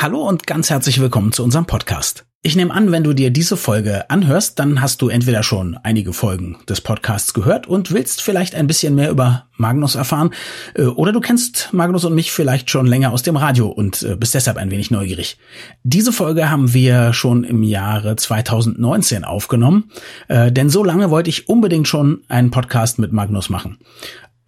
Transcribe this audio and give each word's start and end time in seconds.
Hallo 0.00 0.20
und 0.20 0.46
ganz 0.46 0.70
herzlich 0.70 1.00
willkommen 1.00 1.32
zu 1.32 1.42
unserem 1.42 1.66
Podcast. 1.66 2.24
Ich 2.44 2.54
nehme 2.54 2.72
an, 2.72 2.92
wenn 2.92 3.02
du 3.02 3.14
dir 3.14 3.30
diese 3.32 3.56
Folge 3.56 4.08
anhörst, 4.10 4.60
dann 4.60 4.80
hast 4.80 5.02
du 5.02 5.08
entweder 5.08 5.42
schon 5.42 5.76
einige 5.82 6.12
Folgen 6.12 6.56
des 6.68 6.80
Podcasts 6.80 7.34
gehört 7.34 7.66
und 7.66 7.90
willst 7.90 8.22
vielleicht 8.22 8.54
ein 8.54 8.68
bisschen 8.68 8.94
mehr 8.94 9.10
über 9.10 9.48
Magnus 9.56 9.96
erfahren, 9.96 10.30
äh, 10.74 10.84
oder 10.84 11.10
du 11.10 11.18
kennst 11.18 11.70
Magnus 11.72 12.04
und 12.04 12.14
mich 12.14 12.30
vielleicht 12.30 12.70
schon 12.70 12.86
länger 12.86 13.10
aus 13.10 13.24
dem 13.24 13.36
Radio 13.36 13.66
und 13.66 14.04
äh, 14.04 14.14
bist 14.14 14.34
deshalb 14.34 14.56
ein 14.56 14.70
wenig 14.70 14.92
neugierig. 14.92 15.36
Diese 15.82 16.12
Folge 16.12 16.48
haben 16.48 16.72
wir 16.72 17.12
schon 17.12 17.42
im 17.42 17.64
Jahre 17.64 18.14
2019 18.14 19.24
aufgenommen, 19.24 19.90
äh, 20.28 20.52
denn 20.52 20.70
so 20.70 20.84
lange 20.84 21.10
wollte 21.10 21.30
ich 21.30 21.48
unbedingt 21.48 21.88
schon 21.88 22.22
einen 22.28 22.52
Podcast 22.52 23.00
mit 23.00 23.12
Magnus 23.12 23.50
machen. 23.50 23.78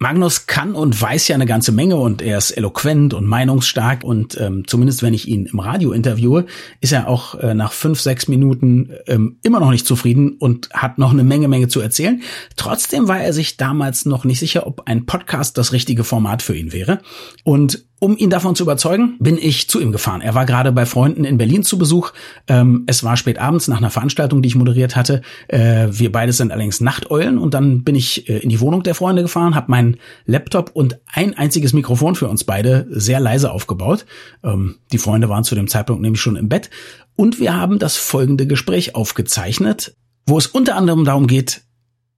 Magnus 0.01 0.47
kann 0.47 0.73
und 0.73 0.99
weiß 0.99 1.27
ja 1.27 1.35
eine 1.35 1.45
ganze 1.45 1.71
Menge 1.71 1.95
und 1.95 2.23
er 2.23 2.39
ist 2.39 2.49
eloquent 2.49 3.13
und 3.13 3.27
meinungsstark 3.27 4.03
und 4.03 4.35
ähm, 4.41 4.63
zumindest 4.65 5.03
wenn 5.03 5.13
ich 5.13 5.27
ihn 5.27 5.45
im 5.45 5.59
Radio 5.59 5.91
interviewe, 5.91 6.47
ist 6.79 6.91
er 6.91 7.07
auch 7.07 7.35
äh, 7.35 7.53
nach 7.53 7.71
fünf, 7.71 8.01
sechs 8.01 8.27
Minuten 8.27 8.89
ähm, 9.05 9.37
immer 9.43 9.59
noch 9.59 9.69
nicht 9.69 9.85
zufrieden 9.85 10.37
und 10.39 10.71
hat 10.73 10.97
noch 10.97 11.11
eine 11.11 11.23
Menge, 11.23 11.47
Menge 11.47 11.67
zu 11.67 11.81
erzählen. 11.81 12.23
Trotzdem 12.55 13.07
war 13.07 13.21
er 13.21 13.31
sich 13.31 13.57
damals 13.57 14.05
noch 14.05 14.25
nicht 14.25 14.39
sicher, 14.39 14.65
ob 14.65 14.87
ein 14.87 15.05
Podcast 15.05 15.59
das 15.59 15.71
richtige 15.71 16.03
Format 16.03 16.41
für 16.41 16.55
ihn 16.55 16.73
wäre. 16.73 17.01
Und 17.43 17.85
um 18.03 18.17
ihn 18.17 18.31
davon 18.31 18.55
zu 18.55 18.63
überzeugen, 18.63 19.15
bin 19.19 19.37
ich 19.37 19.69
zu 19.69 19.79
ihm 19.79 19.91
gefahren. 19.91 20.21
Er 20.21 20.33
war 20.33 20.47
gerade 20.47 20.71
bei 20.71 20.87
Freunden 20.87 21.23
in 21.23 21.37
Berlin 21.37 21.61
zu 21.61 21.77
Besuch. 21.77 22.13
Ähm, 22.47 22.83
es 22.87 23.03
war 23.03 23.15
spät 23.15 23.37
abends 23.37 23.67
nach 23.67 23.77
einer 23.77 23.91
Veranstaltung, 23.91 24.41
die 24.41 24.47
ich 24.47 24.55
moderiert 24.55 24.95
hatte. 24.95 25.21
Äh, 25.47 25.87
wir 25.91 26.11
beide 26.11 26.33
sind 26.33 26.51
allerdings 26.51 26.81
Nachteulen 26.81 27.37
und 27.37 27.53
dann 27.53 27.83
bin 27.83 27.93
ich 27.93 28.27
äh, 28.27 28.39
in 28.39 28.49
die 28.49 28.59
Wohnung 28.59 28.81
der 28.81 28.95
Freunde 28.95 29.21
gefahren, 29.21 29.53
habe 29.53 29.69
meinen 29.69 29.97
Laptop 30.25 30.71
und 30.73 30.99
ein 31.13 31.37
einziges 31.37 31.73
Mikrofon 31.73 32.15
für 32.15 32.27
uns 32.27 32.43
beide 32.43 32.87
sehr 32.89 33.19
leise 33.19 33.51
aufgebaut. 33.51 34.07
Ähm, 34.43 34.77
die 34.91 34.97
Freunde 34.97 35.29
waren 35.29 35.43
zu 35.43 35.53
dem 35.53 35.67
Zeitpunkt 35.67 36.01
nämlich 36.01 36.21
schon 36.21 36.37
im 36.37 36.49
Bett 36.49 36.71
und 37.15 37.39
wir 37.39 37.55
haben 37.55 37.77
das 37.77 37.97
folgende 37.97 38.47
Gespräch 38.47 38.95
aufgezeichnet, 38.95 39.95
wo 40.25 40.39
es 40.39 40.47
unter 40.47 40.75
anderem 40.75 41.05
darum 41.05 41.27
geht, 41.27 41.61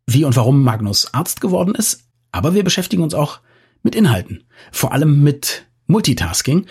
wie 0.07 0.23
und 0.23 0.37
warum 0.37 0.63
Magnus 0.63 1.13
Arzt 1.13 1.41
geworden 1.41 1.75
ist, 1.75 2.05
aber 2.31 2.53
wir 2.53 2.63
beschäftigen 2.63 3.03
uns 3.03 3.13
auch 3.13 3.41
mit 3.81 3.95
Inhalten, 3.95 4.45
vor 4.71 4.93
allem 4.93 5.21
mit 5.23 5.65
Multitasking. 5.87 6.65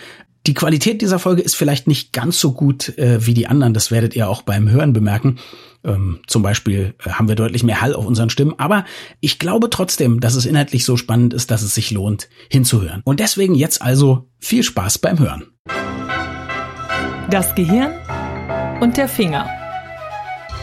Die 0.45 0.53
Qualität 0.53 1.01
dieser 1.01 1.19
Folge 1.19 1.41
ist 1.41 1.55
vielleicht 1.55 1.87
nicht 1.87 2.11
ganz 2.11 2.39
so 2.39 2.51
gut 2.51 2.97
äh, 2.97 3.25
wie 3.25 3.33
die 3.33 3.47
anderen, 3.47 3.73
das 3.73 3.91
werdet 3.91 4.13
ihr 4.13 4.27
auch 4.27 4.41
beim 4.41 4.69
Hören 4.69 4.91
bemerken. 4.91 5.37
Ähm, 5.85 6.19
zum 6.27 6.43
Beispiel 6.43 6.95
äh, 7.05 7.11
haben 7.11 7.29
wir 7.29 7.35
deutlich 7.35 7.63
mehr 7.63 7.79
Hall 7.79 7.93
auf 7.93 8.05
unseren 8.05 8.29
Stimmen, 8.29 8.53
aber 8.57 8.83
ich 9.21 9.39
glaube 9.39 9.69
trotzdem, 9.69 10.19
dass 10.19 10.35
es 10.35 10.45
inhaltlich 10.45 10.83
so 10.83 10.97
spannend 10.97 11.33
ist, 11.33 11.49
dass 11.49 11.61
es 11.61 11.73
sich 11.73 11.91
lohnt, 11.91 12.27
hinzuhören. 12.49 13.01
Und 13.05 13.21
deswegen 13.21 13.55
jetzt 13.55 13.81
also 13.81 14.27
viel 14.39 14.63
Spaß 14.63 14.97
beim 14.97 15.19
Hören. 15.19 15.45
Das 17.29 17.55
Gehirn 17.55 17.93
und 18.81 18.97
der 18.97 19.07
Finger. 19.07 19.49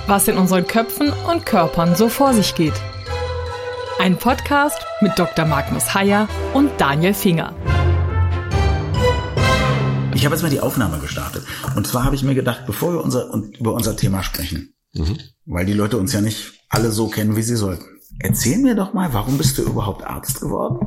Was 0.06 0.28
in 0.28 0.36
unseren 0.36 0.66
Köpfen 0.66 1.10
und 1.30 1.46
Körpern 1.46 1.94
so 1.94 2.10
vor 2.10 2.34
sich 2.34 2.54
geht. 2.54 2.74
Ein 3.98 4.16
Podcast 4.16 4.78
mit 5.00 5.18
Dr. 5.18 5.46
Magnus 5.46 5.94
Heyer 5.94 6.28
und 6.52 6.70
Daniel 6.78 7.14
Finger. 7.14 7.54
Ich 10.14 10.24
habe 10.24 10.34
jetzt 10.34 10.42
mal 10.42 10.50
die 10.50 10.60
Aufnahme 10.60 10.98
gestartet. 10.98 11.44
Und 11.76 11.86
zwar 11.86 12.04
habe 12.04 12.14
ich 12.14 12.22
mir 12.22 12.34
gedacht, 12.34 12.66
bevor 12.66 12.92
wir 12.92 13.04
unser, 13.04 13.32
über 13.58 13.74
unser 13.74 13.96
Thema 13.96 14.22
sprechen, 14.22 14.74
mhm. 14.92 15.18
weil 15.46 15.66
die 15.66 15.72
Leute 15.72 15.98
uns 15.98 16.12
ja 16.12 16.20
nicht 16.20 16.52
alle 16.68 16.90
so 16.90 17.08
kennen, 17.08 17.36
wie 17.36 17.42
sie 17.42 17.56
sollten. 17.56 17.84
Erzähl 18.18 18.58
mir 18.58 18.74
doch 18.74 18.92
mal, 18.92 19.12
warum 19.12 19.38
bist 19.38 19.56
du 19.58 19.62
überhaupt 19.62 20.04
Arzt 20.04 20.40
geworden? 20.40 20.86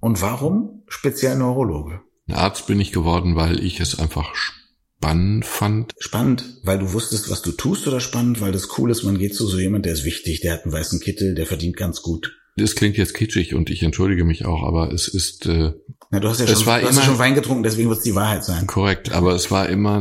Und 0.00 0.20
warum 0.20 0.82
speziell 0.88 1.36
Neurologe? 1.36 2.00
Arzt 2.30 2.66
bin 2.66 2.80
ich 2.80 2.92
geworden, 2.92 3.36
weil 3.36 3.62
ich 3.62 3.80
es 3.80 3.98
einfach 3.98 4.34
spannend 4.34 5.44
fand. 5.44 5.94
Spannend, 5.98 6.44
weil 6.62 6.78
du 6.78 6.92
wusstest, 6.92 7.30
was 7.30 7.42
du 7.42 7.52
tust 7.52 7.86
oder 7.86 8.00
spannend, 8.00 8.40
weil 8.40 8.52
das 8.52 8.78
cool 8.78 8.90
ist, 8.90 9.02
man 9.02 9.18
geht 9.18 9.34
zu 9.34 9.46
so 9.46 9.58
jemand, 9.58 9.84
der 9.84 9.92
ist 9.92 10.04
wichtig, 10.04 10.40
der 10.40 10.54
hat 10.54 10.64
einen 10.64 10.72
weißen 10.72 11.00
Kittel, 11.00 11.34
der 11.34 11.46
verdient 11.46 11.76
ganz 11.76 12.02
gut. 12.02 12.36
Das 12.56 12.76
klingt 12.76 12.96
jetzt 12.96 13.14
kitschig 13.14 13.54
und 13.54 13.68
ich 13.68 13.82
entschuldige 13.82 14.24
mich 14.24 14.44
auch, 14.44 14.62
aber 14.62 14.92
es 14.92 15.08
ist. 15.08 15.46
Äh, 15.46 15.72
Na, 16.10 16.20
du 16.20 16.28
hast 16.28 16.40
ja 16.40 16.46
schon, 16.46 16.64
du 16.64 16.70
hast 16.70 16.90
immer, 16.90 17.02
schon 17.02 17.18
Wein 17.18 17.34
getrunken, 17.34 17.64
deswegen 17.64 17.88
wird 17.88 17.98
es 17.98 18.04
die 18.04 18.14
Wahrheit 18.14 18.44
sein. 18.44 18.66
Korrekt, 18.66 19.12
aber 19.12 19.34
es 19.34 19.50
war 19.50 19.68
immer, 19.68 20.00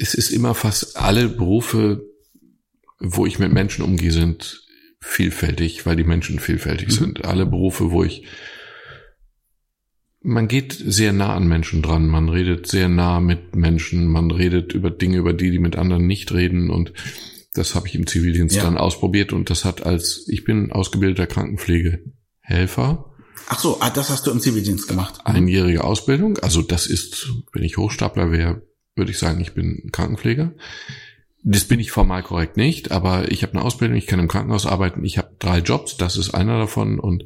es 0.00 0.14
ist 0.14 0.30
immer 0.30 0.54
fast 0.54 0.96
alle 0.96 1.28
Berufe, 1.28 2.04
wo 3.00 3.26
ich 3.26 3.38
mit 3.38 3.52
Menschen 3.52 3.84
umgehe, 3.84 4.12
sind 4.12 4.62
vielfältig, 5.00 5.84
weil 5.86 5.96
die 5.96 6.04
Menschen 6.04 6.38
vielfältig 6.38 6.88
mhm. 6.88 6.92
sind. 6.92 7.24
Alle 7.24 7.46
Berufe, 7.46 7.90
wo 7.90 8.04
ich 8.04 8.24
man 10.20 10.48
geht 10.48 10.72
sehr 10.72 11.12
nah 11.12 11.34
an 11.34 11.46
Menschen 11.46 11.80
dran, 11.82 12.06
man 12.06 12.28
redet 12.28 12.66
sehr 12.66 12.88
nah 12.88 13.20
mit 13.20 13.56
Menschen, 13.56 14.06
man 14.06 14.30
redet 14.30 14.74
über 14.74 14.90
Dinge, 14.90 15.18
über 15.18 15.32
die 15.32 15.50
die 15.50 15.58
mit 15.58 15.76
anderen 15.76 16.06
nicht 16.06 16.32
reden 16.32 16.70
und 16.70 16.92
das 17.54 17.74
habe 17.74 17.88
ich 17.88 17.94
im 17.94 18.06
Zivildienst 18.06 18.56
ja. 18.56 18.62
dann 18.62 18.76
ausprobiert 18.76 19.32
und 19.32 19.50
das 19.50 19.64
hat 19.64 19.84
als, 19.84 20.26
ich 20.28 20.44
bin 20.44 20.72
ausgebildeter 20.72 21.26
Krankenpflegehelfer. 21.26 23.04
Ach 23.48 23.58
so, 23.58 23.78
ah, 23.80 23.90
das 23.90 24.10
hast 24.10 24.26
du 24.26 24.30
im 24.30 24.40
Zivildienst 24.40 24.88
gemacht. 24.88 25.20
Mhm. 25.26 25.34
Einjährige 25.34 25.84
Ausbildung. 25.84 26.38
Also 26.38 26.62
das 26.62 26.86
ist, 26.86 27.32
wenn 27.52 27.62
ich 27.62 27.78
Hochstapler 27.78 28.30
wäre, 28.30 28.62
würde 28.94 29.10
ich 29.10 29.18
sagen, 29.18 29.40
ich 29.40 29.54
bin 29.54 29.90
Krankenpfleger. 29.92 30.54
Das 31.44 31.64
bin 31.64 31.80
ich 31.80 31.92
formal 31.92 32.22
korrekt 32.22 32.56
nicht, 32.56 32.90
aber 32.90 33.30
ich 33.30 33.42
habe 33.42 33.54
eine 33.54 33.62
Ausbildung, 33.62 33.96
ich 33.96 34.06
kann 34.06 34.18
im 34.18 34.28
Krankenhaus 34.28 34.66
arbeiten, 34.66 35.04
ich 35.04 35.18
habe 35.18 35.36
drei 35.38 35.60
Jobs, 35.60 35.96
das 35.96 36.16
ist 36.16 36.34
einer 36.34 36.58
davon 36.58 36.98
und 36.98 37.24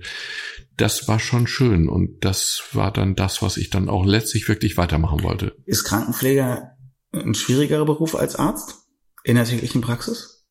das 0.76 1.08
war 1.08 1.18
schon 1.18 1.46
schön 1.46 1.88
und 1.88 2.24
das 2.24 2.62
war 2.72 2.92
dann 2.92 3.16
das, 3.16 3.42
was 3.42 3.56
ich 3.56 3.70
dann 3.70 3.88
auch 3.88 4.04
letztlich 4.04 4.48
wirklich 4.48 4.76
weitermachen 4.76 5.22
wollte. 5.22 5.56
Ist 5.64 5.84
Krankenpfleger 5.84 6.76
ein 7.12 7.34
schwierigerer 7.34 7.84
Beruf 7.84 8.14
als 8.14 8.36
Arzt? 8.36 8.81
In 9.24 9.36
der 9.36 9.44
täglichen 9.44 9.80
Praxis? 9.80 10.46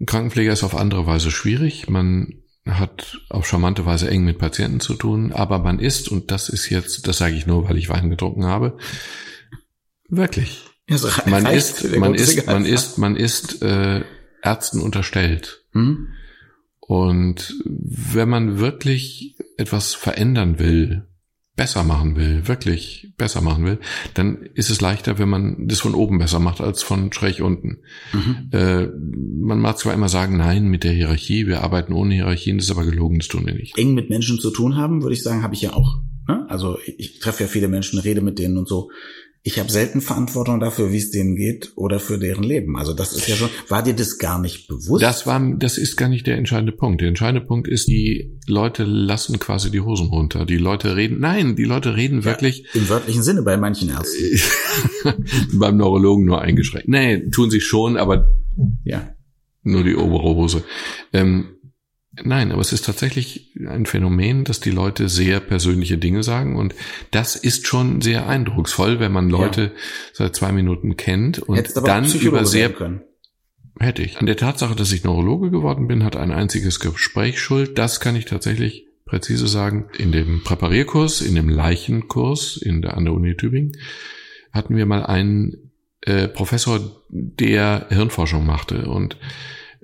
Ein 0.00 0.06
Krankenpfleger 0.06 0.52
ist 0.52 0.64
auf 0.64 0.74
andere 0.74 1.06
Weise 1.06 1.30
schwierig. 1.30 1.88
Man 1.88 2.42
hat 2.66 3.18
auf 3.28 3.46
charmante 3.46 3.84
Weise 3.86 4.10
eng 4.10 4.24
mit 4.24 4.38
Patienten 4.38 4.80
zu 4.80 4.94
tun, 4.94 5.32
aber 5.32 5.58
man 5.58 5.78
ist, 5.78 6.08
und 6.08 6.30
das 6.30 6.48
ist 6.48 6.70
jetzt, 6.70 7.06
das 7.06 7.18
sage 7.18 7.36
ich 7.36 7.46
nur, 7.46 7.68
weil 7.68 7.76
ich 7.76 7.88
Wein 7.88 8.10
getrunken 8.10 8.44
habe, 8.44 8.78
wirklich. 10.08 10.64
Ja, 10.88 10.98
so 10.98 11.08
man 11.26 11.46
ist, 11.46 11.96
man 11.96 12.14
ist, 12.14 12.46
man 12.46 12.64
ist, 12.64 12.98
man 12.98 13.16
ist 13.16 13.62
äh, 13.62 14.02
Ärzten 14.42 14.80
unterstellt. 14.80 15.64
Hm? 15.72 16.08
Und 16.80 17.54
wenn 17.64 18.28
man 18.28 18.58
wirklich 18.58 19.36
etwas 19.56 19.94
verändern 19.94 20.58
will, 20.58 21.06
besser 21.56 21.84
machen 21.84 22.16
will, 22.16 22.48
wirklich 22.48 23.12
besser 23.16 23.40
machen 23.40 23.64
will, 23.64 23.78
dann 24.14 24.42
ist 24.54 24.70
es 24.70 24.80
leichter, 24.80 25.18
wenn 25.18 25.28
man 25.28 25.68
das 25.68 25.80
von 25.80 25.94
oben 25.94 26.18
besser 26.18 26.40
macht 26.40 26.60
als 26.60 26.82
von 26.82 27.12
schräg 27.12 27.40
unten. 27.40 27.78
Mhm. 28.12 28.50
Äh, 28.52 28.86
man 28.86 29.60
mag 29.60 29.78
zwar 29.78 29.94
immer 29.94 30.08
sagen, 30.08 30.36
nein, 30.36 30.66
mit 30.66 30.82
der 30.82 30.92
Hierarchie, 30.92 31.46
wir 31.46 31.62
arbeiten 31.62 31.92
ohne 31.92 32.14
Hierarchien, 32.14 32.58
das 32.58 32.66
ist 32.66 32.72
aber 32.72 32.84
gelogen, 32.84 33.18
das 33.18 33.28
tun 33.28 33.46
wir 33.46 33.54
nicht. 33.54 33.78
Eng 33.78 33.94
mit 33.94 34.10
Menschen 34.10 34.40
zu 34.40 34.50
tun 34.50 34.76
haben, 34.76 35.02
würde 35.02 35.14
ich 35.14 35.22
sagen, 35.22 35.42
habe 35.42 35.54
ich 35.54 35.62
ja 35.62 35.74
auch. 35.74 36.00
Ne? 36.26 36.44
Also 36.48 36.78
ich 36.98 37.20
treffe 37.20 37.44
ja 37.44 37.48
viele 37.48 37.68
Menschen, 37.68 37.98
rede 37.98 38.20
mit 38.20 38.38
denen 38.38 38.56
und 38.58 38.66
so 38.66 38.90
ich 39.46 39.58
habe 39.58 39.70
selten 39.70 40.00
Verantwortung 40.00 40.58
dafür, 40.58 40.90
wie 40.90 40.96
es 40.96 41.10
denen 41.10 41.36
geht 41.36 41.72
oder 41.76 42.00
für 42.00 42.18
deren 42.18 42.44
Leben. 42.44 42.78
Also 42.78 42.94
das 42.94 43.12
ist 43.12 43.28
ja 43.28 43.36
schon, 43.36 43.50
war 43.68 43.82
dir 43.82 43.92
das 43.92 44.16
gar 44.16 44.40
nicht 44.40 44.68
bewusst? 44.68 45.02
Das 45.02 45.26
war, 45.26 45.38
das 45.58 45.76
ist 45.76 45.96
gar 45.96 46.08
nicht 46.08 46.26
der 46.26 46.38
entscheidende 46.38 46.72
Punkt. 46.72 47.02
Der 47.02 47.08
entscheidende 47.08 47.46
Punkt 47.46 47.68
ist, 47.68 47.86
die 47.86 48.38
Leute 48.46 48.84
lassen 48.84 49.38
quasi 49.38 49.70
die 49.70 49.82
Hosen 49.82 50.06
runter. 50.06 50.46
Die 50.46 50.56
Leute 50.56 50.96
reden, 50.96 51.20
nein, 51.20 51.56
die 51.56 51.64
Leute 51.64 51.94
reden 51.94 52.20
ja, 52.20 52.24
wirklich. 52.24 52.64
Im 52.72 52.88
wörtlichen 52.88 53.22
Sinne 53.22 53.42
bei 53.42 53.58
manchen 53.58 53.90
Ärzten. 53.90 54.40
beim 55.52 55.76
Neurologen 55.76 56.24
nur 56.24 56.40
eingeschränkt. 56.40 56.88
Nee, 56.88 57.28
tun 57.28 57.50
sie 57.50 57.60
schon, 57.60 57.98
aber 57.98 58.30
ja, 58.82 59.14
nur 59.62 59.84
die 59.84 59.94
obere 59.94 60.22
Hose. 60.22 60.64
Ähm, 61.12 61.53
Nein, 62.22 62.52
aber 62.52 62.60
es 62.60 62.72
ist 62.72 62.84
tatsächlich 62.84 63.52
ein 63.66 63.86
Phänomen, 63.86 64.44
dass 64.44 64.60
die 64.60 64.70
Leute 64.70 65.08
sehr 65.08 65.40
persönliche 65.40 65.98
Dinge 65.98 66.22
sagen 66.22 66.56
und 66.56 66.74
das 67.10 67.34
ist 67.34 67.66
schon 67.66 68.00
sehr 68.00 68.28
eindrucksvoll, 68.28 69.00
wenn 69.00 69.12
man 69.12 69.30
Leute 69.30 69.62
ja. 69.62 69.70
seit 70.12 70.36
zwei 70.36 70.52
Minuten 70.52 70.96
kennt 70.96 71.40
und 71.40 71.74
dann 71.84 72.10
über 72.12 72.44
sehr 72.44 72.72
hätte 73.80 74.02
ich. 74.02 74.18
An 74.18 74.26
der 74.26 74.36
Tatsache, 74.36 74.76
dass 74.76 74.92
ich 74.92 75.04
Neurologe 75.04 75.50
geworden 75.50 75.88
bin, 75.88 76.04
hat 76.04 76.16
ein 76.16 76.30
einziges 76.30 76.78
Gespräch 76.80 77.40
schuld. 77.40 77.78
Das 77.78 78.00
kann 78.00 78.16
ich 78.16 78.24
tatsächlich 78.24 78.86
präzise 79.04 79.48
sagen. 79.48 79.86
In 79.98 80.12
dem 80.12 80.42
Präparierkurs, 80.44 81.20
in 81.20 81.34
dem 81.34 81.48
Leichenkurs 81.48 82.56
in 82.56 82.82
der, 82.82 82.96
an 82.96 83.04
der 83.04 83.14
Uni 83.14 83.36
Tübingen 83.36 83.72
hatten 84.52 84.76
wir 84.76 84.86
mal 84.86 85.04
einen 85.04 85.72
äh, 86.02 86.28
Professor, 86.28 87.02
der 87.08 87.86
Hirnforschung 87.88 88.46
machte 88.46 88.86
und 88.86 89.16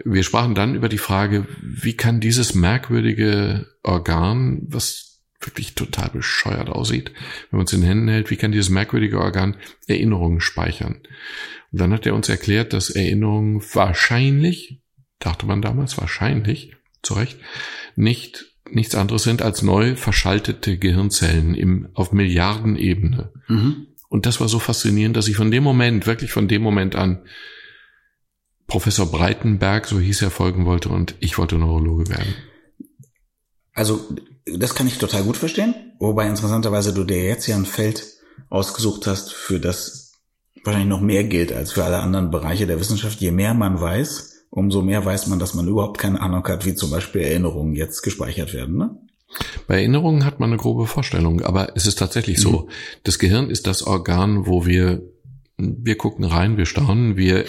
wir 0.05 0.23
sprachen 0.23 0.55
dann 0.55 0.75
über 0.75 0.89
die 0.89 0.99
Frage, 0.99 1.47
wie 1.63 1.95
kann 1.95 2.21
dieses 2.21 2.55
merkwürdige 2.55 3.67
Organ, 3.83 4.63
was 4.69 5.21
wirklich 5.41 5.75
total 5.75 6.11
bescheuert 6.11 6.69
aussieht, 6.69 7.13
wenn 7.51 7.59
man 7.59 7.67
es 7.67 7.73
in 7.73 7.81
den 7.81 7.89
Händen 7.89 8.09
hält, 8.09 8.31
wie 8.31 8.37
kann 8.37 8.53
dieses 8.53 8.71
merkwürdige 8.71 9.19
Organ 9.19 9.57
Erinnerungen 9.87 10.41
speichern? 10.41 11.01
Und 11.73 11.81
dann 11.81 11.93
hat 11.93 12.07
er 12.07 12.15
uns 12.15 12.29
erklärt, 12.29 12.73
dass 12.73 12.91
Erinnerungen 12.91 13.63
wahrscheinlich, 13.73 14.81
dachte 15.19 15.47
man 15.47 15.63
damals 15.63 15.99
wahrscheinlich, 15.99 16.75
zu 17.03 17.15
Recht, 17.15 17.39
nicht 17.97 18.51
nichts 18.73 18.95
anderes 18.95 19.25
sind 19.25 19.43
als 19.43 19.63
neu 19.63 19.97
verschaltete 19.97 20.79
Gehirnzellen 20.79 21.55
im, 21.55 21.89
auf 21.95 22.13
Milliardenebene. 22.13 23.33
Mhm. 23.49 23.87
Und 24.09 24.27
das 24.27 24.41
war 24.41 24.49
so 24.49 24.59
faszinierend, 24.59 25.17
dass 25.17 25.29
ich 25.29 25.37
von 25.37 25.51
dem 25.51 25.63
Moment, 25.63 26.07
wirklich 26.07 26.33
von 26.33 26.49
dem 26.49 26.63
Moment 26.63 26.97
an, 26.97 27.23
Professor 28.71 29.07
Breitenberg, 29.07 29.87
so 29.87 29.99
hieß 29.99 30.23
er, 30.23 30.31
folgen 30.31 30.65
wollte 30.65 30.91
und 30.91 31.17
ich 31.19 31.39
wollte 31.39 31.57
Neurologe 31.57 32.09
werden. 32.09 32.35
Also, 33.75 34.01
das 34.47 34.77
kann 34.77 34.87
ich 34.87 34.99
total 34.99 35.25
gut 35.25 35.37
verstehen. 35.37 35.75
Wobei 35.99 36.29
interessanterweise 36.29 36.95
du 36.95 37.03
dir 37.03 37.25
jetzt 37.25 37.49
ja 37.49 37.57
ein 37.57 37.67
Feld 37.67 38.07
ausgesucht 38.49 39.09
hast, 39.09 39.33
für 39.33 39.59
das 39.59 40.13
wahrscheinlich 40.63 40.89
noch 40.89 41.01
mehr 41.01 41.25
gilt 41.25 41.53
als 41.53 41.73
für 41.73 41.85
alle 41.85 41.99
anderen 41.99 42.31
Bereiche 42.31 42.69
der 42.69 42.79
Wissenschaft. 42.79 43.21
Je 43.21 43.33
mehr 43.33 43.55
man 43.55 43.81
weiß, 43.81 44.47
umso 44.51 44.83
mehr 44.83 45.05
weiß 45.05 45.27
man, 45.27 45.41
dass 45.41 45.55
man 45.55 45.67
überhaupt 45.67 45.99
keine 45.99 46.21
Ahnung 46.21 46.47
hat, 46.47 46.65
wie 46.65 46.77
zum 46.77 46.93
Beispiel 46.93 47.23
Erinnerungen 47.23 47.75
jetzt 47.75 48.03
gespeichert 48.03 48.55
werden. 48.55 48.77
Ne? 48.77 48.97
Bei 49.67 49.79
Erinnerungen 49.79 50.25
hat 50.25 50.39
man 50.39 50.51
eine 50.51 50.59
grobe 50.59 50.87
Vorstellung, 50.87 51.41
aber 51.41 51.77
es 51.77 51.89
ist 51.89 51.99
tatsächlich 51.99 52.39
mhm. 52.39 52.43
so. 52.43 52.69
Das 53.03 53.19
Gehirn 53.19 53.51
ist 53.51 53.67
das 53.67 53.83
Organ, 53.83 54.47
wo 54.47 54.65
wir, 54.65 55.03
wir 55.57 55.97
gucken 55.97 56.25
rein, 56.25 56.57
wir 56.57 56.67
staunen, 56.67 57.17
wir 57.17 57.47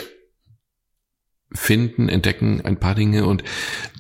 finden, 1.54 2.10
entdecken 2.10 2.62
ein 2.62 2.80
paar 2.80 2.96
Dinge 2.96 3.26
und 3.26 3.44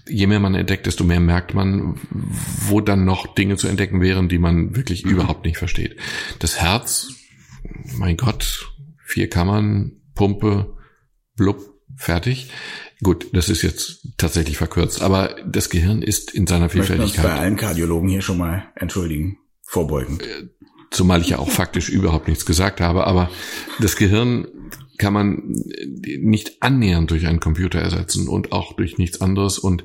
je 0.07 0.27
mehr 0.27 0.39
man 0.39 0.55
entdeckt, 0.55 0.85
desto 0.85 1.03
mehr 1.03 1.19
merkt 1.19 1.53
man, 1.53 1.99
wo 2.09 2.81
dann 2.81 3.05
noch 3.05 3.33
Dinge 3.33 3.57
zu 3.57 3.67
entdecken 3.67 4.01
wären, 4.01 4.29
die 4.29 4.39
man 4.39 4.75
wirklich 4.75 5.05
mhm. 5.05 5.11
überhaupt 5.11 5.45
nicht 5.45 5.57
versteht. 5.57 5.97
Das 6.39 6.61
Herz, 6.61 7.09
mein 7.97 8.17
Gott, 8.17 8.71
vier 9.03 9.29
Kammern, 9.29 9.93
Pumpe, 10.15 10.77
blub, 11.35 11.61
fertig. 11.95 12.51
Gut, 13.03 13.27
das 13.33 13.49
ist 13.49 13.63
jetzt 13.63 14.09
tatsächlich 14.17 14.57
verkürzt, 14.57 15.01
aber 15.01 15.35
das 15.45 15.69
Gehirn 15.69 16.01
ist 16.01 16.31
in 16.31 16.45
seiner 16.45 16.69
Vielfältigkeit. 16.69 17.25
Ich 17.25 17.31
bei 17.31 17.39
allen 17.39 17.55
Kardiologen 17.55 18.09
hier 18.09 18.21
schon 18.21 18.37
mal 18.37 18.65
entschuldigen, 18.75 19.39
vorbeugen. 19.63 20.19
Zumal 20.91 21.21
ich 21.21 21.29
ja 21.29 21.39
auch 21.39 21.49
faktisch 21.49 21.89
überhaupt 21.89 22.27
nichts 22.27 22.45
gesagt 22.45 22.81
habe, 22.81 23.07
aber 23.07 23.29
das 23.79 23.95
Gehirn 23.95 24.47
kann 24.97 25.13
man 25.13 25.55
nicht 26.19 26.61
annähernd 26.61 27.09
durch 27.09 27.25
einen 27.25 27.39
Computer 27.39 27.79
ersetzen 27.79 28.27
und 28.27 28.51
auch 28.51 28.73
durch 28.73 28.97
nichts 28.97 29.19
anderes. 29.19 29.57
Und 29.57 29.83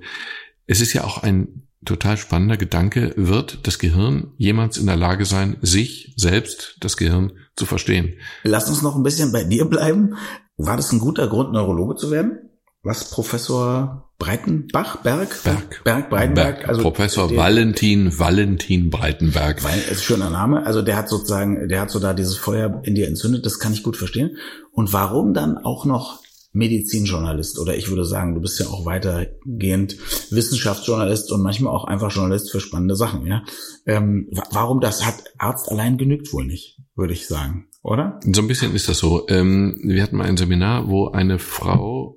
es 0.67 0.81
ist 0.81 0.93
ja 0.93 1.05
auch 1.05 1.23
ein 1.23 1.63
total 1.85 2.17
spannender 2.17 2.57
Gedanke, 2.57 3.15
wird 3.17 3.67
das 3.67 3.79
Gehirn 3.79 4.33
jemals 4.37 4.77
in 4.77 4.87
der 4.87 4.97
Lage 4.97 5.25
sein, 5.25 5.57
sich 5.63 6.13
selbst, 6.17 6.77
das 6.81 6.97
Gehirn, 6.97 7.33
zu 7.55 7.65
verstehen? 7.65 8.15
Lass 8.43 8.69
uns 8.69 8.83
noch 8.83 8.97
ein 8.97 9.03
bisschen 9.03 9.33
bei 9.33 9.45
dir 9.45 9.65
bleiben. 9.65 10.17
War 10.59 10.77
das 10.77 10.93
ein 10.93 10.99
guter 10.99 11.29
Grund, 11.29 11.53
Neurologe 11.53 11.97
zu 11.97 12.11
werden? 12.11 12.51
Was 12.87 13.11
Professor 13.11 14.13
Breitenbach, 14.21 15.03
Berg? 15.03 15.43
Berg. 15.43 15.83
Berg, 15.83 16.09
Breitenberg. 16.09 16.69
Also 16.69 16.83
Professor 16.83 17.27
der, 17.27 17.37
Valentin, 17.37 18.17
Valentin 18.17 18.91
Breitenberg. 18.91 19.65
Weil, 19.65 19.81
ist 19.81 19.91
ein 19.91 19.97
schöner 19.97 20.31
Name. 20.31 20.65
Also 20.65 20.83
der 20.83 20.97
hat 20.97 21.09
sozusagen, 21.09 21.69
der 21.69 21.81
hat 21.81 21.91
so 21.91 21.99
da 21.99 22.15
dieses 22.15 22.37
Feuer 22.37 22.81
in 22.85 22.95
dir 22.95 23.09
entzündet. 23.09 23.45
Das 23.45 23.59
kann 23.59 23.73
ich 23.73 23.83
gut 23.83 23.97
verstehen. 23.97 24.37
Und 24.71 24.93
warum 24.93 25.35
dann 25.35 25.59
auch 25.59 25.85
noch 25.85 26.23
Medizinjournalist? 26.53 27.59
Oder 27.59 27.77
ich 27.77 27.89
würde 27.89 28.05
sagen, 28.05 28.37
du 28.37 28.41
bist 28.41 28.61
ja 28.61 28.67
auch 28.67 28.87
weitergehend 28.87 29.97
Wissenschaftsjournalist 30.31 31.33
und 31.33 31.43
manchmal 31.43 31.75
auch 31.75 31.87
einfach 31.87 32.13
Journalist 32.13 32.53
für 32.53 32.61
spannende 32.61 32.95
Sachen, 32.95 33.27
ja? 33.27 33.43
Ähm, 33.85 34.31
warum 34.53 34.79
das 34.79 35.05
hat 35.05 35.25
Arzt 35.39 35.73
allein 35.73 35.99
genügt 35.99 36.33
wohl 36.33 36.47
nicht, 36.47 36.79
würde 36.95 37.15
ich 37.15 37.27
sagen, 37.27 37.67
oder? 37.83 38.21
So 38.33 38.43
ein 38.43 38.47
bisschen 38.47 38.77
ist 38.77 38.89
das 38.89 38.99
so. 38.99 39.27
Ähm, 39.29 39.77
wir 39.83 40.05
hatten 40.05 40.17
mal 40.17 40.27
ein 40.27 40.37
Seminar, 40.37 40.89
wo 40.89 41.09
eine 41.09 41.41
Frau 41.41 42.17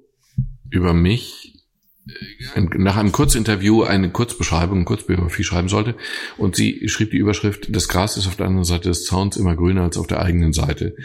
über 0.70 0.94
mich 0.94 1.60
nach 2.56 2.98
einem 2.98 3.12
Kurzinterview 3.12 3.84
eine 3.84 4.12
Kurzbeschreibung, 4.12 4.78
eine 4.78 4.86
Kurzbiografie 4.86 5.44
schreiben 5.44 5.70
sollte. 5.70 5.96
Und 6.38 6.56
sie 6.56 6.90
schrieb 6.90 7.12
die 7.12 7.18
Überschrift, 7.18 7.74
das 7.76 7.88
Gras 7.88 8.18
ist 8.18 8.28
auf 8.28 8.36
der 8.36 8.48
anderen 8.48 8.66
Seite 8.66 8.90
des 8.90 9.06
Zauns 9.06 9.38
immer 9.38 9.56
grüner 9.56 9.84
als 9.84 9.98
auf 9.98 10.08
der 10.08 10.22
eigenen 10.22 10.54
Seite. 10.54 10.96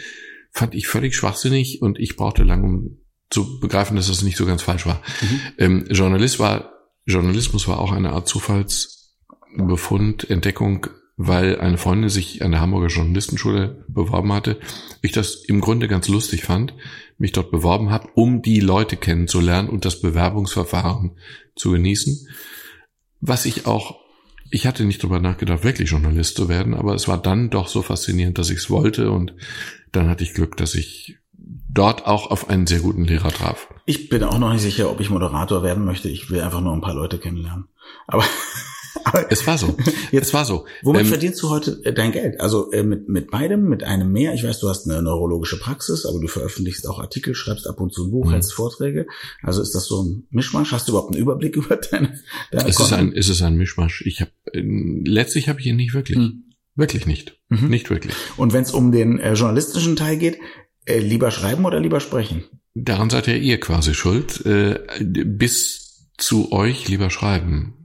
Fand 0.50 0.75
ich 0.75 0.87
völlig 0.87 1.14
schwachsinnig 1.14 1.82
und 1.82 1.99
ich 1.99 2.16
brauchte 2.16 2.44
lange, 2.44 2.64
um 2.64 2.99
zu 3.31 3.61
begreifen, 3.61 3.96
dass 3.96 4.06
das 4.06 4.22
nicht 4.22 4.37
so 4.37 4.46
ganz 4.46 4.62
falsch 4.62 4.87
war. 4.87 5.02
Mhm. 5.20 5.40
Ähm, 5.58 5.87
Journalist 5.90 6.38
war, 6.38 6.72
Journalismus 7.05 7.69
war 7.69 7.81
auch 7.81 7.93
eine 7.93 8.10
Art 8.10 8.28
Zufallsbefund, 8.28 10.31
Entdeckung 10.31 10.87
weil 11.16 11.61
eine 11.61 11.78
Freundin 11.78 12.11
sich 12.11 12.43
an 12.43 12.50
der 12.50 12.61
Hamburger 12.61 12.88
Journalistenschule 12.88 13.84
beworben 13.88 14.32
hatte. 14.32 14.58
Ich 15.00 15.12
das 15.12 15.37
im 15.37 15.61
Grunde 15.61 15.87
ganz 15.87 16.08
lustig 16.08 16.44
fand, 16.44 16.75
mich 17.19 17.32
dort 17.32 17.50
beworben 17.50 17.90
habe, 17.90 18.08
um 18.14 18.43
die 18.43 18.61
Leute 18.61 18.96
kennenzulernen 18.96 19.69
und 19.69 19.84
das 19.84 20.00
Bewerbungsverfahren 20.00 21.12
zu 21.55 21.70
genießen. 21.70 22.28
Was 23.20 23.46
ich 23.46 23.66
auch, 23.66 24.00
ich 24.50 24.66
hatte 24.66 24.84
nicht 24.84 25.02
drüber 25.02 25.20
nachgedacht, 25.20 25.62
wirklich 25.62 25.90
Journalist 25.90 26.37
zu 26.37 26.49
werden, 26.49 26.75
aber 26.75 26.94
es 26.94 27.06
war 27.06 27.19
dann 27.19 27.50
doch 27.50 27.69
so 27.69 27.82
faszinierend, 27.82 28.38
dass 28.38 28.50
ich 28.50 28.58
es 28.58 28.70
wollte 28.70 29.10
und 29.12 29.34
dann 29.93 30.08
hatte 30.08 30.25
ich 30.25 30.34
Glück, 30.34 30.56
dass 30.56 30.75
ich 30.75 31.19
dort 31.32 32.06
auch 32.06 32.31
auf 32.31 32.49
einen 32.50 32.67
sehr 32.67 32.81
guten 32.81 33.05
Lehrer 33.05 33.31
traf. 33.31 33.69
Ich 33.87 34.08
bin 34.08 34.25
auch 34.25 34.38
noch 34.38 34.52
nicht 34.52 34.62
sicher, 34.62 34.90
ob 34.90 35.00
ich 35.00 35.10
Moderator 35.10 35.62
werden 35.62 35.84
möchte. 35.84 36.08
Ich 36.08 36.31
will 36.31 36.40
einfach 36.40 36.60
nur 36.60 36.72
ein 36.72 36.81
paar 36.81 36.94
Leute 36.94 37.19
kennenlernen. 37.19 37.69
Aber 38.06 38.25
aber 39.02 39.31
es 39.31 39.46
war 39.46 39.58
so. 39.58 39.76
Jetzt, 40.12 40.26
es 40.29 40.35
war 40.35 40.44
so. 40.44 40.67
Womit 40.82 41.02
ähm, 41.02 41.06
verdienst 41.08 41.43
du 41.43 41.50
heute 41.50 41.81
äh, 41.85 41.93
dein 41.93 42.12
Geld? 42.12 42.41
Also 42.41 42.70
äh, 42.70 42.82
mit, 42.82 43.08
mit 43.08 43.31
beidem, 43.31 43.69
mit 43.69 43.82
einem 43.82 44.12
mehr. 44.12 44.35
Ich 44.35 44.44
weiß, 44.44 44.61
du 44.61 44.69
hast 44.69 44.88
eine 44.88 45.02
neurologische 45.02 45.58
Praxis, 45.58 46.06
aber 46.06 46.20
du 46.20 46.29
veröffentlichst 46.29 46.88
auch 46.88 46.99
Artikel, 47.00 47.35
schreibst 47.35 47.67
ab 47.67 47.81
und 47.81 47.93
zu 47.93 48.06
ein 48.06 48.11
Buch, 48.11 48.26
mhm. 48.26 48.32
hältst 48.32 48.52
Vorträge. 48.52 49.06
Also 49.43 49.62
ist 49.62 49.75
das 49.75 49.87
so 49.87 50.02
ein 50.02 50.26
Mischmasch? 50.31 50.73
Hast 50.73 50.88
du 50.88 50.93
überhaupt 50.93 51.12
einen 51.12 51.23
Überblick 51.23 51.56
über 51.56 51.76
deine, 51.76 52.19
deine 52.52 52.69
es 52.69 52.79
ist 52.79 52.93
ein 52.93 53.12
Es 53.12 53.29
ist 53.29 53.43
ein 53.43 53.56
Mischmasch. 53.56 54.02
Ich 54.06 54.20
habe 54.20 54.31
äh, 54.52 54.62
letztlich 55.05 55.49
habe 55.49 55.61
ich 55.61 55.67
ihn 55.67 55.76
nicht 55.76 55.94
wirklich. 55.94 56.19
Mhm. 56.19 56.44
Wirklich 56.76 57.06
nicht. 57.06 57.38
Mhm. 57.49 57.69
Nicht 57.69 57.91
wirklich. 57.91 58.14
Und 58.37 58.52
wenn 58.52 58.62
es 58.62 58.73
um 58.73 58.91
den 58.91 59.20
äh, 59.20 59.35
journalistischen 59.35 59.94
Teil 59.96 60.17
geht, 60.17 60.38
äh, 60.87 60.99
lieber 60.99 61.31
schreiben 61.31 61.64
oder 61.64 61.81
lieber 61.81 62.00
sprechen? 62.00 62.44
Daran 62.75 63.11
seid 63.11 63.29
ja 63.29 63.35
ihr 63.35 63.61
quasi 63.61 63.94
schuld. 63.94 64.44
Äh, 64.44 64.81
bis 65.00 66.11
zu 66.19 66.52
euch 66.52 66.88
lieber 66.88 67.11
schreiben. 67.11 67.83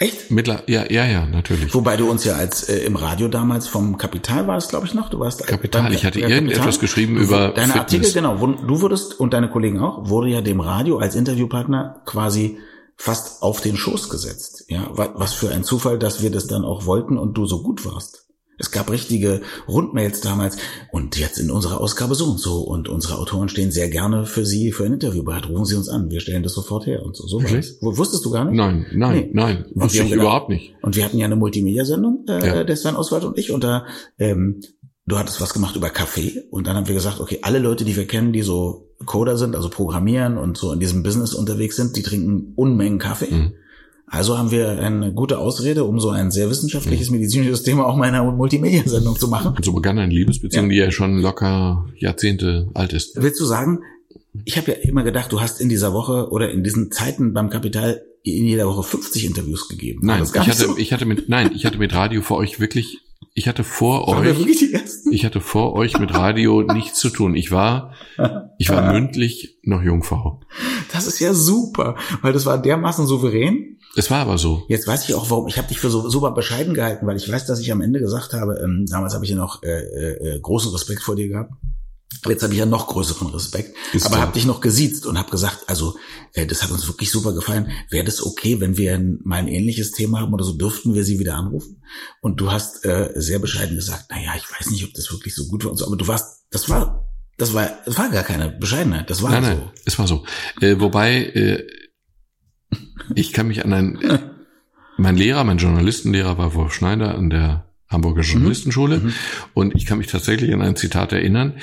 Echt? 0.00 0.30
Mittler, 0.30 0.62
ja, 0.68 0.84
ja, 0.88 1.06
ja, 1.06 1.26
natürlich. 1.26 1.74
Wobei 1.74 1.96
du 1.96 2.08
uns 2.08 2.22
ja 2.22 2.36
als 2.36 2.68
äh, 2.68 2.78
im 2.86 2.94
Radio 2.94 3.26
damals 3.26 3.66
vom 3.66 3.98
Kapital 3.98 4.46
war 4.46 4.56
es, 4.56 4.68
glaube 4.68 4.86
ich, 4.86 4.94
noch. 4.94 5.10
Du 5.10 5.18
warst 5.18 5.44
Kapital. 5.44 5.82
Beim, 5.82 5.92
ich 5.92 6.04
hatte 6.04 6.20
äh, 6.20 6.30
irgendetwas 6.30 6.78
geschrieben 6.78 7.16
über 7.16 7.48
deine 7.48 7.72
Fitness. 7.72 7.76
Artikel, 7.76 8.12
genau. 8.12 8.40
Wo, 8.40 8.46
du 8.46 8.80
wurdest 8.80 9.18
und 9.18 9.34
deine 9.34 9.50
Kollegen 9.50 9.80
auch 9.80 10.08
wurde 10.08 10.28
ja 10.28 10.40
dem 10.40 10.60
Radio 10.60 10.98
als 10.98 11.16
Interviewpartner 11.16 12.02
quasi 12.04 12.58
fast 12.96 13.42
auf 13.42 13.60
den 13.60 13.76
Schoß 13.76 14.08
gesetzt. 14.08 14.66
Ja, 14.68 14.88
was 14.92 15.34
für 15.34 15.50
ein 15.50 15.64
Zufall, 15.64 15.98
dass 15.98 16.22
wir 16.22 16.30
das 16.30 16.46
dann 16.46 16.64
auch 16.64 16.86
wollten 16.86 17.18
und 17.18 17.34
du 17.34 17.46
so 17.46 17.64
gut 17.64 17.84
warst. 17.84 18.27
Es 18.58 18.70
gab 18.70 18.90
richtige 18.90 19.40
Rundmails 19.68 20.20
damals 20.20 20.56
und 20.92 21.16
jetzt 21.16 21.38
in 21.38 21.50
unserer 21.50 21.80
Ausgabe 21.80 22.14
so 22.14 22.26
und 22.26 22.38
so 22.38 22.60
und 22.60 22.88
unsere 22.88 23.16
Autoren 23.18 23.48
stehen 23.48 23.70
sehr 23.70 23.88
gerne 23.88 24.26
für 24.26 24.44
Sie 24.44 24.72
für 24.72 24.84
ein 24.84 24.94
Interview 24.94 25.22
bereit. 25.22 25.48
Rufen 25.48 25.64
Sie 25.64 25.76
uns 25.76 25.88
an, 25.88 26.10
wir 26.10 26.20
stellen 26.20 26.42
das 26.42 26.54
sofort 26.54 26.86
her 26.86 27.02
und 27.04 27.16
so. 27.16 27.26
so 27.26 27.38
okay. 27.38 27.62
Wusstest 27.80 28.24
du 28.24 28.30
gar 28.30 28.44
nicht? 28.44 28.56
Nein, 28.56 28.86
nein, 28.92 29.16
nee. 29.16 29.30
nein, 29.32 29.64
wusste 29.74 29.98
ich 29.98 30.10
gedacht, 30.10 30.22
überhaupt 30.22 30.48
nicht. 30.48 30.74
Und 30.82 30.96
wir 30.96 31.04
hatten 31.04 31.18
ja 31.18 31.26
eine 31.26 31.36
Multimedia-Sendung, 31.36 32.24
äh, 32.28 32.46
ja. 32.46 32.64
der 32.64 32.76
Sven 32.76 32.96
Oswald 32.96 33.24
und 33.24 33.38
ich 33.38 33.52
und 33.52 33.62
da 33.62 33.86
ähm, 34.18 34.60
du 35.08 35.18
hattest 35.18 35.40
was 35.40 35.54
gemacht 35.54 35.74
über 35.74 35.88
Kaffee 35.90 36.44
und 36.50 36.66
dann 36.66 36.76
haben 36.76 36.86
wir 36.86 36.94
gesagt, 36.94 37.20
okay, 37.20 37.38
alle 37.42 37.58
Leute, 37.58 37.84
die 37.84 37.96
wir 37.96 38.06
kennen, 38.06 38.32
die 38.32 38.42
so 38.42 38.94
Coder 39.06 39.38
sind, 39.38 39.56
also 39.56 39.70
programmieren 39.70 40.36
und 40.36 40.58
so 40.58 40.72
in 40.72 40.80
diesem 40.80 41.02
Business 41.02 41.32
unterwegs 41.32 41.76
sind, 41.76 41.96
die 41.96 42.02
trinken 42.02 42.52
Unmengen 42.56 42.98
Kaffee. 42.98 43.32
Mhm. 43.32 43.52
Also 44.10 44.38
haben 44.38 44.50
wir 44.50 44.70
eine 44.80 45.12
gute 45.12 45.38
Ausrede, 45.38 45.84
um 45.84 46.00
so 46.00 46.10
ein 46.10 46.30
sehr 46.30 46.48
wissenschaftliches 46.48 47.10
medizinisches 47.10 47.62
Thema 47.62 47.86
auch 47.86 47.96
mal 47.96 48.08
in 48.08 48.14
einer 48.14 48.30
Multimedia-Sendung 48.32 49.16
zu 49.16 49.28
machen. 49.28 49.54
Und 49.54 49.64
so 49.64 49.72
begann 49.72 49.98
eine 49.98 50.12
Liebesbeziehung, 50.12 50.66
ja. 50.66 50.70
die 50.70 50.76
ja 50.76 50.90
schon 50.90 51.18
locker 51.18 51.86
Jahrzehnte 51.96 52.68
alt 52.74 52.92
ist. 52.92 53.20
Willst 53.20 53.40
du 53.40 53.44
sagen, 53.44 53.80
ich 54.44 54.56
habe 54.56 54.72
ja 54.72 54.78
immer 54.78 55.02
gedacht, 55.02 55.32
du 55.32 55.40
hast 55.40 55.60
in 55.60 55.68
dieser 55.68 55.92
Woche 55.92 56.30
oder 56.30 56.50
in 56.50 56.64
diesen 56.64 56.90
Zeiten 56.90 57.32
beim 57.32 57.50
Kapital 57.50 58.02
in 58.22 58.46
jeder 58.46 58.66
Woche 58.66 58.82
50 58.82 59.26
Interviews 59.26 59.68
gegeben. 59.68 60.00
Nein, 60.02 60.22
ich 60.22 60.34
hatte, 60.34 60.52
so? 60.52 60.76
ich 60.76 60.92
hatte 60.92 61.06
mit, 61.06 61.28
nein, 61.28 61.50
ich 61.54 61.64
hatte 61.64 61.78
mit 61.78 61.94
Radio 61.94 62.22
vor 62.22 62.36
euch 62.38 62.60
wirklich, 62.60 62.98
ich 63.34 63.48
hatte 63.48 63.64
vor 63.64 64.06
war 64.06 64.18
euch, 64.18 64.62
ich 65.10 65.24
hatte 65.24 65.40
vor 65.40 65.74
euch 65.74 65.98
mit 65.98 66.12
Radio 66.12 66.62
nichts 66.74 66.98
zu 66.98 67.10
tun. 67.10 67.34
Ich 67.34 67.50
war, 67.50 67.94
ich 68.58 68.68
war 68.68 68.92
mündlich 68.92 69.58
noch 69.62 69.82
Jungfrau. 69.82 70.40
Das 70.92 71.06
ist 71.06 71.20
ja 71.20 71.32
super, 71.34 71.96
weil 72.22 72.32
das 72.32 72.46
war 72.46 72.60
dermaßen 72.60 73.06
souverän 73.06 73.77
es 73.96 74.10
war 74.10 74.20
aber 74.20 74.38
so. 74.38 74.64
Jetzt 74.68 74.86
weiß 74.86 75.08
ich 75.08 75.14
auch, 75.14 75.30
warum. 75.30 75.48
Ich 75.48 75.58
habe 75.58 75.68
dich 75.68 75.80
für 75.80 75.90
so 75.90 76.08
super 76.08 76.30
bescheiden 76.32 76.74
gehalten, 76.74 77.06
weil 77.06 77.16
ich 77.16 77.30
weiß, 77.30 77.46
dass 77.46 77.60
ich 77.60 77.72
am 77.72 77.80
Ende 77.80 77.98
gesagt 77.98 78.32
habe, 78.32 78.60
ähm, 78.62 78.86
damals 78.88 79.14
habe 79.14 79.24
ich 79.24 79.30
ja 79.30 79.36
noch 79.36 79.62
äh, 79.62 79.80
äh, 80.36 80.40
großen 80.40 80.70
Respekt 80.72 81.02
vor 81.02 81.16
dir 81.16 81.28
gehabt. 81.28 81.52
Jetzt 82.26 82.42
habe 82.42 82.52
ich 82.52 82.58
ja 82.58 82.66
noch 82.66 82.88
größeren 82.88 83.28
Respekt, 83.28 83.76
Ist 83.92 84.06
aber 84.06 84.18
habe 84.18 84.32
dich 84.32 84.44
noch 84.44 84.60
gesiezt 84.60 85.06
und 85.06 85.18
habe 85.18 85.30
gesagt, 85.30 85.64
also 85.66 85.96
äh, 86.32 86.46
das 86.46 86.62
hat 86.62 86.70
uns 86.70 86.86
wirklich 86.88 87.10
super 87.10 87.32
gefallen. 87.32 87.70
Wäre 87.90 88.04
das 88.04 88.24
okay, 88.24 88.60
wenn 88.60 88.76
wir 88.76 88.94
ein, 88.94 89.20
mal 89.24 89.36
ein 89.36 89.46
ähnliches 89.46 89.92
Thema 89.92 90.20
haben 90.20 90.32
oder 90.32 90.44
so, 90.44 90.54
dürften 90.54 90.94
wir 90.94 91.04
sie 91.04 91.18
wieder 91.18 91.34
anrufen? 91.34 91.82
Und 92.20 92.40
du 92.40 92.50
hast 92.50 92.84
äh, 92.84 93.12
sehr 93.14 93.38
bescheiden 93.38 93.76
gesagt, 93.76 94.06
na 94.10 94.20
ja, 94.20 94.32
ich 94.36 94.50
weiß 94.50 94.70
nicht, 94.70 94.84
ob 94.84 94.94
das 94.94 95.12
wirklich 95.12 95.34
so 95.34 95.46
gut 95.46 95.64
war 95.64 95.70
und 95.70 95.76
so, 95.76 95.86
aber 95.86 95.96
du 95.96 96.08
warst, 96.08 96.46
das 96.50 96.68
war, 96.68 97.08
das 97.36 97.54
war, 97.54 97.70
das 97.84 97.96
war 97.98 98.08
gar 98.10 98.24
keine 98.24 98.50
Bescheidenheit, 98.50 99.08
das 99.10 99.22
war 99.22 99.30
nein, 99.30 99.44
so. 99.44 99.50
Nein, 99.50 99.70
es 99.84 99.98
war 99.98 100.08
so. 100.08 100.24
Äh, 100.60 100.80
wobei 100.80 101.24
äh, 101.24 101.66
ich 103.14 103.32
kann 103.32 103.48
mich 103.48 103.64
an 103.64 103.72
ein, 103.72 103.98
mein 104.96 105.16
Lehrer, 105.16 105.44
mein 105.44 105.58
Journalistenlehrer 105.58 106.38
war 106.38 106.54
Wolf 106.54 106.74
Schneider 106.74 107.14
an 107.14 107.30
der 107.30 107.68
Hamburger 107.88 108.22
mhm. 108.22 108.28
Journalistenschule. 108.28 108.98
Mhm. 108.98 109.12
Und 109.54 109.74
ich 109.74 109.86
kann 109.86 109.98
mich 109.98 110.08
tatsächlich 110.08 110.52
an 110.52 110.62
ein 110.62 110.76
Zitat 110.76 111.12
erinnern. 111.12 111.54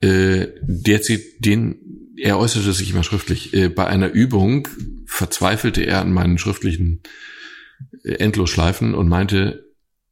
Äh, 0.00 0.48
der, 0.62 1.00
den, 1.38 2.14
er 2.18 2.38
äußerte 2.38 2.72
sich 2.72 2.90
immer 2.90 3.02
schriftlich. 3.02 3.54
Äh, 3.54 3.68
bei 3.68 3.86
einer 3.86 4.10
Übung 4.10 4.68
verzweifelte 5.06 5.82
er 5.82 6.00
an 6.00 6.12
meinen 6.12 6.38
schriftlichen 6.38 7.02
äh, 8.04 8.12
Endlosschleifen 8.14 8.94
und 8.94 9.08
meinte, 9.08 9.66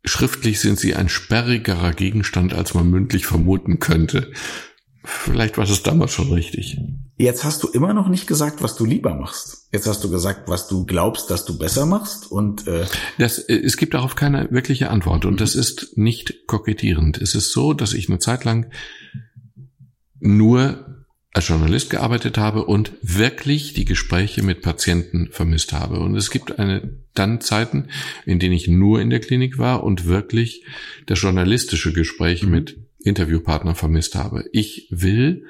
schriftlich 0.04 0.60
sind 0.60 0.78
sie 0.78 0.94
ein 0.94 1.08
sperrigerer 1.08 1.92
Gegenstand, 1.92 2.54
als 2.54 2.74
man 2.74 2.90
mündlich 2.90 3.26
vermuten 3.26 3.78
könnte. 3.78 4.32
Vielleicht 5.06 5.58
war 5.58 5.66
das 5.66 5.82
damals 5.82 6.12
schon 6.12 6.32
richtig. 6.32 6.78
Jetzt 7.18 7.44
hast 7.44 7.62
du 7.62 7.68
immer 7.68 7.92
noch 7.92 8.08
nicht 8.08 8.26
gesagt, 8.26 8.62
was 8.62 8.74
du 8.74 8.86
lieber 8.86 9.14
machst. 9.14 9.68
Jetzt 9.70 9.86
hast 9.86 10.02
du 10.02 10.10
gesagt, 10.10 10.48
was 10.48 10.66
du 10.66 10.86
glaubst, 10.86 11.30
dass 11.30 11.44
du 11.44 11.58
besser 11.58 11.84
machst 11.84 12.32
und 12.32 12.66
äh 12.66 12.86
das, 13.18 13.38
äh, 13.38 13.54
es 13.54 13.76
gibt 13.76 13.92
darauf 13.92 14.16
keine 14.16 14.50
wirkliche 14.50 14.88
Antwort 14.90 15.26
und 15.26 15.42
das 15.42 15.54
ist 15.54 15.98
nicht 15.98 16.46
kokettierend. 16.46 17.18
Es 17.18 17.34
ist 17.34 17.52
so, 17.52 17.74
dass 17.74 17.92
ich 17.92 18.08
eine 18.08 18.18
Zeit 18.18 18.44
lang 18.44 18.70
nur 20.20 21.04
als 21.34 21.48
Journalist 21.48 21.90
gearbeitet 21.90 22.38
habe 22.38 22.64
und 22.64 22.92
wirklich 23.02 23.74
die 23.74 23.84
Gespräche 23.84 24.42
mit 24.42 24.62
Patienten 24.62 25.28
vermisst 25.32 25.72
habe. 25.72 25.98
Und 25.98 26.16
es 26.16 26.30
gibt 26.30 26.58
eine 26.58 26.96
dann 27.12 27.40
Zeiten, 27.40 27.88
in 28.24 28.38
denen 28.38 28.54
ich 28.54 28.68
nur 28.68 29.00
in 29.00 29.10
der 29.10 29.20
Klinik 29.20 29.58
war 29.58 29.82
und 29.82 30.06
wirklich 30.06 30.64
das 31.06 31.20
journalistische 31.20 31.92
Gespräch 31.92 32.44
mhm. 32.44 32.50
mit 32.50 32.76
Interviewpartner 33.04 33.74
vermisst 33.74 34.14
habe. 34.14 34.44
Ich 34.52 34.88
will 34.90 35.44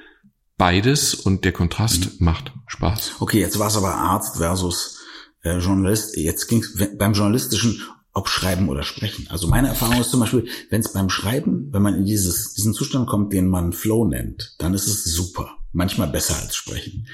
beides 0.57 1.15
und 1.15 1.45
der 1.45 1.53
Kontrast 1.53 2.21
mhm. 2.21 2.27
macht 2.27 2.53
Spaß. 2.67 3.17
Okay, 3.21 3.41
jetzt 3.41 3.59
war 3.59 3.69
es 3.69 3.77
aber 3.77 3.95
Arzt 3.95 4.37
versus 4.37 5.01
äh, 5.43 5.59
Journalist. 5.59 6.17
Jetzt 6.17 6.49
ging 6.49 6.63
es 6.63 6.97
beim 6.99 7.15
Journalistischen 7.15 7.81
ob 8.15 8.29
Schreiben 8.29 8.69
oder 8.69 8.85
Sprechen. 8.85 9.27
Also 9.29 9.49
meine 9.49 9.69
Erfahrung 9.69 10.01
ist 10.01 10.11
zum 10.11 10.21
Beispiel, 10.21 10.47
wenn 10.71 10.81
es 10.81 10.93
beim 10.93 11.11
Schreiben, 11.11 11.69
wenn 11.73 11.83
man 11.83 11.97
in 11.97 12.05
dieses, 12.05 12.55
diesen 12.55 12.73
Zustand 12.73 13.09
kommt, 13.09 13.33
den 13.33 13.49
man 13.49 13.73
Flow 13.73 14.07
nennt, 14.07 14.55
dann 14.59 14.73
ist 14.73 14.87
es 14.87 15.05
super. 15.05 15.59
Manchmal 15.73 16.09
besser 16.09 16.37
als 16.37 16.55
Sprechen. 16.55 17.09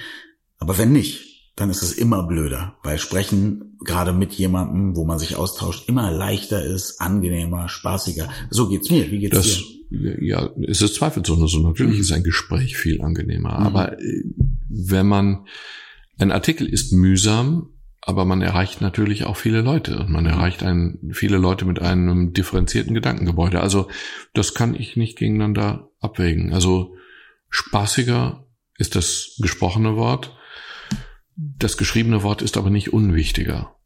Aber 0.58 0.76
wenn 0.76 0.92
nicht, 0.92 1.52
dann 1.56 1.70
ist 1.70 1.82
es 1.82 1.94
immer 1.94 2.24
blöder, 2.24 2.76
weil 2.82 2.98
Sprechen 2.98 3.78
gerade 3.80 4.12
mit 4.12 4.34
jemandem, 4.34 4.94
wo 4.94 5.04
man 5.06 5.18
sich 5.18 5.36
austauscht, 5.36 5.88
immer 5.88 6.10
leichter 6.10 6.62
ist, 6.62 7.00
angenehmer, 7.00 7.70
spaßiger. 7.70 8.28
So 8.50 8.68
geht's 8.68 8.90
mir. 8.90 9.10
Wie 9.10 9.20
geht's 9.20 9.36
das, 9.36 9.46
dir? 9.46 9.79
Ja, 9.90 10.50
es 10.66 10.82
ist 10.82 10.94
zweifelsohne 10.94 11.48
so. 11.48 11.60
Natürlich 11.60 11.96
mhm. 11.96 12.00
ist 12.00 12.12
ein 12.12 12.22
Gespräch 12.22 12.76
viel 12.76 13.02
angenehmer. 13.02 13.60
Mhm. 13.60 13.66
Aber 13.66 14.00
äh, 14.00 14.24
wenn 14.68 15.06
man, 15.06 15.46
ein 16.18 16.30
Artikel 16.30 16.68
ist 16.68 16.92
mühsam, 16.92 17.70
aber 18.02 18.24
man 18.24 18.40
erreicht 18.40 18.80
natürlich 18.80 19.24
auch 19.24 19.36
viele 19.36 19.60
Leute 19.60 19.98
und 19.98 20.10
man 20.10 20.24
erreicht 20.26 20.62
ein, 20.62 20.98
viele 21.12 21.36
Leute 21.36 21.64
mit 21.64 21.80
einem 21.80 22.32
differenzierten 22.32 22.94
Gedankengebäude. 22.94 23.60
Also 23.60 23.88
das 24.32 24.54
kann 24.54 24.74
ich 24.74 24.96
nicht 24.96 25.18
gegeneinander 25.18 25.90
abwägen. 26.00 26.52
Also 26.52 26.94
spaßiger 27.50 28.46
ist 28.78 28.96
das 28.96 29.36
gesprochene 29.40 29.96
Wort. 29.96 30.36
Das 31.36 31.76
geschriebene 31.76 32.22
Wort 32.22 32.42
ist 32.42 32.56
aber 32.56 32.70
nicht 32.70 32.92
unwichtiger. 32.92 33.76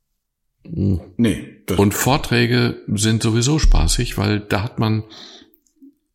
Nee. 0.63 1.63
Und 1.77 1.93
Vorträge 1.93 2.83
sind 2.87 3.23
sowieso 3.23 3.59
spaßig, 3.59 4.17
weil 4.17 4.41
da 4.41 4.63
hat 4.63 4.79
man 4.79 5.05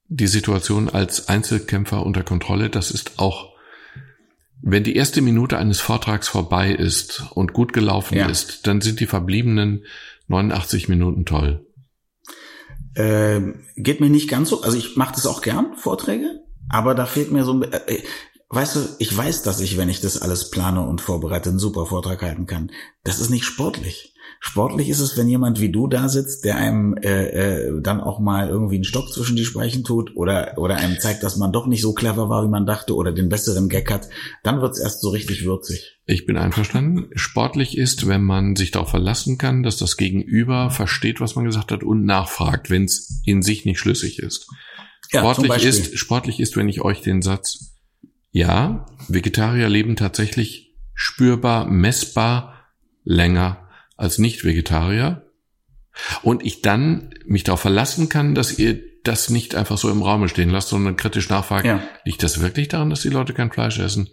die 0.10 0.28
Situation 0.28 0.90
als 0.90 1.30
Einzelkämpfer 1.30 2.06
unter 2.06 2.24
Kontrolle. 2.24 2.70
Das 2.70 2.92
ist 2.92 3.20
auch, 3.20 3.54
wenn 4.62 4.84
die 4.84 4.96
erste 4.96 5.22
Minute 5.22 5.58
eines 5.58 5.80
Vortrags 5.80 6.28
vorbei 6.28 6.72
ist 6.72 7.24
und 7.36 7.54
gut 7.54 7.72
gelaufen 7.72 8.18
ja. 8.18 8.28
ist, 8.28 8.68
dann 8.68 8.82
sind 8.82 9.00
die 9.00 9.06
verbliebenen 9.06 9.86
89 10.28 10.90
Minuten 10.90 11.26
toll. 11.26 11.66
Äh, 12.96 13.42
geht 13.78 14.02
mir 14.02 14.10
nicht 14.10 14.30
ganz 14.30 14.50
so. 14.50 14.62
Also 14.64 14.78
ich 14.78 14.98
mache 14.98 15.14
das 15.14 15.28
auch 15.28 15.42
gern, 15.42 15.76
Vorträge, 15.78 16.42
aber 16.70 16.96
da 16.96 17.06
fehlt 17.06 17.32
mir 17.32 17.46
so, 17.46 17.62
äh, 17.62 18.02
weißt 18.50 18.76
du, 18.76 18.80
ich 18.98 19.16
weiß, 19.16 19.44
dass 19.44 19.62
ich, 19.62 19.78
wenn 19.78 19.90
ich 19.90 20.02
das 20.02 20.22
alles 20.22 20.50
plane 20.50 20.82
und 20.82 21.02
vorbereite, 21.02 21.50
einen 21.50 21.60
super 21.60 21.86
Vortrag 21.86 22.22
halten 22.22 22.48
kann. 22.48 22.72
Das 23.04 23.20
ist 23.20 23.30
nicht 23.30 23.46
sportlich. 23.46 24.16
Sportlich 24.42 24.88
ist 24.88 25.00
es, 25.00 25.18
wenn 25.18 25.28
jemand 25.28 25.60
wie 25.60 25.72
du 25.72 25.88
da 25.88 26.08
sitzt, 26.08 26.46
der 26.46 26.56
einem 26.56 26.96
äh, 26.96 27.26
äh, 27.28 27.82
dann 27.82 28.00
auch 28.00 28.20
mal 28.20 28.48
irgendwie 28.48 28.76
einen 28.76 28.86
Stock 28.86 29.12
zwischen 29.12 29.36
die 29.36 29.44
Speichen 29.44 29.84
tut 29.84 30.16
oder 30.16 30.54
oder 30.58 30.78
einem 30.78 30.98
zeigt, 31.00 31.24
dass 31.24 31.36
man 31.36 31.52
doch 31.52 31.68
nicht 31.68 31.82
so 31.82 31.94
clever 31.94 32.30
war, 32.30 32.44
wie 32.46 32.50
man 32.50 32.66
dachte 32.66 32.96
oder 32.96 33.12
den 33.12 33.28
besseren 33.28 33.68
Gag 33.68 33.92
hat, 33.92 34.08
dann 34.44 34.62
wird's 34.62 34.80
erst 34.80 35.02
so 35.02 35.10
richtig 35.10 35.44
würzig. 35.44 36.00
Ich 36.06 36.26
bin 36.26 36.38
einverstanden. 36.38 37.10
Sportlich 37.16 37.78
ist, 37.78 38.08
wenn 38.08 38.24
man 38.24 38.56
sich 38.56 38.72
darauf 38.72 38.90
verlassen 38.90 39.38
kann, 39.38 39.62
dass 39.62 39.78
das 39.78 39.98
Gegenüber 39.98 40.70
versteht, 40.70 41.20
was 41.20 41.36
man 41.36 41.46
gesagt 41.46 41.72
hat 41.72 41.84
und 41.84 42.06
nachfragt, 42.06 42.70
wenn 42.70 42.86
es 42.86 43.22
in 43.26 43.42
sich 43.42 43.66
nicht 43.66 43.80
schlüssig 43.80 44.20
ist. 44.20 44.48
Ja, 45.12 45.20
sportlich 45.20 45.66
ist 45.66 45.98
sportlich 45.98 46.40
ist, 46.40 46.56
wenn 46.56 46.70
ich 46.70 46.82
euch 46.82 47.02
den 47.02 47.22
Satz 47.22 47.74
ja, 48.32 48.86
Vegetarier 49.08 49.70
leben 49.70 49.96
tatsächlich 49.96 50.76
spürbar, 50.94 51.66
messbar 51.66 52.68
länger 53.04 53.70
als 53.98 54.18
Nicht-Vegetarier 54.18 55.26
und 56.22 56.46
ich 56.46 56.62
dann 56.62 57.14
mich 57.26 57.44
darauf 57.44 57.62
verlassen 57.62 58.10
kann, 58.10 58.36
dass 58.36 58.58
ihr 58.60 58.82
das 59.04 59.30
nicht 59.30 59.56
einfach 59.56 59.78
so 59.78 59.90
im 59.90 60.02
Raum 60.02 60.28
stehen 60.28 60.50
lasst, 60.50 60.70
sondern 60.70 60.98
kritisch 60.98 61.30
nachfragt, 61.30 61.66
ja. 61.66 61.82
liegt 62.04 62.22
das 62.22 62.42
wirklich 62.42 62.68
daran, 62.68 62.90
dass 62.90 63.02
die 63.02 63.10
Leute 63.10 63.34
kein 63.34 63.52
Fleisch 63.52 63.80
essen? 63.80 64.10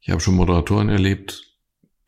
Ich 0.00 0.10
habe 0.10 0.20
schon 0.20 0.34
Moderatoren 0.34 0.88
erlebt, 0.88 1.47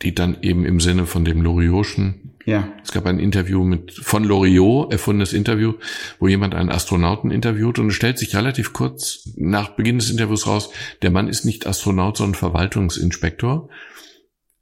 die 0.03 0.15
dann 0.15 0.39
eben 0.43 0.65
im 0.65 0.81
Sinne 0.81 1.07
von 1.07 1.25
dem 1.25 1.43
Loriotschen, 1.43 2.37
ja. 2.47 2.69
es 2.83 2.93
gab 2.93 3.07
ein 3.07 3.19
Interview 3.19 3.65
mit 3.65 3.93
von 3.93 4.25
Loriot, 4.25 4.93
erfundenes 4.93 5.33
Interview, 5.33 5.75
wo 6.19 6.29
jemand 6.29 6.55
einen 6.55 6.71
Astronauten 6.71 7.31
interviewt 7.31 7.79
und 7.79 7.89
es 7.89 7.95
stellt 7.95 8.19
sich 8.19 8.35
relativ 8.35 8.73
kurz 8.73 9.29
nach 9.37 9.71
Beginn 9.71 9.99
des 9.99 10.11
Interviews 10.11 10.47
raus, 10.47 10.71
der 11.03 11.11
Mann 11.11 11.29
ist 11.29 11.45
nicht 11.45 11.67
Astronaut, 11.67 12.17
sondern 12.17 12.35
Verwaltungsinspektor. 12.35 13.69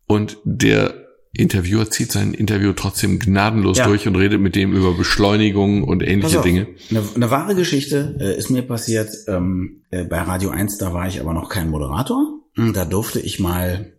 Und 0.07 0.39
der 0.45 1.09
Interviewer 1.33 1.91
zieht 1.91 2.11
sein 2.11 2.35
Interview 2.35 2.73
trotzdem 2.73 3.19
gnadenlos 3.19 3.79
ja. 3.79 3.87
durch 3.87 4.09
und 4.09 4.17
redet 4.17 4.41
mit 4.41 4.57
dem 4.57 4.73
über 4.73 4.95
Beschleunigung 4.95 5.85
und 5.85 6.03
ähnliche 6.03 6.41
Dinge. 6.41 6.69
Eine, 6.91 7.03
eine, 7.15 7.31
wahre 7.31 7.55
Geschichte 7.55 8.17
äh, 8.19 8.37
ist 8.37 8.51
mir 8.51 8.63
passiert 8.63 9.11
ähm, 9.29 9.83
äh, 9.91 10.05
bei 10.05 10.21
Radio 10.21 10.51
1, 10.51 10.79
da 10.79 10.93
war 10.93 11.07
ich 11.07 11.21
aber 11.21 11.35
noch 11.35 11.49
kein 11.49 11.71
Moderator. 11.71 12.41
Hm, 12.55 12.73
da 12.73 12.85
durfte 12.85 13.21
ich 13.21 13.39
mal, 13.39 13.98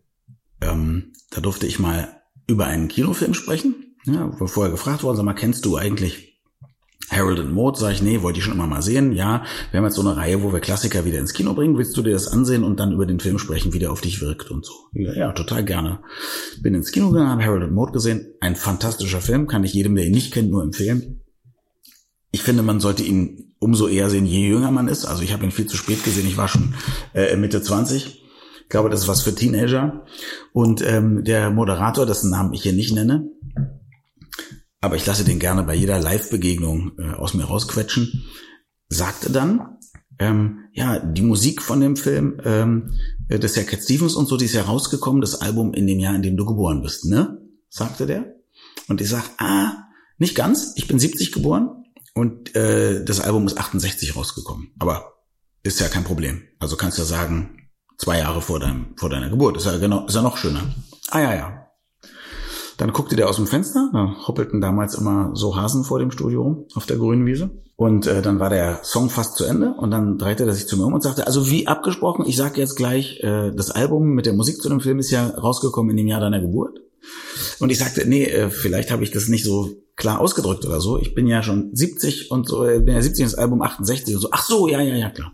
ähm, 0.61 1.13
da 1.31 1.41
durfte 1.41 1.67
ich 1.67 1.79
mal 1.79 2.21
über 2.47 2.65
einen 2.65 2.87
Kinofilm 2.87 3.33
sprechen. 3.33 3.95
Ja, 4.05 4.31
wo 4.39 4.47
vorher 4.47 4.71
gefragt 4.71 5.03
worden, 5.03 5.17
sag 5.17 5.25
mal, 5.25 5.33
kennst 5.33 5.65
du 5.65 5.77
eigentlich 5.77 6.29
Harold 7.09 7.39
and 7.39 7.53
Maud, 7.53 7.77
sage 7.77 7.95
ich, 7.95 8.01
nee, 8.01 8.21
wollte 8.21 8.39
ich 8.39 8.45
schon 8.45 8.53
immer 8.53 8.67
mal 8.67 8.81
sehen. 8.81 9.13
Ja, 9.13 9.43
wir 9.71 9.79
haben 9.79 9.85
jetzt 9.85 9.95
so 9.95 10.01
eine 10.01 10.15
Reihe, 10.15 10.43
wo 10.43 10.53
wir 10.53 10.59
Klassiker 10.59 11.05
wieder 11.05 11.17
ins 11.17 11.33
Kino 11.33 11.53
bringen. 11.53 11.77
Willst 11.77 11.97
du 11.97 12.01
dir 12.01 12.13
das 12.13 12.27
ansehen 12.27 12.63
und 12.63 12.79
dann 12.79 12.91
über 12.91 13.05
den 13.05 13.19
Film 13.19 13.39
sprechen, 13.39 13.73
wie 13.73 13.79
der 13.79 13.91
auf 13.91 14.01
dich 14.01 14.21
wirkt 14.21 14.51
und 14.51 14.65
so? 14.65 14.73
Ja, 14.93 15.13
ja 15.13 15.31
total 15.31 15.65
gerne. 15.65 15.99
Bin 16.61 16.75
ins 16.75 16.91
Kino 16.91 17.09
gegangen, 17.09 17.31
habe 17.31 17.43
Harold 17.43 17.63
and 17.63 17.73
Maud 17.73 17.93
gesehen. 17.93 18.33
Ein 18.41 18.55
fantastischer 18.55 19.21
Film, 19.21 19.47
kann 19.47 19.63
ich 19.63 19.73
jedem, 19.73 19.95
der 19.95 20.05
ihn 20.05 20.11
nicht 20.11 20.33
kennt, 20.33 20.51
nur 20.51 20.63
empfehlen. 20.63 21.21
Ich 22.31 22.43
finde, 22.43 22.61
man 22.61 22.79
sollte 22.79 23.03
ihn 23.03 23.55
umso 23.57 23.87
eher 23.87 24.09
sehen, 24.09 24.27
je 24.27 24.47
jünger 24.47 24.71
man 24.71 24.87
ist. 24.87 25.05
Also 25.05 25.23
ich 25.23 25.33
habe 25.33 25.43
ihn 25.43 25.51
viel 25.51 25.65
zu 25.65 25.77
spät 25.77 26.03
gesehen. 26.03 26.27
Ich 26.27 26.37
war 26.37 26.47
schon 26.47 26.75
äh, 27.13 27.35
Mitte 27.35 27.61
20. 27.61 28.23
Ich 28.69 28.71
glaube, 28.71 28.91
das 28.91 29.01
ist 29.01 29.07
was 29.07 29.23
für 29.23 29.33
Teenager. 29.33 30.05
Und 30.53 30.83
ähm, 30.83 31.23
der 31.23 31.49
Moderator, 31.49 32.05
dessen 32.05 32.29
Namen 32.29 32.53
ich 32.53 32.61
hier 32.61 32.73
nicht 32.73 32.93
nenne, 32.93 33.27
aber 34.79 34.95
ich 34.95 35.07
lasse 35.07 35.23
den 35.23 35.39
gerne 35.39 35.63
bei 35.63 35.73
jeder 35.73 35.99
Live-Begegnung 35.99 36.91
äh, 36.99 37.15
aus 37.15 37.33
mir 37.33 37.45
rausquetschen, 37.45 38.29
sagte 38.87 39.31
dann, 39.31 39.79
ähm, 40.19 40.65
ja, 40.71 40.99
die 40.99 41.23
Musik 41.23 41.63
von 41.63 41.81
dem 41.81 41.95
Film, 41.95 42.39
ähm, 42.45 42.91
äh, 43.27 43.39
das 43.39 43.51
ist 43.51 43.57
ja 43.57 43.63
Cat 43.63 43.81
Stevens 43.81 44.13
und 44.13 44.27
so, 44.27 44.37
die 44.37 44.45
ist 44.45 44.53
ja 44.53 44.61
rausgekommen, 44.61 45.19
das 45.19 45.41
Album 45.41 45.73
in 45.73 45.87
dem 45.87 45.97
Jahr, 45.97 46.13
in 46.13 46.21
dem 46.21 46.37
du 46.37 46.45
geboren 46.45 46.83
bist, 46.83 47.05
ne? 47.05 47.41
sagte 47.69 48.05
der. 48.05 48.35
Und 48.87 49.01
ich 49.01 49.09
sag, 49.09 49.23
ah, 49.39 49.87
nicht 50.19 50.35
ganz, 50.35 50.73
ich 50.75 50.87
bin 50.87 50.99
70 50.99 51.31
geboren 51.31 51.85
und 52.13 52.55
äh, 52.55 53.03
das 53.03 53.19
Album 53.19 53.47
ist 53.47 53.57
68 53.57 54.15
rausgekommen. 54.15 54.73
Aber 54.77 55.15
ist 55.63 55.79
ja 55.79 55.87
kein 55.87 56.03
Problem. 56.03 56.43
Also 56.59 56.75
kannst 56.75 56.99
ja 56.99 57.03
sagen, 57.03 57.58
zwei 57.99 58.19
Jahre 58.19 58.41
vor, 58.41 58.59
deinem, 58.59 58.87
vor 58.95 59.09
deiner 59.09 59.29
Geburt. 59.29 59.57
Ist 59.57 59.65
ja, 59.67 59.77
genau, 59.77 60.07
ist 60.07 60.15
ja 60.15 60.23
noch 60.23 60.37
schöner. 60.37 60.61
Ah 61.11 61.21
ja, 61.21 61.35
ja. 61.35 61.65
Dann 62.77 62.93
guckte 62.93 63.17
der 63.17 63.29
aus 63.29 63.35
dem 63.35 63.45
Fenster, 63.45 63.89
da 63.91 64.15
hoppelten 64.25 64.61
damals 64.61 64.95
immer 64.95 65.31
so 65.33 65.57
Hasen 65.57 65.83
vor 65.83 65.99
dem 65.99 66.11
Studio 66.11 66.43
rum 66.43 66.65
auf 66.75 66.85
der 66.85 66.97
grünen 66.97 67.25
Wiese. 67.25 67.51
Und 67.75 68.07
äh, 68.07 68.21
dann 68.21 68.39
war 68.39 68.49
der 68.49 68.79
Song 68.83 69.09
fast 69.09 69.35
zu 69.35 69.43
Ende 69.43 69.73
und 69.73 69.91
dann 69.91 70.17
drehte 70.17 70.45
er 70.45 70.53
sich 70.53 70.67
zu 70.67 70.77
mir 70.77 70.85
um 70.85 70.93
und 70.93 71.03
sagte, 71.03 71.27
also 71.27 71.49
wie 71.49 71.67
abgesprochen, 71.67 72.25
ich 72.25 72.37
sage 72.37 72.59
jetzt 72.59 72.75
gleich, 72.75 73.19
äh, 73.21 73.51
das 73.51 73.71
Album 73.71 74.13
mit 74.13 74.25
der 74.25 74.33
Musik 74.33 74.61
zu 74.61 74.69
dem 74.69 74.79
Film 74.79 74.99
ist 74.99 75.11
ja 75.11 75.27
rausgekommen 75.27 75.91
in 75.91 75.97
dem 75.97 76.07
Jahr 76.07 76.21
deiner 76.21 76.39
Geburt. 76.39 76.79
Und 77.59 77.69
ich 77.69 77.79
sagte, 77.79 78.07
nee, 78.07 78.25
äh, 78.25 78.49
vielleicht 78.49 78.91
habe 78.91 79.03
ich 79.03 79.11
das 79.11 79.27
nicht 79.27 79.43
so 79.43 79.71
klar 79.97 80.21
ausgedrückt 80.21 80.65
oder 80.65 80.79
so. 80.79 80.97
Ich 80.97 81.13
bin 81.13 81.27
ja 81.27 81.43
schon 81.43 81.71
70 81.73 82.31
und 82.31 82.47
so, 82.47 82.65
äh, 82.65 82.79
bin 82.79 82.95
ja 82.95 83.01
70 83.01 83.25
das 83.25 83.35
Album 83.35 83.61
68 83.61 84.15
und 84.15 84.21
so. 84.21 84.29
Ach 84.31 84.43
so, 84.43 84.69
ja, 84.69 84.81
ja, 84.81 84.95
ja, 84.95 85.09
klar. 85.09 85.33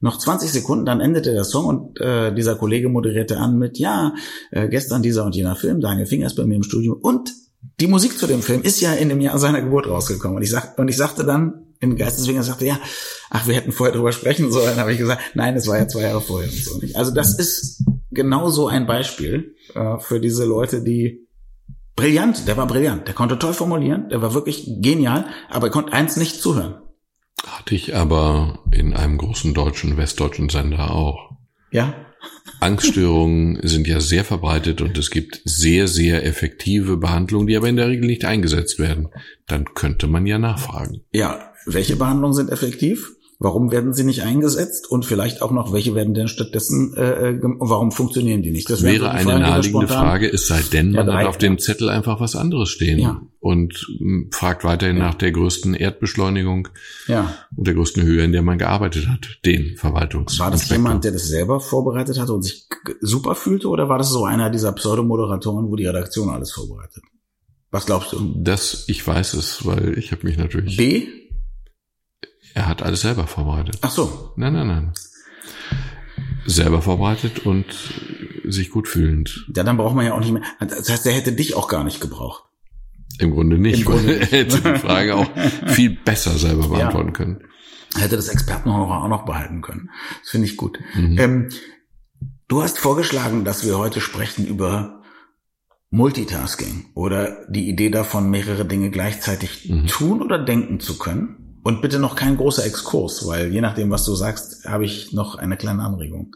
Noch 0.00 0.18
20 0.18 0.50
Sekunden, 0.50 0.86
dann 0.86 1.00
endete 1.00 1.32
der 1.32 1.44
Song 1.44 1.66
und 1.66 2.00
äh, 2.00 2.34
dieser 2.34 2.56
Kollege 2.56 2.88
moderierte 2.88 3.36
an 3.36 3.58
mit, 3.58 3.78
ja, 3.78 4.14
äh, 4.50 4.68
gestern 4.68 5.02
dieser 5.02 5.24
und 5.24 5.36
jener 5.36 5.56
Film, 5.56 5.80
Daniel 5.80 6.06
Finger 6.06 6.26
ist 6.26 6.36
bei 6.36 6.46
mir 6.46 6.56
im 6.56 6.62
Studio 6.62 6.98
und 7.00 7.32
die 7.80 7.86
Musik 7.86 8.18
zu 8.18 8.26
dem 8.26 8.42
Film 8.42 8.62
ist 8.62 8.80
ja 8.80 8.94
in 8.94 9.10
dem 9.10 9.20
Jahr 9.20 9.38
seiner 9.38 9.60
Geburt 9.60 9.86
rausgekommen. 9.86 10.38
Und 10.38 10.42
ich, 10.42 10.50
sag, 10.50 10.78
und 10.78 10.88
ich 10.88 10.96
sagte 10.96 11.24
dann, 11.24 11.66
in 11.80 11.96
Geisteswegen 11.96 12.42
sagte, 12.42 12.66
ja, 12.66 12.78
ach, 13.30 13.46
wir 13.46 13.54
hätten 13.54 13.72
vorher 13.72 13.94
drüber 13.94 14.12
sprechen 14.12 14.52
sollen. 14.52 14.76
habe 14.76 14.92
ich 14.92 14.98
gesagt, 14.98 15.20
nein, 15.34 15.56
es 15.56 15.66
war 15.66 15.78
ja 15.78 15.88
zwei 15.88 16.02
Jahre 16.02 16.20
vorher 16.20 16.48
und 16.48 16.56
so 16.56 16.78
nicht. 16.78 16.96
Also 16.96 17.12
das 17.12 17.38
ist 17.38 17.84
genau 18.10 18.50
so 18.50 18.68
ein 18.68 18.86
Beispiel 18.86 19.54
äh, 19.74 19.98
für 19.98 20.20
diese 20.20 20.44
Leute, 20.44 20.82
die 20.82 21.26
brillant, 21.96 22.46
der 22.46 22.56
war 22.56 22.66
brillant, 22.66 23.08
der 23.08 23.14
konnte 23.14 23.38
toll 23.38 23.54
formulieren, 23.54 24.08
der 24.10 24.20
war 24.20 24.34
wirklich 24.34 24.66
genial, 24.80 25.26
aber 25.48 25.68
er 25.68 25.70
konnte 25.70 25.92
eins 25.92 26.16
nicht 26.16 26.42
zuhören. 26.42 26.82
Hatte 27.46 27.74
ich 27.74 27.94
aber 27.94 28.60
in 28.70 28.94
einem 28.94 29.18
großen 29.18 29.54
deutschen, 29.54 29.96
westdeutschen 29.96 30.48
Sender 30.48 30.90
auch. 30.94 31.32
Ja. 31.70 31.94
Angststörungen 32.60 33.60
sind 33.66 33.86
ja 33.86 34.00
sehr 34.00 34.24
verbreitet 34.24 34.80
und 34.80 34.98
es 34.98 35.10
gibt 35.10 35.40
sehr, 35.44 35.88
sehr 35.88 36.26
effektive 36.26 36.96
Behandlungen, 36.96 37.46
die 37.46 37.56
aber 37.56 37.68
in 37.68 37.76
der 37.76 37.88
Regel 37.88 38.06
nicht 38.06 38.24
eingesetzt 38.24 38.78
werden. 38.78 39.08
Dann 39.46 39.64
könnte 39.74 40.06
man 40.06 40.26
ja 40.26 40.38
nachfragen. 40.38 41.02
Ja, 41.12 41.52
welche 41.66 41.96
Behandlungen 41.96 42.34
sind 42.34 42.50
effektiv? 42.50 43.12
Warum 43.42 43.70
werden 43.70 43.94
sie 43.94 44.04
nicht 44.04 44.22
eingesetzt? 44.22 44.90
Und 44.90 45.06
vielleicht 45.06 45.40
auch 45.40 45.50
noch, 45.50 45.72
welche 45.72 45.94
werden 45.94 46.12
denn 46.12 46.28
stattdessen, 46.28 46.92
äh, 46.94 47.30
äh 47.30 47.40
warum 47.42 47.90
funktionieren 47.90 48.42
die 48.42 48.50
nicht? 48.50 48.68
Das 48.68 48.82
wäre 48.82 49.10
eine 49.12 49.30
Fragen, 49.30 49.40
naheliegende 49.40 49.88
Frage, 49.88 50.30
es 50.30 50.46
sei 50.46 50.60
denn, 50.70 50.92
man 50.92 51.06
ja, 51.06 51.14
hat 51.14 51.26
auf 51.26 51.38
dem 51.38 51.58
Zettel 51.58 51.88
einfach 51.88 52.20
was 52.20 52.36
anderes 52.36 52.68
stehen 52.68 52.98
ja. 52.98 53.22
und 53.38 53.86
hm, 53.98 54.28
fragt 54.30 54.62
weiterhin 54.62 54.98
ja. 54.98 55.04
nach 55.04 55.14
der 55.14 55.32
größten 55.32 55.72
Erdbeschleunigung 55.72 56.68
ja. 57.06 57.34
und 57.56 57.66
der 57.66 57.72
größten 57.72 58.02
Höhe, 58.02 58.22
in 58.22 58.32
der 58.32 58.42
man 58.42 58.58
gearbeitet 58.58 59.08
hat, 59.08 59.38
den 59.46 59.74
Verwaltungs. 59.78 60.38
War 60.38 60.50
das 60.50 60.68
jemand, 60.68 61.04
der 61.04 61.12
das 61.12 61.26
selber 61.26 61.60
vorbereitet 61.60 62.20
hatte 62.20 62.34
und 62.34 62.42
sich 62.42 62.68
super 63.00 63.34
fühlte, 63.34 63.68
oder 63.68 63.88
war 63.88 63.96
das 63.96 64.10
so 64.10 64.26
einer 64.26 64.50
dieser 64.50 64.72
Pseudomoderatoren, 64.72 65.70
wo 65.70 65.76
die 65.76 65.86
Redaktion 65.86 66.28
alles 66.28 66.52
vorbereitet? 66.52 67.04
Was 67.70 67.86
glaubst 67.86 68.12
du? 68.12 68.34
Das, 68.36 68.84
ich 68.88 69.06
weiß 69.06 69.32
es, 69.32 69.64
weil 69.64 69.96
ich 69.96 70.12
habe 70.12 70.26
mich 70.26 70.36
natürlich. 70.36 70.76
B? 70.76 71.06
Er 72.54 72.66
hat 72.68 72.82
alles 72.82 73.02
selber 73.02 73.26
vorbereitet. 73.26 73.78
Ach 73.82 73.90
so. 73.90 74.32
Nein, 74.36 74.52
nein, 74.52 74.66
nein. 74.66 74.92
Selber 76.46 76.82
vorbereitet 76.82 77.46
und 77.46 77.66
sich 78.44 78.70
gut 78.70 78.88
fühlend. 78.88 79.46
Ja, 79.54 79.62
dann 79.62 79.76
braucht 79.76 79.94
man 79.94 80.06
ja 80.06 80.14
auch 80.14 80.20
nicht 80.20 80.32
mehr. 80.32 80.42
Das 80.58 80.88
heißt, 80.88 81.06
er 81.06 81.12
hätte 81.12 81.32
dich 81.32 81.54
auch 81.54 81.68
gar 81.68 81.84
nicht 81.84 82.00
gebraucht. 82.00 82.44
Im 83.18 83.32
Grunde 83.32 83.58
nicht. 83.58 83.80
Im 83.80 83.84
Grunde. 83.84 84.14
Er 84.20 84.26
hätte 84.26 84.60
die 84.60 84.78
Frage 84.78 85.16
auch 85.16 85.28
viel 85.66 85.90
besser 85.90 86.32
selber 86.32 86.68
beantworten 86.68 87.08
ja. 87.08 87.14
können. 87.14 87.40
Er 87.94 88.02
hätte 88.02 88.16
das 88.16 88.28
Expertenhonorar 88.28 89.04
auch 89.04 89.08
noch 89.08 89.24
behalten 89.24 89.62
können. 89.62 89.90
Das 90.20 90.30
finde 90.30 90.46
ich 90.46 90.56
gut. 90.56 90.78
Mhm. 90.94 91.18
Ähm, 91.18 91.48
du 92.48 92.62
hast 92.62 92.78
vorgeschlagen, 92.78 93.44
dass 93.44 93.64
wir 93.64 93.78
heute 93.78 94.00
sprechen 94.00 94.46
über 94.46 95.02
Multitasking 95.90 96.86
oder 96.94 97.44
die 97.48 97.68
Idee 97.68 97.90
davon, 97.90 98.30
mehrere 98.30 98.64
Dinge 98.64 98.90
gleichzeitig 98.90 99.68
mhm. 99.68 99.86
tun 99.86 100.22
oder 100.22 100.38
denken 100.38 100.78
zu 100.78 100.98
können. 100.98 101.39
Und 101.62 101.82
bitte 101.82 101.98
noch 101.98 102.16
kein 102.16 102.36
großer 102.36 102.64
Exkurs, 102.64 103.26
weil 103.26 103.52
je 103.52 103.60
nachdem, 103.60 103.90
was 103.90 104.04
du 104.04 104.14
sagst, 104.14 104.64
habe 104.64 104.84
ich 104.84 105.12
noch 105.12 105.34
eine 105.34 105.56
kleine 105.56 105.82
Anregung. 105.82 106.34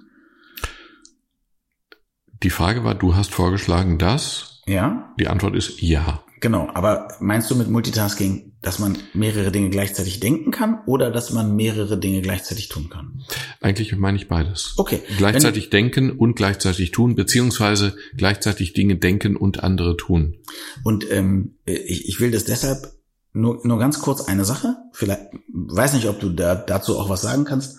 Die 2.43 2.51
Frage 2.51 2.85
war, 2.85 2.95
du 2.95 3.17
hast 3.17 3.33
vorgeschlagen, 3.33 3.99
dass? 3.99 4.63
Ja. 4.67 5.15
Die 5.19 5.29
Antwort 5.29 5.55
ist 5.55 5.81
ja. 5.81 6.23
Genau, 6.41 6.69
aber 6.75 7.09
meinst 7.21 7.51
du 7.51 7.55
mit 7.55 7.71
Multitasking, 7.71 8.53
dass 8.61 8.79
man 8.79 8.99
mehrere 9.15 9.51
Dinge 9.51 9.71
gleichzeitig 9.71 10.21
denken 10.21 10.51
kann 10.51 10.81
oder 10.85 11.11
dass 11.11 11.33
man 11.33 11.57
mehrere 11.57 11.99
Dinge 11.99 12.21
gleichzeitig 12.21 12.69
tun 12.69 12.91
kann? 12.91 13.23
Eigentlich 13.63 13.97
meine 13.97 14.19
ich 14.19 14.29
beides. 14.29 14.75
Okay. 14.77 15.01
Gleichzeitig 15.17 15.65
Wenn, 15.65 15.71
denken 15.71 16.11
und 16.11 16.35
gleichzeitig 16.37 16.91
tun, 16.91 17.15
beziehungsweise 17.15 17.97
gleichzeitig 18.15 18.75
Dinge 18.75 18.97
denken 18.97 19.37
und 19.37 19.63
andere 19.63 19.97
tun. 19.97 20.37
Und 20.83 21.11
ähm, 21.11 21.55
ich, 21.65 22.09
ich 22.09 22.21
will 22.21 22.31
das 22.31 22.45
deshalb 22.45 22.93
nur, 23.35 23.61
nur 23.67 23.79
ganz 23.79 24.01
kurz 24.01 24.23
eine 24.23 24.45
Sache. 24.45 24.77
Vielleicht, 24.93 25.23
weiß 25.53 25.93
nicht, 25.95 26.09
ob 26.09 26.21
du 26.21 26.31
da, 26.31 26.55
dazu 26.55 26.99
auch 26.99 27.11
was 27.11 27.21
sagen 27.21 27.45
kannst. 27.45 27.79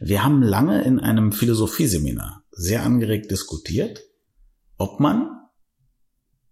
Wir 0.00 0.22
haben 0.22 0.42
lange 0.42 0.82
in 0.82 1.00
einem 1.00 1.32
Philosophieseminar 1.32 2.42
sehr 2.50 2.82
angeregt 2.82 3.30
diskutiert, 3.30 4.02
ob 4.76 5.00
man 5.00 5.30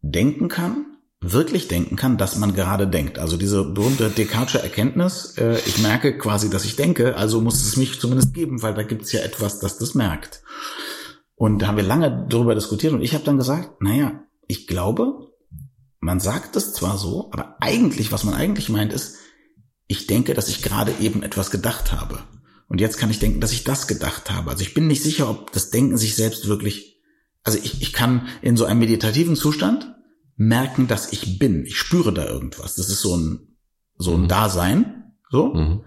denken 0.00 0.48
kann, 0.48 0.86
wirklich 1.20 1.68
denken 1.68 1.96
kann, 1.96 2.16
dass 2.16 2.36
man 2.36 2.54
gerade 2.54 2.86
denkt. 2.86 3.18
Also 3.18 3.36
diese 3.36 3.64
berühmte 3.64 4.10
Descartesche 4.10 4.62
Erkenntnis, 4.62 5.36
äh, 5.36 5.58
ich 5.66 5.82
merke 5.82 6.16
quasi, 6.16 6.48
dass 6.48 6.64
ich 6.64 6.76
denke, 6.76 7.16
also 7.16 7.40
muss 7.40 7.64
es 7.64 7.76
mich 7.76 7.98
zumindest 7.98 8.34
geben, 8.34 8.62
weil 8.62 8.74
da 8.74 8.82
gibt 8.82 9.02
es 9.02 9.12
ja 9.12 9.20
etwas, 9.20 9.58
das 9.58 9.78
das 9.78 9.94
merkt. 9.94 10.42
Und 11.34 11.60
da 11.60 11.66
haben 11.66 11.76
wir 11.76 11.84
lange 11.84 12.26
darüber 12.28 12.54
diskutiert 12.54 12.92
und 12.92 13.02
ich 13.02 13.14
habe 13.14 13.24
dann 13.24 13.38
gesagt, 13.38 13.80
naja, 13.80 14.22
ich 14.46 14.66
glaube, 14.66 15.32
man 16.04 16.20
sagt 16.20 16.54
es 16.54 16.74
zwar 16.74 16.98
so, 16.98 17.30
aber 17.32 17.56
eigentlich, 17.60 18.12
was 18.12 18.24
man 18.24 18.34
eigentlich 18.34 18.68
meint, 18.68 18.92
ist, 18.92 19.16
ich 19.86 20.06
denke, 20.06 20.34
dass 20.34 20.48
ich 20.48 20.62
gerade 20.62 20.92
eben 21.00 21.22
etwas 21.22 21.50
gedacht 21.50 21.92
habe. 21.92 22.18
Und 22.68 22.80
jetzt 22.80 22.98
kann 22.98 23.10
ich 23.10 23.20
denken, 23.20 23.40
dass 23.40 23.52
ich 23.52 23.64
das 23.64 23.86
gedacht 23.86 24.30
habe. 24.30 24.50
Also 24.50 24.62
ich 24.62 24.74
bin 24.74 24.86
nicht 24.86 25.02
sicher, 25.02 25.30
ob 25.30 25.52
das 25.52 25.70
Denken 25.70 25.96
sich 25.96 26.14
selbst 26.14 26.46
wirklich, 26.46 27.00
also 27.42 27.58
ich, 27.62 27.80
ich 27.80 27.94
kann 27.94 28.28
in 28.42 28.58
so 28.58 28.66
einem 28.66 28.80
meditativen 28.80 29.34
Zustand 29.34 29.94
merken, 30.36 30.88
dass 30.88 31.10
ich 31.12 31.38
bin. 31.38 31.64
Ich 31.64 31.78
spüre 31.78 32.12
da 32.12 32.26
irgendwas. 32.26 32.74
Das 32.74 32.90
ist 32.90 33.00
so 33.00 33.16
ein, 33.16 33.56
so 33.96 34.14
ein 34.14 34.22
mhm. 34.22 34.28
Dasein. 34.28 35.14
So. 35.30 35.54
Mhm. 35.54 35.84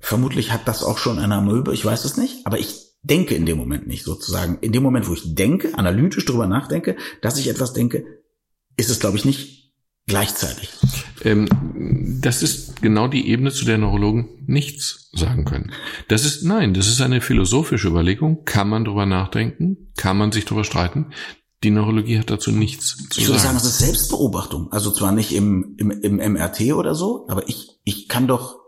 Vermutlich 0.00 0.50
hat 0.50 0.66
das 0.66 0.82
auch 0.82 0.98
schon 0.98 1.20
eine 1.20 1.36
Amöbe, 1.36 1.74
ich 1.74 1.84
weiß 1.84 2.04
es 2.04 2.16
nicht, 2.16 2.44
aber 2.44 2.58
ich 2.58 2.96
denke 3.02 3.34
in 3.34 3.46
dem 3.46 3.58
Moment 3.58 3.86
nicht 3.86 4.04
sozusagen. 4.04 4.58
In 4.62 4.72
dem 4.72 4.82
Moment, 4.82 5.08
wo 5.08 5.14
ich 5.14 5.34
denke, 5.36 5.78
analytisch 5.78 6.24
darüber 6.24 6.48
nachdenke, 6.48 6.96
dass 7.22 7.38
ich 7.38 7.48
etwas 7.48 7.72
denke, 7.72 8.04
ist 8.78 8.88
es, 8.88 9.00
glaube 9.00 9.18
ich, 9.18 9.26
nicht 9.26 9.72
gleichzeitig. 10.06 10.70
Ähm, 11.22 11.48
das 12.22 12.42
ist 12.42 12.80
genau 12.80 13.08
die 13.08 13.28
Ebene, 13.28 13.52
zu 13.52 13.64
der 13.64 13.76
Neurologen 13.76 14.28
nichts 14.46 15.10
sagen 15.12 15.44
können. 15.44 15.72
Das 16.08 16.24
ist, 16.24 16.42
nein, 16.42 16.72
das 16.72 16.88
ist 16.88 17.00
eine 17.00 17.20
philosophische 17.20 17.88
Überlegung. 17.88 18.44
Kann 18.44 18.68
man 18.68 18.84
drüber 18.84 19.04
nachdenken? 19.04 19.92
Kann 19.96 20.16
man 20.16 20.32
sich 20.32 20.46
drüber 20.46 20.64
streiten? 20.64 21.12
Die 21.64 21.70
Neurologie 21.70 22.18
hat 22.18 22.30
dazu 22.30 22.52
nichts 22.52 22.96
zu 23.10 23.20
ich 23.20 23.26
würde 23.26 23.40
sagen. 23.40 23.54
das 23.54 23.64
ist 23.64 23.78
Selbstbeobachtung. 23.78 24.72
Also 24.72 24.92
zwar 24.92 25.12
nicht 25.12 25.32
im, 25.32 25.74
im, 25.76 25.90
im 25.90 26.32
MRT 26.34 26.72
oder 26.72 26.94
so, 26.94 27.26
aber 27.28 27.48
ich, 27.48 27.80
ich 27.84 28.08
kann 28.08 28.28
doch 28.28 28.58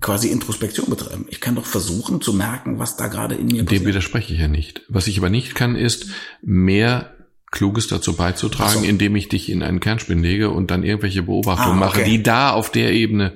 quasi 0.00 0.28
Introspektion 0.28 0.88
betreiben. 0.88 1.26
Ich 1.28 1.40
kann 1.40 1.54
doch 1.54 1.66
versuchen 1.66 2.22
zu 2.22 2.32
merken, 2.32 2.78
was 2.78 2.96
da 2.96 3.08
gerade 3.08 3.34
in 3.34 3.46
mir 3.46 3.64
passiert. 3.64 3.82
Dem 3.82 3.86
widerspreche 3.86 4.32
ich 4.32 4.40
ja 4.40 4.48
nicht. 4.48 4.82
Was 4.88 5.06
ich 5.06 5.18
aber 5.18 5.28
nicht 5.28 5.54
kann, 5.54 5.76
ist 5.76 6.06
mehr 6.40 7.17
Kluges 7.50 7.88
dazu 7.88 8.14
beizutragen, 8.14 8.80
so. 8.80 8.84
indem 8.84 9.16
ich 9.16 9.28
dich 9.28 9.48
in 9.50 9.62
einen 9.62 9.80
Kernspin 9.80 10.22
lege 10.22 10.50
und 10.50 10.70
dann 10.70 10.82
irgendwelche 10.82 11.22
Beobachtungen 11.22 11.82
ah, 11.82 11.86
okay. 11.88 11.98
mache, 12.00 12.10
die 12.10 12.22
da 12.22 12.50
auf 12.50 12.70
der 12.70 12.92
Ebene 12.92 13.34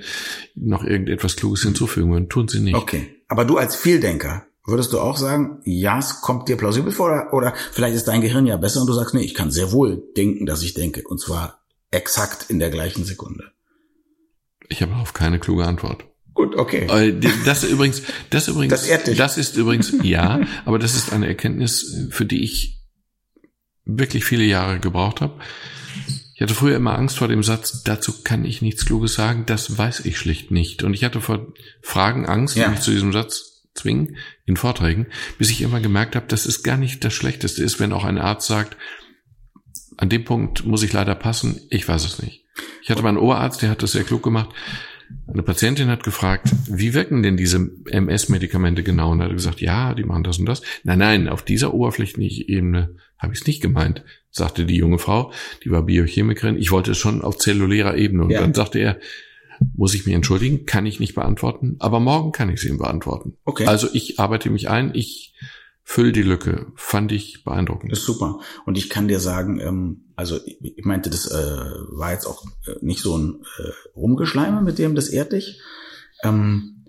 noch 0.54 0.84
irgendetwas 0.84 1.36
Kluges 1.36 1.62
hinzufügen 1.62 2.12
würden. 2.12 2.28
Tun 2.28 2.48
sie 2.48 2.60
nicht. 2.60 2.74
Okay. 2.74 3.16
Aber 3.28 3.44
du 3.46 3.56
als 3.56 3.74
Vieldenker, 3.74 4.44
würdest 4.66 4.92
du 4.92 5.00
auch 5.00 5.16
sagen, 5.16 5.60
ja, 5.64 5.98
es 5.98 6.20
kommt 6.20 6.48
dir 6.48 6.56
plausibel 6.56 6.92
vor 6.92 7.06
oder, 7.06 7.32
oder 7.32 7.54
vielleicht 7.72 7.96
ist 7.96 8.06
dein 8.06 8.20
Gehirn 8.20 8.46
ja 8.46 8.56
besser 8.58 8.82
und 8.82 8.86
du 8.86 8.92
sagst, 8.92 9.14
nee, 9.14 9.22
ich 9.22 9.34
kann 9.34 9.50
sehr 9.50 9.72
wohl 9.72 10.02
denken, 10.16 10.44
dass 10.44 10.62
ich 10.62 10.74
denke. 10.74 11.02
Und 11.06 11.18
zwar 11.18 11.62
exakt 11.90 12.50
in 12.50 12.58
der 12.58 12.70
gleichen 12.70 13.04
Sekunde. 13.04 13.52
Ich 14.68 14.82
habe 14.82 14.94
auf 14.96 15.14
keine 15.14 15.38
kluge 15.38 15.64
Antwort. 15.64 16.04
Gut, 16.34 16.56
okay. 16.56 16.86
Äh, 16.86 17.18
das 17.44 17.64
übrigens, 17.64 18.02
das 18.30 18.48
übrigens, 18.48 18.86
das, 18.86 19.16
das 19.16 19.38
ist 19.38 19.56
übrigens, 19.56 19.92
ja, 20.02 20.40
aber 20.64 20.78
das 20.78 20.94
ist 20.94 21.12
eine 21.12 21.26
Erkenntnis, 21.26 22.08
für 22.10 22.24
die 22.24 22.42
ich 22.42 22.81
wirklich 23.84 24.24
viele 24.24 24.44
Jahre 24.44 24.78
gebraucht 24.78 25.20
habe. 25.20 25.40
Ich 26.34 26.40
hatte 26.40 26.54
früher 26.54 26.76
immer 26.76 26.98
Angst 26.98 27.18
vor 27.18 27.28
dem 27.28 27.42
Satz, 27.42 27.82
dazu 27.84 28.22
kann 28.24 28.44
ich 28.44 28.62
nichts 28.62 28.86
Kluges 28.86 29.14
sagen, 29.14 29.44
das 29.46 29.78
weiß 29.78 30.00
ich 30.06 30.18
schlicht 30.18 30.50
nicht. 30.50 30.82
Und 30.82 30.94
ich 30.94 31.04
hatte 31.04 31.20
vor 31.20 31.52
Fragen 31.82 32.26
Angst, 32.26 32.56
ja. 32.56 32.64
die 32.64 32.70
mich 32.72 32.80
zu 32.80 32.90
diesem 32.90 33.12
Satz 33.12 33.52
zwingen, 33.74 34.16
in 34.44 34.56
Vorträgen, 34.56 35.06
bis 35.38 35.50
ich 35.50 35.62
immer 35.62 35.80
gemerkt 35.80 36.16
habe, 36.16 36.26
dass 36.26 36.46
es 36.46 36.62
gar 36.62 36.76
nicht 36.76 37.04
das 37.04 37.14
Schlechteste 37.14 37.62
ist, 37.62 37.80
wenn 37.80 37.92
auch 37.92 38.04
ein 38.04 38.18
Arzt 38.18 38.46
sagt, 38.46 38.76
an 39.96 40.08
dem 40.08 40.24
Punkt 40.24 40.64
muss 40.66 40.82
ich 40.82 40.92
leider 40.92 41.14
passen, 41.14 41.60
ich 41.70 41.88
weiß 41.88 42.04
es 42.04 42.22
nicht. 42.22 42.44
Ich 42.82 42.90
hatte 42.90 43.02
mal 43.02 43.10
einen 43.10 43.18
Oberarzt, 43.18 43.62
der 43.62 43.70
hat 43.70 43.82
das 43.82 43.92
sehr 43.92 44.04
klug 44.04 44.22
gemacht. 44.22 44.50
Eine 45.26 45.42
Patientin 45.42 45.88
hat 45.88 46.04
gefragt, 46.04 46.50
wie 46.66 46.94
wirken 46.94 47.22
denn 47.22 47.36
diese 47.36 47.70
MS-Medikamente 47.86 48.82
genau? 48.82 49.12
Und 49.12 49.20
er 49.20 49.26
hat 49.26 49.32
gesagt, 49.32 49.60
ja, 49.60 49.94
die 49.94 50.04
machen 50.04 50.24
das 50.24 50.38
und 50.38 50.46
das. 50.46 50.62
Nein, 50.84 50.98
nein, 50.98 51.28
auf 51.28 51.44
dieser 51.44 51.74
oberflächlichen 51.74 52.48
Ebene 52.48 52.96
habe 53.22 53.32
ich 53.32 53.40
es 53.40 53.46
nicht 53.46 53.62
gemeint, 53.62 54.04
sagte 54.30 54.66
die 54.66 54.76
junge 54.76 54.98
Frau, 54.98 55.32
die 55.64 55.70
war 55.70 55.82
Biochemikerin. 55.82 56.56
Ich 56.56 56.70
wollte 56.70 56.90
es 56.90 56.98
schon 56.98 57.22
auf 57.22 57.38
zellulärer 57.38 57.96
Ebene. 57.96 58.24
Und 58.24 58.30
ja. 58.30 58.40
dann 58.40 58.54
sagte 58.54 58.78
er, 58.78 58.98
muss 59.76 59.94
ich 59.94 60.04
mich 60.06 60.14
entschuldigen, 60.14 60.66
kann 60.66 60.86
ich 60.86 60.98
nicht 60.98 61.14
beantworten, 61.14 61.76
aber 61.78 62.00
morgen 62.00 62.32
kann 62.32 62.48
ich 62.48 62.60
sie 62.60 62.68
ihm 62.68 62.78
beantworten. 62.78 63.36
Okay. 63.44 63.66
Also 63.66 63.88
ich 63.92 64.18
arbeite 64.18 64.50
mich 64.50 64.68
ein, 64.68 64.90
ich 64.94 65.34
fülle 65.84 66.12
die 66.12 66.22
Lücke. 66.22 66.66
Fand 66.74 67.12
ich 67.12 67.44
beeindruckend. 67.44 67.92
Das 67.92 68.00
ist 68.00 68.06
super. 68.06 68.40
Und 68.66 68.78
ich 68.78 68.88
kann 68.88 69.08
dir 69.08 69.20
sagen, 69.20 69.60
ähm, 69.60 70.04
also 70.16 70.38
ich 70.44 70.84
meinte, 70.84 71.10
das 71.10 71.30
äh, 71.30 71.34
war 71.90 72.12
jetzt 72.12 72.26
auch 72.26 72.44
äh, 72.66 72.74
nicht 72.80 73.02
so 73.02 73.16
ein 73.16 73.42
äh, 73.58 73.96
Rumgeschleime 73.96 74.62
mit 74.62 74.78
dem, 74.78 74.94
das 74.94 75.08
ehrt 75.08 75.32
dich. 75.32 75.60
Ähm, 76.24 76.81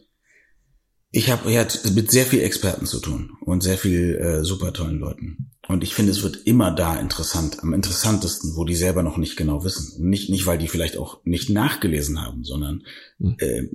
Ich 1.16 1.30
habe 1.30 1.52
ja 1.52 1.64
mit 1.94 2.10
sehr 2.10 2.26
viel 2.26 2.42
Experten 2.42 2.88
zu 2.88 3.00
tun 3.00 3.38
und 3.46 3.62
sehr 3.62 3.78
viel 3.78 4.16
äh, 4.16 4.44
super 4.44 4.74
tollen 4.74 4.98
Leuten. 4.98 5.52
Und 5.68 5.84
ich 5.84 5.94
finde, 5.94 6.12
es 6.12 6.24
wird 6.24 6.48
immer 6.48 6.72
da 6.72 6.96
interessant, 6.96 7.62
am 7.62 7.72
interessantesten, 7.72 8.56
wo 8.56 8.66
die 8.66 8.74
selber 8.74 9.04
noch 9.04 9.18
nicht 9.18 9.38
genau 9.38 9.64
wissen. 9.64 10.02
Und 10.02 10.10
nicht, 10.10 10.32
nicht, 10.32 10.48
weil 10.48 10.58
die 10.58 10.68
vielleicht 10.68 10.98
auch 10.98 11.24
nicht 11.24 11.52
nachgelesen 11.52 12.20
haben, 12.20 12.44
sondern 12.44 12.82
hm. 13.20 13.36
äh, 13.38 13.68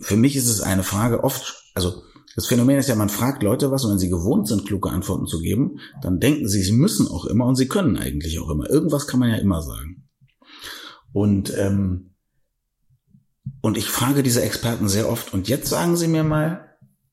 für 0.00 0.16
mich 0.16 0.34
ist 0.34 0.48
es 0.48 0.62
eine 0.62 0.82
Frage 0.82 1.22
oft, 1.24 1.62
also 1.74 2.04
das 2.34 2.46
Phänomen 2.46 2.78
ist 2.78 2.88
ja, 2.88 2.94
man 2.94 3.10
fragt 3.10 3.42
Leute 3.42 3.70
was 3.70 3.84
und 3.84 3.90
wenn 3.90 3.98
sie 3.98 4.08
gewohnt 4.08 4.48
sind, 4.48 4.64
kluge 4.64 4.88
Antworten 4.88 5.26
zu 5.26 5.40
geben, 5.40 5.80
dann 6.00 6.20
denken 6.20 6.48
sie, 6.48 6.62
sie 6.62 6.72
müssen 6.72 7.06
auch 7.06 7.26
immer 7.26 7.44
und 7.44 7.56
sie 7.56 7.68
können 7.68 7.98
eigentlich 7.98 8.38
auch 8.38 8.48
immer. 8.48 8.70
Irgendwas 8.70 9.06
kann 9.06 9.20
man 9.20 9.28
ja 9.28 9.36
immer 9.36 9.60
sagen. 9.60 10.08
Und 11.12 11.52
ähm, 11.54 12.14
und 13.60 13.76
ich 13.76 13.88
frage 13.88 14.22
diese 14.22 14.42
Experten 14.42 14.88
sehr 14.88 15.08
oft, 15.08 15.34
und 15.34 15.48
jetzt 15.48 15.68
sagen 15.68 15.96
Sie 15.96 16.08
mir 16.08 16.24
mal, 16.24 16.67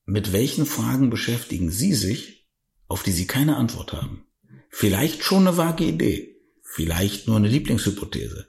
mit 0.06 0.32
welchen 0.32 0.66
Fragen 0.66 1.10
beschäftigen 1.10 1.70
Sie 1.70 1.92
sich, 1.92 2.48
auf 2.88 3.02
die 3.02 3.10
Sie 3.10 3.26
keine 3.26 3.56
Antwort 3.56 3.92
haben? 3.92 4.24
Vielleicht 4.70 5.24
schon 5.24 5.46
eine 5.46 5.56
vage 5.56 5.84
Idee, 5.84 6.36
vielleicht 6.62 7.26
nur 7.26 7.36
eine 7.36 7.48
Lieblingshypothese. 7.48 8.48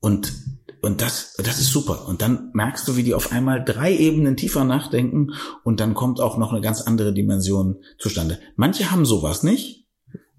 Und, 0.00 0.32
und 0.80 1.02
das, 1.02 1.34
das 1.34 1.60
ist 1.60 1.72
super. 1.72 2.08
Und 2.08 2.22
dann 2.22 2.50
merkst 2.54 2.88
du, 2.88 2.96
wie 2.96 3.02
die 3.02 3.14
auf 3.14 3.32
einmal 3.32 3.64
drei 3.64 3.94
Ebenen 3.94 4.36
tiefer 4.36 4.64
nachdenken 4.64 5.34
und 5.62 5.80
dann 5.80 5.94
kommt 5.94 6.20
auch 6.20 6.38
noch 6.38 6.52
eine 6.52 6.62
ganz 6.62 6.80
andere 6.80 7.12
Dimension 7.12 7.84
zustande. 7.98 8.40
Manche 8.56 8.90
haben 8.90 9.04
sowas 9.04 9.42
nicht. 9.42 9.87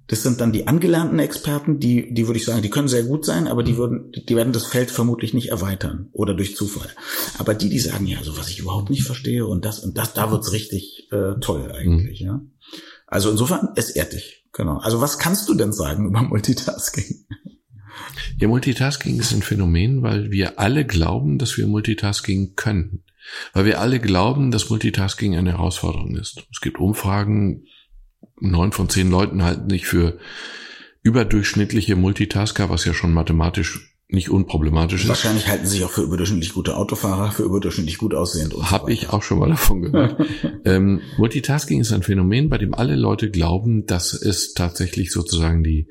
Das 0.10 0.24
sind 0.24 0.42
dann 0.42 0.52
die 0.52 0.68
angelernten 0.68 1.20
Experten, 1.20 1.80
die, 1.80 2.14
die 2.14 2.28
würde 2.28 2.40
ich 2.40 2.46
sagen, 2.46 2.64
die 2.64 2.72
können 2.72 2.88
sehr 2.88 3.04
gut 3.04 3.26
sein, 3.26 3.48
aber 3.48 3.64
die 3.64 3.78
würden, 3.78 4.12
die 4.12 4.36
werden 4.36 4.54
das 4.54 4.66
Feld 4.66 4.90
vermutlich 4.90 5.36
nicht 5.36 5.50
erweitern 5.50 6.10
oder 6.14 6.34
durch 6.34 6.56
Zufall. 6.56 6.90
Aber 7.38 7.54
die, 7.54 7.70
die 7.70 7.80
sagen, 7.80 8.08
ja, 8.08 8.18
so 8.24 8.36
was 8.36 8.50
ich 8.50 8.60
überhaupt 8.60 8.90
nicht 8.90 9.04
verstehe 9.04 9.46
und 9.46 9.66
das 9.66 9.80
und 9.80 9.98
das, 9.98 10.14
da 10.14 10.32
wird's 10.32 10.52
richtig 10.52 11.08
äh, 11.12 11.40
toll 11.40 11.72
eigentlich, 11.72 12.22
mhm. 12.22 12.28
ja. 12.28 12.42
Also 13.06 13.30
insofern, 13.30 13.70
es 13.76 13.92
ehrt 13.92 14.14
dich, 14.14 14.46
genau. 14.52 14.78
Also 14.78 15.00
was 15.00 15.20
kannst 15.20 15.48
du 15.48 15.54
denn 15.54 15.74
sagen 15.74 16.08
über 16.08 16.22
Multitasking? 16.24 17.26
Ja, 18.40 18.48
Multitasking 18.48 19.20
ist 19.20 19.34
ein 19.34 19.42
Phänomen, 19.42 20.02
weil 20.02 20.32
wir 20.32 20.60
alle 20.60 20.86
glauben, 20.86 21.38
dass 21.38 21.58
wir 21.58 21.68
Multitasking 21.68 22.56
können. 22.56 23.04
Weil 23.54 23.66
wir 23.66 23.80
alle 23.80 24.00
glauben, 24.00 24.52
dass 24.52 24.70
Multitasking 24.70 25.36
eine 25.36 25.52
Herausforderung 25.52 26.16
ist. 26.16 26.48
Es 26.52 26.62
gibt 26.62 26.80
Umfragen, 26.80 27.66
neun 28.40 28.72
von 28.72 28.90
zehn 28.90 29.10
Leuten 29.10 29.44
halten 29.44 29.70
sich 29.70 29.86
für 29.86 30.18
überdurchschnittliche 31.02 31.96
Multitasker, 31.96 32.70
was 32.70 32.86
ja 32.86 32.94
schon 32.94 33.14
mathematisch 33.14 33.96
nicht 34.12 34.30
unproblematisch 34.30 35.04
ist. 35.04 35.08
Wahrscheinlich 35.08 35.48
halten 35.48 35.66
sie 35.66 35.78
sich 35.78 35.86
auch 35.86 35.92
für 35.92 36.02
überdurchschnittlich 36.02 36.54
gute 36.54 36.76
Autofahrer, 36.76 37.32
für 37.32 37.44
überdurchschnittlich 37.44 38.00
gut 38.00 38.16
aussehend. 38.16 38.56
Habe 38.56 38.86
so 38.86 38.88
ich 38.88 39.10
auch 39.10 39.22
schon 39.22 39.38
mal 39.38 39.50
davon 39.50 39.84
gehört. 39.84 40.20
ähm, 40.66 41.02
Multitasking 41.18 41.80
ist 41.80 41.94
ein 41.94 42.02
Phänomen, 42.02 42.50
bei 42.50 42.58
dem 42.58 42.74
alle 42.74 42.96
Leute 42.96 43.30
glauben, 43.30 43.86
dass 43.86 44.14
es 44.14 44.54
tatsächlich 44.56 45.12
sozusagen 45.12 45.64
die 45.64 45.90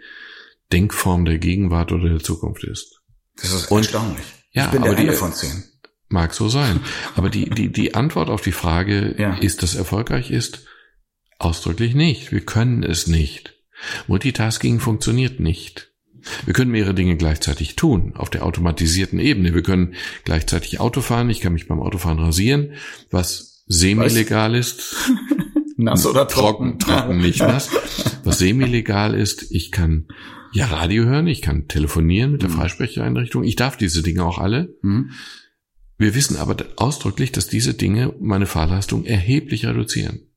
Denkform 0.73 1.25
der 1.25 1.39
Gegenwart 1.39 1.93
oder 1.93 2.09
der 2.09 2.19
Zukunft 2.19 2.65
ist. 2.65 3.01
Das 3.37 3.53
ist 3.53 3.71
Und, 3.71 3.79
erstaunlich. 3.79 4.25
Ja, 4.51 4.65
ich 4.65 4.71
bin 4.73 4.83
der 4.83 4.97
eine 4.97 5.13
von 5.13 5.33
zehn. 5.33 5.63
Mag 6.09 6.35
so 6.35 6.49
sein. 6.49 6.81
Aber 7.15 7.31
die, 7.31 7.49
die, 7.51 7.71
die 7.71 7.95
Antwort 7.95 8.31
auf 8.31 8.41
die 8.41 8.53
Frage, 8.53 9.15
ja. 9.17 9.37
ist 9.37 9.63
das 9.63 9.77
erfolgreich 9.77 10.31
ist, 10.31 10.65
Ausdrücklich 11.39 11.95
nicht. 11.95 12.33
Wir 12.33 12.41
können 12.41 12.83
es 12.83 13.07
nicht. 13.07 13.55
Multitasking 14.07 14.81
funktioniert 14.81 15.41
nicht. 15.41 15.93
Wir 16.45 16.53
können 16.53 16.73
mehrere 16.73 16.95
Dinge 16.95 17.17
gleichzeitig 17.17 17.77
tun, 17.77 18.15
auf 18.17 18.29
der 18.29 18.45
automatisierten 18.45 19.19
Ebene. 19.19 19.55
Wir 19.55 19.63
können 19.63 19.95
gleichzeitig 20.25 20.81
Auto 20.81 21.01
fahren. 21.01 21.31
Ich 21.31 21.41
kann 21.41 21.53
mich 21.53 21.69
beim 21.69 21.81
Autofahren 21.81 22.19
rasieren, 22.19 22.73
was 23.11 23.63
semi-legal 23.67 24.55
ist. 24.55 24.97
nass 25.77 26.07
oder 26.07 26.27
trocken? 26.27 26.79
Trocken, 26.79 26.99
trocken 27.01 27.19
nicht 27.19 27.41
nass. 27.41 27.71
Was 28.25 28.39
semi-legal 28.39 29.15
ist, 29.15 29.51
ich 29.51 29.71
kann 29.71 30.09
ja 30.53 30.67
Radio 30.67 31.05
hören, 31.05 31.27
ich 31.27 31.43
kann 31.43 31.69
telefonieren 31.69 32.33
mit 32.33 32.43
der 32.43 32.51
mhm. 32.51 32.55
Freisprecheinrichtung. 32.55 33.45
Ich 33.45 33.57
darf 33.57 33.77
diese 33.77 34.03
Dinge 34.03 34.25
auch 34.25 34.39
alle. 34.39 34.75
Mhm. 34.83 35.11
Wir 35.99 36.15
wissen 36.15 36.37
aber 36.37 36.57
ausdrücklich, 36.77 37.33
dass 37.33 37.49
diese 37.49 37.75
Dinge 37.75 38.15
meine 38.21 38.47
Fahrleistung 38.47 39.05
erheblich 39.05 39.67
reduzieren. 39.67 40.28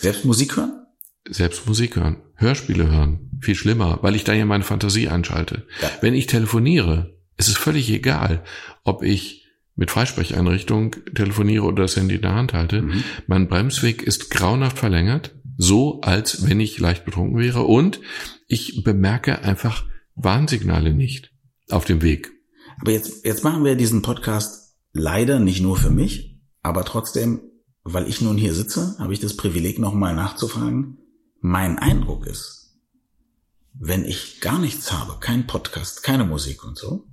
Selbst 0.00 0.24
Musik 0.24 0.56
hören? 0.56 0.86
Selbst 1.28 1.66
Musik 1.66 1.96
hören. 1.96 2.22
Hörspiele 2.34 2.90
hören. 2.90 3.30
Viel 3.40 3.54
schlimmer, 3.54 3.98
weil 4.02 4.14
ich 4.14 4.24
da 4.24 4.32
ja 4.32 4.44
meine 4.44 4.64
Fantasie 4.64 5.08
einschalte. 5.08 5.66
Ja. 5.82 5.90
Wenn 6.00 6.14
ich 6.14 6.26
telefoniere, 6.26 7.16
ist 7.36 7.48
es 7.48 7.56
völlig 7.56 7.90
egal, 7.90 8.44
ob 8.84 9.02
ich 9.02 9.46
mit 9.76 9.90
Freisprecheinrichtung 9.90 10.96
telefoniere 11.14 11.64
oder 11.64 11.82
das 11.82 11.96
Handy 11.96 12.16
in 12.16 12.22
der 12.22 12.34
Hand 12.34 12.52
halte. 12.52 12.82
Mhm. 12.82 13.04
Mein 13.26 13.48
Bremsweg 13.48 14.02
ist 14.02 14.30
grauenhaft 14.30 14.78
verlängert, 14.78 15.34
so 15.56 16.00
als 16.02 16.46
wenn 16.46 16.60
ich 16.60 16.78
leicht 16.78 17.04
betrunken 17.04 17.38
wäre 17.38 17.62
und 17.62 18.00
ich 18.46 18.82
bemerke 18.84 19.42
einfach 19.42 19.86
Warnsignale 20.14 20.92
nicht 20.92 21.32
auf 21.70 21.84
dem 21.84 22.02
Weg. 22.02 22.30
Aber 22.80 22.92
jetzt, 22.92 23.24
jetzt 23.24 23.44
machen 23.44 23.64
wir 23.64 23.74
diesen 23.74 24.02
Podcast 24.02 24.76
leider 24.92 25.38
nicht 25.38 25.60
nur 25.60 25.76
für 25.76 25.90
mich, 25.90 26.40
aber 26.62 26.84
trotzdem 26.84 27.40
weil 27.84 28.08
ich 28.08 28.20
nun 28.20 28.36
hier 28.36 28.54
sitze, 28.54 28.96
habe 28.98 29.12
ich 29.12 29.20
das 29.20 29.36
Privileg, 29.36 29.78
nochmal 29.78 30.14
nachzufragen. 30.14 30.98
Mein 31.40 31.78
Eindruck 31.78 32.26
ist, 32.26 32.78
wenn 33.72 34.04
ich 34.04 34.40
gar 34.40 34.58
nichts 34.58 34.92
habe, 34.92 35.18
kein 35.20 35.46
Podcast, 35.46 36.02
keine 36.02 36.24
Musik 36.24 36.64
und 36.64 36.76
so, 36.76 37.06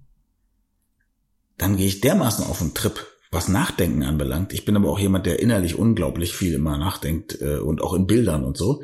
dann 1.58 1.78
gehe 1.78 1.88
ich 1.88 2.02
dermaßen 2.02 2.46
auf 2.46 2.60
den 2.60 2.74
Trip, 2.74 3.06
was 3.32 3.48
Nachdenken 3.48 4.04
anbelangt. 4.04 4.54
Ich 4.54 4.66
bin 4.66 4.76
aber 4.76 4.90
auch 4.90 5.00
jemand, 5.00 5.26
der 5.26 5.40
innerlich 5.40 5.76
unglaublich 5.76 6.34
viel 6.34 6.54
immer 6.54 6.78
nachdenkt 6.78 7.42
äh, 7.42 7.58
und 7.58 7.82
auch 7.82 7.94
in 7.94 8.08
Bildern 8.08 8.44
und 8.44 8.58
so. 8.58 8.84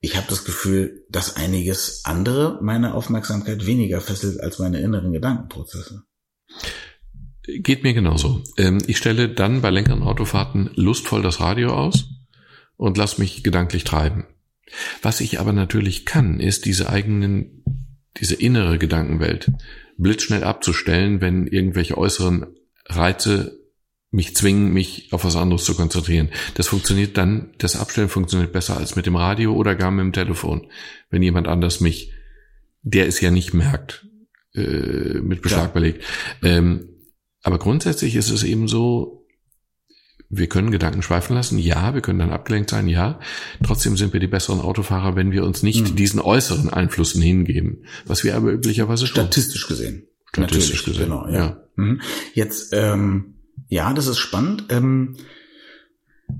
Ich 0.00 0.16
habe 0.16 0.26
das 0.28 0.44
Gefühl, 0.44 1.06
dass 1.08 1.36
einiges 1.36 2.04
andere 2.04 2.58
meine 2.60 2.94
Aufmerksamkeit 2.94 3.66
weniger 3.66 4.00
fesselt 4.00 4.40
als 4.40 4.58
meine 4.58 4.80
inneren 4.80 5.12
Gedankenprozesse. 5.12 6.02
Geht 7.44 7.82
mir 7.82 7.92
genauso. 7.92 8.42
Ähm, 8.56 8.78
ich 8.86 8.98
stelle 8.98 9.28
dann 9.28 9.62
bei 9.62 9.70
längeren 9.70 10.02
Autofahrten 10.02 10.70
lustvoll 10.74 11.22
das 11.22 11.40
Radio 11.40 11.72
aus 11.72 12.08
und 12.76 12.96
lass 12.96 13.18
mich 13.18 13.42
gedanklich 13.42 13.84
treiben. 13.84 14.26
Was 15.02 15.20
ich 15.20 15.40
aber 15.40 15.52
natürlich 15.52 16.06
kann, 16.06 16.40
ist 16.40 16.64
diese 16.64 16.88
eigenen, 16.88 17.64
diese 18.18 18.34
innere 18.34 18.78
Gedankenwelt 18.78 19.50
blitzschnell 19.98 20.44
abzustellen, 20.44 21.20
wenn 21.20 21.46
irgendwelche 21.46 21.98
äußeren 21.98 22.46
Reize 22.86 23.58
mich 24.10 24.36
zwingen, 24.36 24.72
mich 24.72 25.08
auf 25.12 25.24
was 25.24 25.36
anderes 25.36 25.64
zu 25.64 25.74
konzentrieren. 25.74 26.28
Das 26.54 26.68
funktioniert 26.68 27.16
dann, 27.16 27.50
das 27.58 27.76
Abstellen 27.76 28.08
funktioniert 28.10 28.52
besser 28.52 28.76
als 28.76 28.94
mit 28.94 29.06
dem 29.06 29.16
Radio 29.16 29.54
oder 29.54 29.74
gar 29.74 29.90
mit 29.90 30.04
dem 30.04 30.12
Telefon. 30.12 30.68
Wenn 31.10 31.22
jemand 31.22 31.48
anders 31.48 31.80
mich, 31.80 32.12
der 32.82 33.06
es 33.06 33.20
ja 33.20 33.30
nicht 33.30 33.54
merkt, 33.54 34.06
äh, 34.54 35.20
mit 35.20 35.40
Beschlag 35.40 35.68
ja. 35.68 35.72
belegt, 35.72 36.04
ähm, 36.42 36.91
aber 37.42 37.58
grundsätzlich 37.58 38.16
ist 38.16 38.30
es 38.30 38.42
eben 38.44 38.68
so, 38.68 39.26
wir 40.28 40.46
können 40.46 40.70
Gedanken 40.70 41.02
schweifen 41.02 41.34
lassen, 41.34 41.58
ja, 41.58 41.92
wir 41.92 42.00
können 42.00 42.18
dann 42.18 42.32
abgelenkt 42.32 42.70
sein, 42.70 42.88
ja. 42.88 43.20
Trotzdem 43.62 43.96
sind 43.96 44.14
wir 44.14 44.20
die 44.20 44.28
besseren 44.28 44.60
Autofahrer, 44.60 45.14
wenn 45.14 45.30
wir 45.30 45.44
uns 45.44 45.62
nicht 45.62 45.90
mhm. 45.90 45.96
diesen 45.96 46.20
äußeren 46.20 46.70
Einflüssen 46.70 47.20
hingeben, 47.20 47.84
was 48.06 48.24
wir 48.24 48.34
aber 48.34 48.50
üblicherweise 48.50 49.06
statistisch 49.06 49.66
tun. 49.66 49.76
gesehen. 49.76 50.02
Statistisch 50.32 50.80
Natürlich, 50.80 50.84
gesehen, 50.84 51.04
genau, 51.04 51.26
ja. 51.26 51.32
ja. 51.32 51.62
Mhm. 51.76 52.00
Jetzt, 52.32 52.72
ähm, 52.72 53.34
ja, 53.68 53.92
das 53.92 54.06
ist 54.06 54.18
spannend. 54.18 54.66
Ähm, 54.70 55.16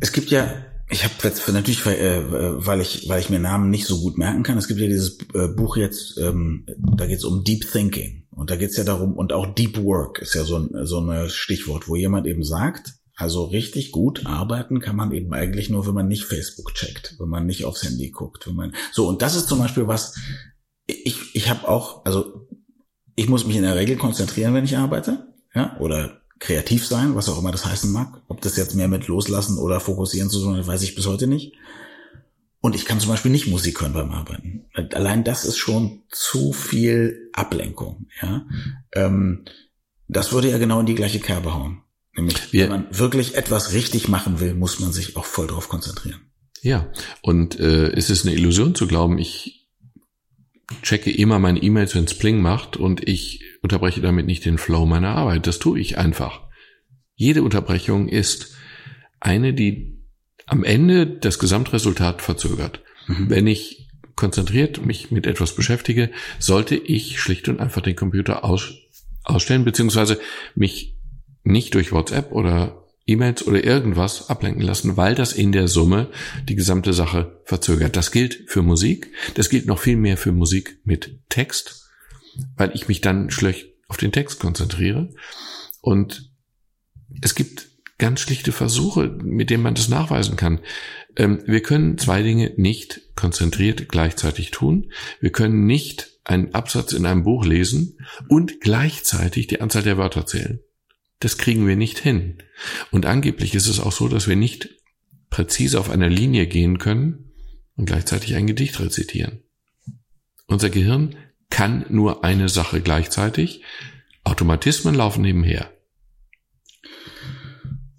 es 0.00 0.12
gibt 0.12 0.30
ja 0.30 0.64
ich 0.92 1.04
habe 1.04 1.14
jetzt 1.22 1.48
natürlich, 1.48 1.84
weil, 1.86 1.98
äh, 1.98 2.66
weil 2.66 2.80
ich 2.80 3.08
weil 3.08 3.20
ich 3.20 3.30
mir 3.30 3.38
Namen 3.38 3.70
nicht 3.70 3.86
so 3.86 4.00
gut 4.00 4.18
merken 4.18 4.42
kann. 4.42 4.58
Es 4.58 4.68
gibt 4.68 4.78
ja 4.78 4.86
dieses 4.86 5.18
äh, 5.34 5.48
Buch 5.48 5.76
jetzt, 5.76 6.18
ähm, 6.18 6.66
da 6.78 7.06
geht 7.06 7.18
es 7.18 7.24
um 7.24 7.44
Deep 7.44 7.70
Thinking 7.70 8.26
und 8.30 8.50
da 8.50 8.56
geht 8.56 8.70
es 8.70 8.76
ja 8.76 8.84
darum 8.84 9.14
und 9.14 9.32
auch 9.32 9.54
Deep 9.54 9.82
Work 9.82 10.20
ist 10.20 10.34
ja 10.34 10.44
so 10.44 10.58
ein 10.58 10.86
so 10.86 11.00
ein 11.00 11.30
Stichwort, 11.30 11.88
wo 11.88 11.96
jemand 11.96 12.26
eben 12.26 12.44
sagt, 12.44 12.92
also 13.16 13.44
richtig 13.44 13.90
gut 13.90 14.26
arbeiten 14.26 14.80
kann 14.80 14.96
man 14.96 15.12
eben 15.12 15.32
eigentlich 15.32 15.70
nur, 15.70 15.86
wenn 15.86 15.94
man 15.94 16.08
nicht 16.08 16.24
Facebook 16.24 16.74
checkt, 16.74 17.16
wenn 17.18 17.28
man 17.28 17.46
nicht 17.46 17.64
aufs 17.64 17.84
Handy 17.84 18.10
guckt, 18.10 18.46
wenn 18.46 18.56
man 18.56 18.74
so 18.92 19.08
und 19.08 19.22
das 19.22 19.34
ist 19.34 19.48
zum 19.48 19.60
Beispiel 19.60 19.88
was 19.88 20.14
ich 20.86 21.34
ich 21.34 21.48
habe 21.48 21.68
auch 21.68 22.04
also 22.04 22.48
ich 23.16 23.28
muss 23.30 23.46
mich 23.46 23.56
in 23.56 23.62
der 23.62 23.76
Regel 23.76 23.96
konzentrieren, 23.96 24.52
wenn 24.52 24.64
ich 24.64 24.76
arbeite, 24.76 25.26
ja 25.54 25.78
oder 25.80 26.21
kreativ 26.42 26.84
sein, 26.84 27.14
was 27.14 27.28
auch 27.28 27.38
immer 27.38 27.52
das 27.52 27.64
heißen 27.64 27.90
mag. 27.90 28.20
Ob 28.26 28.40
das 28.40 28.56
jetzt 28.56 28.74
mehr 28.74 28.88
mit 28.88 29.06
Loslassen 29.06 29.58
oder 29.58 29.78
Fokussieren 29.78 30.28
zu 30.28 30.42
tun 30.42 30.56
hat, 30.56 30.66
weiß 30.66 30.82
ich 30.82 30.96
bis 30.96 31.06
heute 31.06 31.28
nicht. 31.28 31.52
Und 32.60 32.74
ich 32.74 32.84
kann 32.84 33.00
zum 33.00 33.10
Beispiel 33.10 33.30
nicht 33.30 33.46
Musik 33.46 33.80
hören 33.80 33.92
beim 33.92 34.10
Arbeiten. 34.10 34.66
Allein 34.92 35.24
das 35.24 35.44
ist 35.44 35.56
schon 35.56 36.02
zu 36.10 36.52
viel 36.52 37.30
Ablenkung. 37.32 38.06
Ja, 38.20 38.46
ähm, 38.92 39.44
das 40.08 40.32
würde 40.32 40.50
ja 40.50 40.58
genau 40.58 40.80
in 40.80 40.86
die 40.86 40.94
gleiche 40.94 41.20
Kerbe 41.20 41.54
hauen. 41.54 41.82
Nämlich, 42.14 42.52
ja. 42.52 42.64
wenn 42.64 42.70
man 42.70 42.86
wirklich 42.90 43.36
etwas 43.36 43.72
richtig 43.72 44.08
machen 44.08 44.40
will, 44.40 44.54
muss 44.54 44.80
man 44.80 44.92
sich 44.92 45.16
auch 45.16 45.24
voll 45.24 45.46
drauf 45.46 45.68
konzentrieren. 45.68 46.20
Ja, 46.60 46.92
und 47.22 47.58
äh, 47.58 47.90
es 47.92 48.10
ist 48.10 48.26
eine 48.26 48.34
Illusion 48.34 48.74
zu 48.74 48.86
glauben, 48.86 49.18
ich 49.18 49.61
checke 50.82 51.10
immer 51.10 51.38
meine 51.38 51.62
E-Mails, 51.62 51.94
wenn 51.94 52.04
es 52.04 52.16
Pling 52.16 52.40
macht 52.40 52.76
und 52.76 53.06
ich 53.06 53.42
unterbreche 53.62 54.00
damit 54.00 54.26
nicht 54.26 54.44
den 54.44 54.58
Flow 54.58 54.86
meiner 54.86 55.14
Arbeit. 55.14 55.46
Das 55.46 55.58
tue 55.58 55.78
ich 55.78 55.98
einfach. 55.98 56.42
Jede 57.14 57.42
Unterbrechung 57.42 58.08
ist 58.08 58.56
eine, 59.20 59.54
die 59.54 59.98
am 60.46 60.64
Ende 60.64 61.06
das 61.06 61.38
Gesamtresultat 61.38 62.22
verzögert. 62.22 62.82
Mhm. 63.06 63.30
Wenn 63.30 63.46
ich 63.46 63.88
konzentriert 64.16 64.84
mich 64.84 65.10
mit 65.10 65.26
etwas 65.26 65.54
beschäftige, 65.54 66.10
sollte 66.38 66.76
ich 66.76 67.18
schlicht 67.20 67.48
und 67.48 67.60
einfach 67.60 67.80
den 67.80 67.96
Computer 67.96 68.44
aus, 68.44 68.74
ausstellen, 69.24 69.64
beziehungsweise 69.64 70.20
mich 70.54 70.96
nicht 71.44 71.74
durch 71.74 71.92
WhatsApp 71.92 72.32
oder 72.32 72.81
E-Mails 73.06 73.46
oder 73.46 73.64
irgendwas 73.64 74.30
ablenken 74.30 74.62
lassen, 74.62 74.96
weil 74.96 75.14
das 75.14 75.32
in 75.32 75.52
der 75.52 75.68
Summe 75.68 76.10
die 76.48 76.54
gesamte 76.54 76.92
Sache 76.92 77.40
verzögert. 77.44 77.96
Das 77.96 78.12
gilt 78.12 78.44
für 78.46 78.62
Musik, 78.62 79.12
das 79.34 79.50
gilt 79.50 79.66
noch 79.66 79.78
viel 79.78 79.96
mehr 79.96 80.16
für 80.16 80.32
Musik 80.32 80.78
mit 80.84 81.18
Text, 81.28 81.90
weil 82.56 82.70
ich 82.74 82.88
mich 82.88 83.00
dann 83.00 83.30
schlecht 83.30 83.68
auf 83.88 83.96
den 83.96 84.12
Text 84.12 84.38
konzentriere. 84.38 85.10
Und 85.80 86.30
es 87.20 87.34
gibt 87.34 87.68
ganz 87.98 88.20
schlichte 88.20 88.52
Versuche, 88.52 89.08
mit 89.22 89.50
denen 89.50 89.62
man 89.62 89.74
das 89.74 89.88
nachweisen 89.88 90.36
kann. 90.36 90.60
Ähm, 91.16 91.42
wir 91.46 91.62
können 91.62 91.98
zwei 91.98 92.22
Dinge 92.22 92.52
nicht 92.56 93.02
konzentriert 93.16 93.88
gleichzeitig 93.88 94.50
tun. 94.50 94.92
Wir 95.20 95.30
können 95.30 95.66
nicht 95.66 96.18
einen 96.24 96.54
Absatz 96.54 96.92
in 96.92 97.06
einem 97.06 97.24
Buch 97.24 97.44
lesen 97.44 97.98
und 98.28 98.60
gleichzeitig 98.60 99.48
die 99.48 99.60
Anzahl 99.60 99.82
der 99.82 99.98
Wörter 99.98 100.24
zählen. 100.24 100.60
Das 101.22 101.38
kriegen 101.38 101.68
wir 101.68 101.76
nicht 101.76 102.00
hin. 102.00 102.38
Und 102.90 103.06
angeblich 103.06 103.54
ist 103.54 103.68
es 103.68 103.78
auch 103.78 103.92
so, 103.92 104.08
dass 104.08 104.26
wir 104.26 104.34
nicht 104.34 104.70
präzise 105.30 105.78
auf 105.78 105.88
einer 105.88 106.08
Linie 106.08 106.48
gehen 106.48 106.78
können 106.78 107.32
und 107.76 107.86
gleichzeitig 107.86 108.34
ein 108.34 108.48
Gedicht 108.48 108.80
rezitieren. 108.80 109.44
Unser 110.48 110.68
Gehirn 110.68 111.14
kann 111.48 111.86
nur 111.90 112.24
eine 112.24 112.48
Sache 112.48 112.80
gleichzeitig. 112.80 113.62
Automatismen 114.24 114.96
laufen 114.96 115.22
nebenher. 115.22 115.70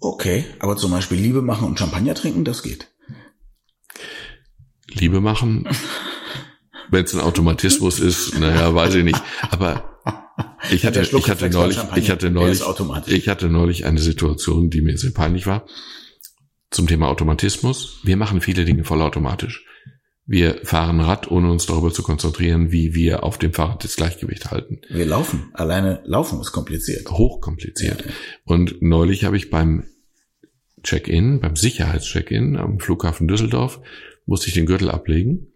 Okay, 0.00 0.44
aber 0.58 0.76
zum 0.76 0.90
Beispiel 0.90 1.18
Liebe 1.18 1.40
machen 1.40 1.66
und 1.66 1.78
Champagner 1.78 2.14
trinken, 2.14 2.44
das 2.44 2.62
geht. 2.62 2.92
Liebe 4.88 5.22
machen, 5.22 5.66
wenn 6.90 7.06
es 7.06 7.14
ein 7.14 7.20
Automatismus 7.20 8.00
ist, 8.00 8.38
naja, 8.38 8.74
weiß 8.74 8.96
ich 8.96 9.04
nicht. 9.04 9.22
Aber 9.50 9.93
ich 10.70 10.84
hatte, 10.86 11.00
ich 11.02 11.28
hatte 11.28 11.50
neulich, 11.50 11.78
ich 11.96 12.10
hatte 12.10 12.30
neulich, 12.30 12.62
ich 13.06 13.28
hatte 13.28 13.48
neulich 13.48 13.86
eine 13.86 14.00
Situation, 14.00 14.70
die 14.70 14.80
mir 14.80 14.96
sehr 14.98 15.10
peinlich 15.12 15.46
war. 15.46 15.66
Zum 16.70 16.86
Thema 16.86 17.08
Automatismus. 17.08 18.00
Wir 18.02 18.16
machen 18.16 18.40
viele 18.40 18.64
Dinge 18.64 18.84
vollautomatisch. 18.84 19.64
Wir 20.26 20.60
fahren 20.64 21.00
Rad, 21.00 21.30
ohne 21.30 21.50
uns 21.50 21.66
darüber 21.66 21.92
zu 21.92 22.02
konzentrieren, 22.02 22.72
wie 22.72 22.94
wir 22.94 23.24
auf 23.24 23.38
dem 23.38 23.52
Fahrrad 23.52 23.84
das 23.84 23.96
Gleichgewicht 23.96 24.50
halten. 24.50 24.80
Wir 24.88 25.04
laufen. 25.04 25.50
Alleine 25.52 26.02
laufen 26.04 26.40
ist 26.40 26.52
kompliziert. 26.52 27.10
Hochkompliziert. 27.10 28.00
Ja, 28.00 28.06
ja. 28.06 28.12
Und 28.44 28.80
neulich 28.80 29.24
habe 29.24 29.36
ich 29.36 29.50
beim 29.50 29.84
Check-in, 30.82 31.40
beim 31.40 31.56
Sicherheitscheck-in 31.56 32.56
am 32.56 32.80
Flughafen 32.80 33.28
Düsseldorf, 33.28 33.80
musste 34.26 34.48
ich 34.48 34.54
den 34.54 34.66
Gürtel 34.66 34.90
ablegen 34.90 35.53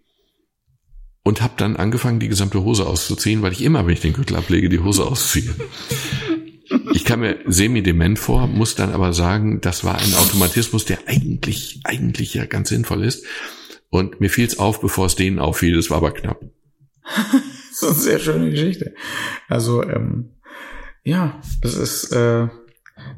und 1.23 1.43
habe 1.43 1.55
dann 1.57 1.77
angefangen, 1.77 2.21
die 2.21 2.29
gesamte 2.29 2.63
Hose 2.63 2.87
auszuziehen, 2.87 3.43
weil 3.43 3.53
ich 3.53 3.63
immer, 3.63 3.87
wenn 3.87 3.93
ich 3.93 4.01
den 4.01 4.13
Gürtel 4.13 4.37
ablege, 4.37 4.69
die 4.69 4.81
Hose 4.81 5.05
ausziehe. 5.05 5.55
Ich 6.93 7.05
kam 7.05 7.21
mir 7.21 7.39
semi-dement 7.47 8.19
vor, 8.19 8.47
muss 8.47 8.75
dann 8.75 8.93
aber 8.93 9.13
sagen, 9.13 9.61
das 9.61 9.85
war 9.85 9.99
ein 9.99 10.15
Automatismus, 10.15 10.85
der 10.85 10.99
eigentlich, 11.07 11.81
eigentlich 11.85 12.35
ja 12.35 12.45
ganz 12.47 12.69
sinnvoll 12.69 13.05
ist. 13.05 13.25
Und 13.91 14.21
mir 14.21 14.29
fiel 14.29 14.47
es 14.47 14.59
auf, 14.59 14.81
bevor 14.81 15.07
es 15.07 15.17
denen 15.17 15.39
auffiel, 15.39 15.77
das 15.77 15.91
war 15.91 15.99
aber 15.99 16.13
knapp. 16.13 16.41
das 17.05 17.83
ist 17.83 17.85
eine 17.85 17.95
sehr 17.95 18.19
schöne 18.19 18.51
Geschichte. 18.51 18.95
Also, 19.49 19.83
ähm, 19.83 20.33
ja, 21.05 21.41
das 21.63 21.75
ist, 21.75 22.13
äh, 22.13 22.49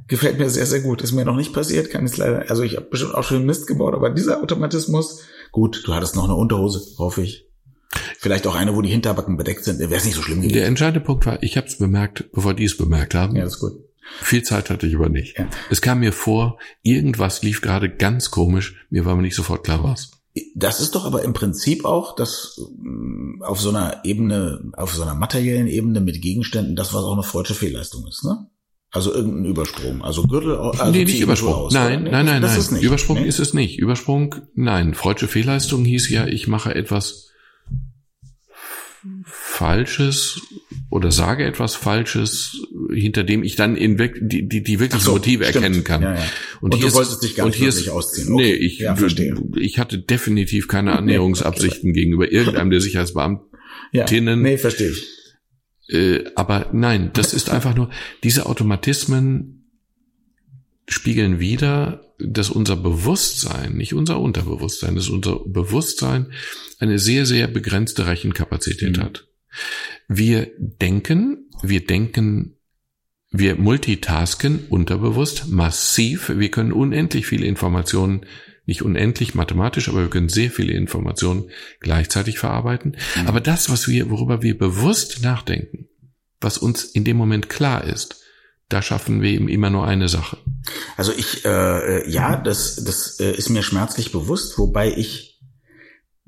gefällt 0.07 0.39
mir 0.39 0.49
sehr, 0.49 0.67
sehr 0.67 0.81
gut. 0.81 1.03
Ist 1.03 1.13
mir 1.13 1.25
noch 1.25 1.37
nicht 1.37 1.53
passiert, 1.53 1.91
kann 1.91 2.07
ich 2.07 2.17
leider, 2.17 2.49
also 2.49 2.63
ich 2.63 2.77
habe 2.77 2.87
bestimmt 2.87 3.15
auch 3.15 3.25
schon 3.25 3.45
Mist 3.45 3.67
gebaut, 3.67 3.95
aber 3.95 4.11
dieser 4.11 4.43
Automatismus, 4.43 5.25
gut, 5.51 5.83
du 5.85 5.95
hattest 5.95 6.15
noch 6.15 6.25
eine 6.25 6.35
Unterhose, 6.37 6.81
hoffe 6.99 7.23
ich. 7.23 7.50
Vielleicht 8.19 8.47
auch 8.47 8.55
eine, 8.55 8.77
wo 8.77 8.83
die 8.83 8.91
Hinterbacken 8.91 9.37
bedeckt 9.37 9.65
sind. 9.65 9.81
Wäre 9.81 9.95
es 9.95 10.05
nicht 10.05 10.15
so 10.15 10.23
schlimm 10.23 10.41
gewesen. 10.41 10.55
Der 10.55 10.67
entscheidende 10.67 11.01
Punkt 11.01 11.27
war, 11.27 11.43
ich 11.43 11.57
habe 11.57 11.67
es 11.67 11.79
bemerkt, 11.79 12.31
bevor 12.33 12.55
die 12.55 12.65
es 12.65 12.77
bemerkt 12.77 13.15
haben. 13.15 13.37
Ja, 13.37 13.45
das 13.45 13.55
ist 13.55 13.61
gut. 13.61 13.73
Viel 14.21 14.43
Zeit 14.43 14.71
hatte 14.71 14.87
ich 14.87 14.97
aber 14.97 15.09
nicht. 15.09 15.39
Ja. 15.39 15.49
Es 15.71 15.81
kam 15.81 16.01
mir 16.01 16.13
vor, 16.13 16.59
irgendwas 16.83 17.43
lief 17.43 17.61
gerade 17.61 17.89
ganz 17.89 18.31
komisch. 18.31 18.87
Mir 18.91 19.05
war 19.05 19.17
mir 19.17 19.23
nicht 19.23 19.37
sofort 19.37 19.65
klar, 19.65 19.85
was. 19.85 20.11
Das 20.55 20.81
ist 20.81 20.95
doch 20.95 21.05
aber 21.05 21.23
im 21.23 21.33
Prinzip 21.33 21.85
auch 21.85 22.15
das 22.15 22.61
mm, 22.79 23.43
auf 23.43 23.61
so 23.61 23.71
einer 23.71 24.05
Ebene, 24.05 24.71
auf 24.77 24.95
so 24.95 25.03
einer 25.03 25.15
materiellen 25.15 25.67
Ebene 25.67 26.01
mit 26.01 26.23
Gegenständen, 26.23 26.77
das 26.77 26.95
was 26.95 27.03
auch 27.03 27.13
eine 27.13 27.23
freudsche 27.23 27.55
Fehlleistung 27.55 28.07
ist, 28.07 28.25
ne? 28.25 28.47
Also 28.93 29.15
irgendein 29.15 29.45
Übersprung. 29.45 30.03
Also 30.03 30.25
Gürtel. 30.25 30.57
Also 30.57 30.91
nee, 30.91 31.05
nicht 31.05 31.21
Übersprung. 31.21 31.55
Aus, 31.55 31.73
nein, 31.73 32.05
nein, 32.05 32.27
nein, 32.27 32.43
nein. 32.43 32.59
Ist 32.59 32.73
nicht, 32.73 32.83
Übersprung 32.83 33.21
nee? 33.21 33.29
ist 33.29 33.39
es 33.39 33.55
nicht. 33.55 33.79
Übersprung, 33.79 34.35
nein. 34.55 34.95
Freudsche 34.95 35.29
Fehlleistung 35.29 35.85
hieß 35.85 36.11
ja, 36.11 36.27
ich 36.27 36.49
mache 36.49 36.75
etwas 36.75 37.30
Falsches 39.25 40.41
oder 40.91 41.11
sage 41.11 41.45
etwas 41.45 41.75
Falsches, 41.75 42.67
hinter 42.93 43.25
dem 43.25 43.43
ich 43.43 43.57
dann 43.57 43.77
in 43.77 43.97
die, 43.97 44.47
die, 44.47 44.63
die 44.63 44.79
wirklichen 44.79 45.05
so, 45.05 45.13
Motive 45.13 45.45
stimmt. 45.45 45.65
erkennen 45.65 45.85
kann. 45.85 46.03
Ja, 46.03 46.15
ja. 46.17 46.23
Und, 46.61 46.75
und, 46.75 46.79
hier 46.79 46.89
du 46.89 46.95
wolltest 46.95 47.23
dich 47.23 47.35
gar 47.35 47.47
nicht 47.47 47.61
ist, 47.61 47.89
ausziehen. 47.89 48.33
Okay. 48.33 48.43
Nee, 48.43 48.53
ich, 48.53 48.79
ja, 48.79 48.97
ich 49.57 49.79
hatte 49.79 49.99
definitiv 49.99 50.69
keine 50.69 50.93
Annäherungsabsichten 50.99 51.91
okay. 51.91 52.01
gegenüber 52.01 52.31
irgendeinem 52.31 52.71
der 52.71 52.81
Sicherheitsbeamtinnen. 52.81 54.43
Nee, 54.43 54.59
verstehe 54.59 54.91
ich. 54.91 55.07
Äh, 55.89 56.25
aber 56.37 56.69
nein, 56.73 57.11
das 57.15 57.33
ist 57.33 57.51
einfach 57.51 57.75
nur, 57.75 57.91
diese 58.23 58.47
Automatismen 58.47 59.71
spiegeln 60.89 61.41
wieder, 61.41 62.10
dass 62.25 62.51
unser 62.51 62.77
Bewusstsein, 62.77 63.75
nicht 63.75 63.95
unser 63.95 64.21
Unterbewusstsein, 64.21 64.95
dass 64.95 65.09
unser 65.09 65.41
Bewusstsein 65.47 66.33
eine 66.79 66.99
sehr, 66.99 67.27
sehr 67.27 67.47
begrenzte 67.47 68.07
Rechenkapazität 68.07 68.97
mhm. 68.97 69.03
hat. 69.03 69.29
Wir 70.09 70.51
denken, 70.59 71.51
wir 71.63 71.85
denken, 71.85 72.57
wir 73.31 73.57
multitasken 73.57 74.67
unterbewusst 74.69 75.49
massiv. 75.49 76.33
Wir 76.35 76.51
können 76.51 76.73
unendlich 76.73 77.27
viele 77.27 77.47
Informationen, 77.47 78.27
nicht 78.67 78.83
unendlich 78.83 79.35
mathematisch, 79.35 79.89
aber 79.89 80.01
wir 80.01 80.11
können 80.11 80.29
sehr 80.29 80.51
viele 80.51 80.73
Informationen 80.73 81.51
gleichzeitig 81.81 82.39
verarbeiten. 82.39 82.97
Mhm. 83.17 83.27
Aber 83.27 83.41
das, 83.41 83.71
was 83.71 83.89
wir, 83.89 84.11
worüber 84.11 84.43
wir 84.43 84.59
bewusst 84.59 85.23
nachdenken, 85.23 85.89
was 86.41 86.59
uns 86.59 86.85
in 86.85 87.05
dem 87.05 87.17
Moment 87.17 87.49
klar 87.49 87.85
ist, 87.85 88.21
da 88.71 88.83
schaffen 88.83 89.21
wir 89.21 89.31
eben 89.31 89.49
immer 89.49 89.69
nur 89.69 89.87
eine 89.87 90.09
Sache. 90.09 90.39
Also 90.97 91.13
ich, 91.13 91.45
äh, 91.45 92.09
ja, 92.11 92.37
das, 92.37 92.77
das 92.85 93.21
äh, 93.21 93.33
ist 93.33 93.51
mir 93.51 93.63
schmerzlich 93.63 94.13
bewusst, 94.13 94.59
wobei 94.59 94.93
ich 94.93 95.30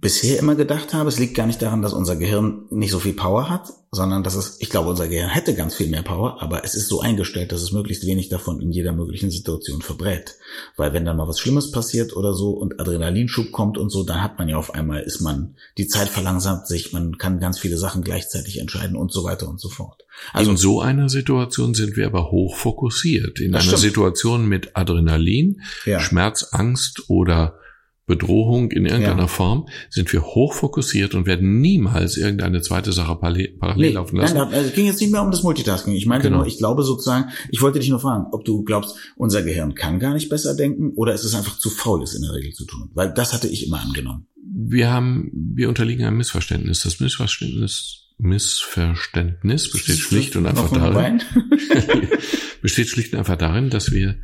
bisher 0.03 0.41
immer 0.41 0.57
gedacht 0.57 0.93
habe, 0.95 1.09
es 1.09 1.21
liegt 1.21 1.37
gar 1.37 1.47
nicht 1.47 1.63
daran, 1.63 1.81
dass 1.81 1.93
unser 1.93 2.17
Gehirn 2.17 2.65
nicht 2.71 2.91
so 2.91 2.99
viel 2.99 3.13
Power 3.13 3.49
hat, 3.49 3.69
sondern 3.93 4.25
dass 4.25 4.35
es, 4.35 4.57
ich 4.59 4.69
glaube, 4.69 4.91
unser 4.91 5.07
Gehirn 5.07 5.29
hätte 5.29 5.55
ganz 5.55 5.77
viel 5.77 5.87
mehr 5.87 6.03
Power, 6.03 6.43
aber 6.43 6.65
es 6.65 6.75
ist 6.75 6.89
so 6.89 7.01
eingestellt, 7.01 7.53
dass 7.53 7.63
es 7.63 7.71
möglichst 7.71 8.05
wenig 8.05 8.29
davon 8.29 8.61
in 8.61 8.73
jeder 8.73 8.93
möglichen 8.93 9.31
Situation 9.31 9.81
verbrät. 9.81 10.35
Weil 10.77 10.93
wenn 10.93 11.05
da 11.05 11.15
mal 11.15 11.29
was 11.29 11.39
Schlimmes 11.39 11.71
passiert 11.71 12.17
oder 12.17 12.35
so 12.35 12.51
und 12.51 12.81
Adrenalinschub 12.81 13.53
kommt 13.53 13.79
und 13.79 13.91
so, 13.91 14.03
dann 14.03 14.21
hat 14.21 14.41
man 14.41 14.49
ja 14.49 14.57
auf 14.57 14.75
einmal, 14.75 15.03
ist 15.03 15.21
man, 15.21 15.55
die 15.79 15.87
Zeit 15.87 16.09
verlangsamt 16.09 16.67
sich, 16.67 16.93
man 16.93 17.17
kann 17.17 17.39
ganz 17.39 17.61
viele 17.61 17.79
Sachen 17.79 18.03
gleichzeitig 18.03 18.59
entscheiden 18.59 18.97
und 18.97 19.13
so 19.13 19.23
weiter 19.23 19.49
und 19.49 19.61
so 19.61 19.69
fort. 19.69 20.03
Also 20.33 20.51
in 20.51 20.57
so 20.57 20.81
einer 20.81 21.09
Situation 21.11 21.75
sind 21.75 21.97
wir 21.97 22.07
aber 22.07 22.33
hoch 22.33 22.57
fokussiert. 22.57 23.39
In 23.39 23.55
einer 23.55 23.63
stimmt. 23.63 23.79
Situation 23.79 24.49
mit 24.49 24.77
Adrenalin, 24.77 25.63
ja. 25.85 26.01
Schmerz, 26.01 26.49
Angst 26.51 27.09
oder 27.09 27.55
Bedrohung 28.13 28.71
in 28.73 28.85
irgendeiner 28.85 29.23
ja. 29.23 29.27
Form, 29.27 29.69
sind 29.89 30.13
wir 30.13 30.23
hochfokussiert 30.23 31.15
und 31.15 31.25
werden 31.25 31.63
niemals 31.63 32.19
irgendeine 32.19 32.61
zweite 32.61 32.93
Sache 32.93 33.17
parallel, 33.17 33.57
parallel 33.59 33.89
nee, 33.89 33.95
laufen 33.95 34.17
lassen. 34.17 34.37
Nein, 34.37 34.53
also 34.53 34.69
es 34.69 34.75
ging 34.75 34.85
jetzt 34.85 35.01
nicht 35.01 35.13
mehr 35.13 35.23
um 35.23 35.31
das 35.31 35.43
Multitasking. 35.43 35.95
Ich 35.95 36.05
meinte 36.05 36.29
genau. 36.29 36.39
nur, 36.39 36.47
ich 36.47 36.59
glaube 36.59 36.83
sozusagen, 36.83 37.31
ich 37.51 37.63
wollte 37.63 37.79
dich 37.79 37.89
nur 37.89 38.01
fragen, 38.01 38.27
ob 38.33 38.45
du 38.45 38.65
glaubst, 38.65 38.97
unser 39.17 39.43
Gehirn 39.43 39.75
kann 39.75 39.99
gar 39.99 40.13
nicht 40.13 40.29
besser 40.29 40.55
denken 40.55 40.93
oder 40.95 41.15
ist 41.15 41.25
es 41.25 41.35
einfach 41.35 41.57
zu 41.59 41.71
faul, 41.71 42.03
es 42.03 42.15
in 42.15 42.21
der 42.21 42.35
Regel 42.35 42.53
zu 42.53 42.67
tun? 42.67 42.91
Weil 42.93 43.15
das 43.15 43.33
hatte 43.33 43.49
ich 43.49 43.67
immer 43.67 43.81
angenommen. 43.81 44.27
Wir 44.45 44.91
haben, 44.91 45.31
wir 45.33 45.71
unterliegen 45.71 46.05
einem 46.05 46.19
Missverständnis. 46.19 46.83
Das 46.83 47.01
Missverständnis 47.01 48.11
Missverständnis 48.19 49.71
besteht 49.71 49.99
schlicht 49.99 50.37
und 50.37 50.47
einfach 50.47 50.71
darin, 50.71 51.23
besteht 52.63 52.89
schlicht 52.89 53.15
und 53.15 53.19
einfach 53.19 53.37
darin, 53.37 53.71
dass 53.71 53.91
wir 53.91 54.17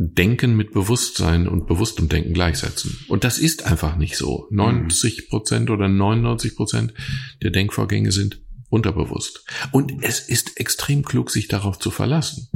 Denken 0.00 0.56
mit 0.56 0.72
Bewusstsein 0.72 1.48
und 1.48 1.66
bewusstem 1.66 2.08
Denken 2.08 2.32
gleichsetzen. 2.32 2.98
Und 3.08 3.24
das 3.24 3.38
ist 3.38 3.66
einfach 3.66 3.96
nicht 3.96 4.16
so. 4.16 4.46
90 4.50 5.28
Prozent 5.28 5.70
oder 5.70 5.88
99 5.88 6.54
Prozent 6.54 6.94
der 7.42 7.50
Denkvorgänge 7.50 8.12
sind 8.12 8.40
unterbewusst. 8.70 9.44
Und 9.72 9.92
es 10.02 10.20
ist 10.20 10.60
extrem 10.60 11.04
klug, 11.04 11.30
sich 11.30 11.48
darauf 11.48 11.80
zu 11.80 11.90
verlassen. 11.90 12.48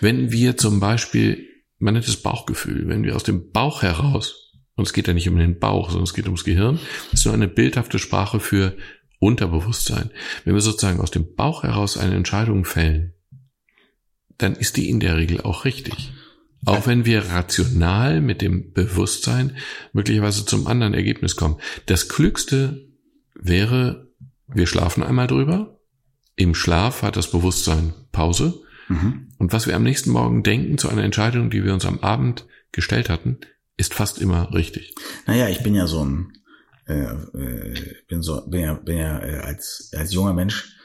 Wenn 0.00 0.30
wir 0.30 0.56
zum 0.56 0.78
Beispiel, 0.78 1.44
man 1.78 1.94
nennt 1.94 2.06
es 2.06 2.22
Bauchgefühl, 2.22 2.86
wenn 2.86 3.02
wir 3.02 3.16
aus 3.16 3.24
dem 3.24 3.50
Bauch 3.50 3.82
heraus, 3.82 4.52
und 4.76 4.86
es 4.86 4.92
geht 4.92 5.08
ja 5.08 5.14
nicht 5.14 5.28
um 5.28 5.36
den 5.36 5.58
Bauch, 5.58 5.88
sondern 5.88 6.04
es 6.04 6.14
geht 6.14 6.26
ums 6.26 6.44
Gehirn, 6.44 6.78
ist 7.12 7.24
nur 7.24 7.34
eine 7.34 7.48
bildhafte 7.48 7.98
Sprache 7.98 8.38
für 8.38 8.76
Unterbewusstsein. 9.18 10.10
Wenn 10.44 10.54
wir 10.54 10.62
sozusagen 10.62 11.00
aus 11.00 11.10
dem 11.10 11.34
Bauch 11.34 11.64
heraus 11.64 11.96
eine 11.96 12.14
Entscheidung 12.14 12.64
fällen, 12.64 13.14
dann 14.38 14.54
ist 14.54 14.76
die 14.76 14.88
in 14.88 15.00
der 15.00 15.16
Regel 15.16 15.40
auch 15.40 15.64
richtig. 15.64 16.12
Auch 16.66 16.86
wenn 16.86 17.06
wir 17.06 17.30
rational 17.30 18.20
mit 18.20 18.42
dem 18.42 18.72
Bewusstsein 18.72 19.56
möglicherweise 19.92 20.44
zum 20.44 20.66
anderen 20.66 20.94
Ergebnis 20.94 21.36
kommen. 21.36 21.56
Das 21.86 22.08
Klügste 22.08 22.86
wäre, 23.34 24.08
wir 24.46 24.66
schlafen 24.66 25.02
einmal 25.02 25.26
drüber. 25.26 25.80
Im 26.36 26.54
Schlaf 26.54 27.02
hat 27.02 27.16
das 27.16 27.30
Bewusstsein 27.30 27.94
Pause. 28.12 28.60
Mhm. 28.88 29.28
Und 29.38 29.52
was 29.52 29.66
wir 29.66 29.74
am 29.74 29.82
nächsten 29.82 30.10
Morgen 30.10 30.42
denken 30.42 30.76
zu 30.76 30.88
einer 30.88 31.04
Entscheidung, 31.04 31.50
die 31.50 31.64
wir 31.64 31.72
uns 31.72 31.86
am 31.86 32.00
Abend 32.00 32.46
gestellt 32.72 33.08
hatten, 33.08 33.38
ist 33.76 33.94
fast 33.94 34.20
immer 34.20 34.52
richtig. 34.52 34.94
Naja, 35.26 35.48
ich 35.48 35.62
bin 35.62 35.74
ja 35.74 35.86
so 35.86 36.04
ein, 36.04 36.32
äh, 36.86 36.92
äh, 36.92 37.74
bin 38.08 38.20
so, 38.20 38.46
bin 38.46 38.60
ja, 38.60 38.74
bin 38.74 38.98
ja 38.98 39.18
äh, 39.20 39.38
als, 39.38 39.90
als 39.96 40.12
junger 40.12 40.34
Mensch 40.34 40.76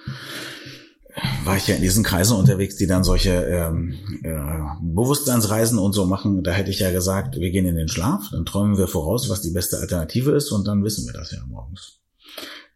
war 1.44 1.58
ich 1.58 1.68
ja 1.68 1.76
in 1.76 1.82
diesen 1.82 2.04
Kreisen 2.04 2.36
unterwegs, 2.36 2.76
die 2.76 2.88
dann 2.88 3.04
solche 3.04 3.32
ähm, 3.32 3.96
äh, 4.24 4.36
Bewusstseinsreisen 4.82 5.80
und 5.80 5.94
so 5.94 6.06
machen. 6.06 6.44
Da 6.44 6.52
hätte 6.52 6.72
ich 6.72 6.80
ja 6.80 6.92
gesagt, 6.92 7.36
wir 7.40 7.52
gehen 7.52 7.66
in 7.66 7.76
den 7.76 7.88
Schlaf, 7.88 8.30
dann 8.32 8.46
träumen 8.46 8.78
wir 8.78 8.88
voraus, 8.88 9.30
was 9.30 9.42
die 9.42 9.52
beste 9.52 9.78
Alternative 9.78 10.32
ist 10.32 10.52
und 10.52 10.68
dann 10.68 10.84
wissen 10.84 11.06
wir 11.06 11.14
das 11.14 11.32
ja 11.32 11.40
morgens. 11.48 12.00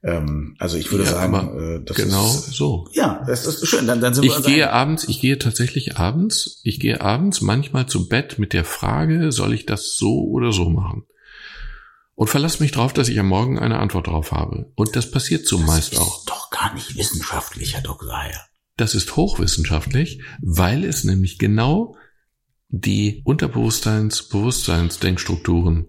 Ähm, 0.01 0.55
also 0.59 0.77
ich 0.77 0.91
würde 0.91 1.03
ja, 1.03 1.09
sagen, 1.09 1.81
äh, 1.81 1.83
das 1.83 1.97
genau 1.97 2.25
ist, 2.25 2.53
so. 2.53 2.87
Ja, 2.93 3.21
das 3.27 3.45
ist 3.45 3.67
schön. 3.67 3.85
Dann, 3.85 3.99
dann 3.99 4.13
sind 4.13 4.23
ich 4.23 4.31
wir 4.31 4.41
gehe 4.41 4.67
ein. 4.69 4.73
abends, 4.73 5.07
ich 5.09 5.19
gehe 5.19 5.37
tatsächlich 5.37 5.97
abends, 5.97 6.61
ich 6.63 6.79
gehe 6.79 7.01
abends 7.01 7.41
manchmal 7.41 7.87
zu 7.87 8.07
Bett 8.07 8.39
mit 8.39 8.53
der 8.53 8.63
Frage, 8.63 9.33
soll 9.33 9.53
ich 9.53 9.65
das 9.65 9.97
so 9.97 10.23
oder 10.29 10.53
so 10.53 10.69
machen? 10.69 11.03
Und 12.15 12.29
verlass 12.29 12.59
mich 12.59 12.71
drauf, 12.71 12.93
dass 12.93 13.09
ich 13.09 13.19
am 13.19 13.27
Morgen 13.27 13.59
eine 13.59 13.79
Antwort 13.79 14.07
drauf 14.07 14.31
habe. 14.31 14.71
Und 14.75 14.95
das 14.95 15.09
passiert 15.09 15.45
zumeist 15.45 15.93
das 15.93 15.99
auch. 15.99 16.19
Ist 16.19 16.27
doch 16.49 16.59
gar 16.59 16.73
nicht 16.73 16.95
wissenschaftlich, 16.95 17.75
Herr 17.75 17.81
Dr. 17.81 18.15
Heyer. 18.15 18.45
Das 18.77 18.95
ist 18.95 19.15
hochwissenschaftlich, 19.15 20.21
weil 20.41 20.83
es 20.85 21.03
nämlich 21.03 21.37
genau 21.37 21.95
die 22.69 23.23
Unterbewusstseins-, 23.25 24.29
Bewusstseinsdenkstrukturen 24.29 25.87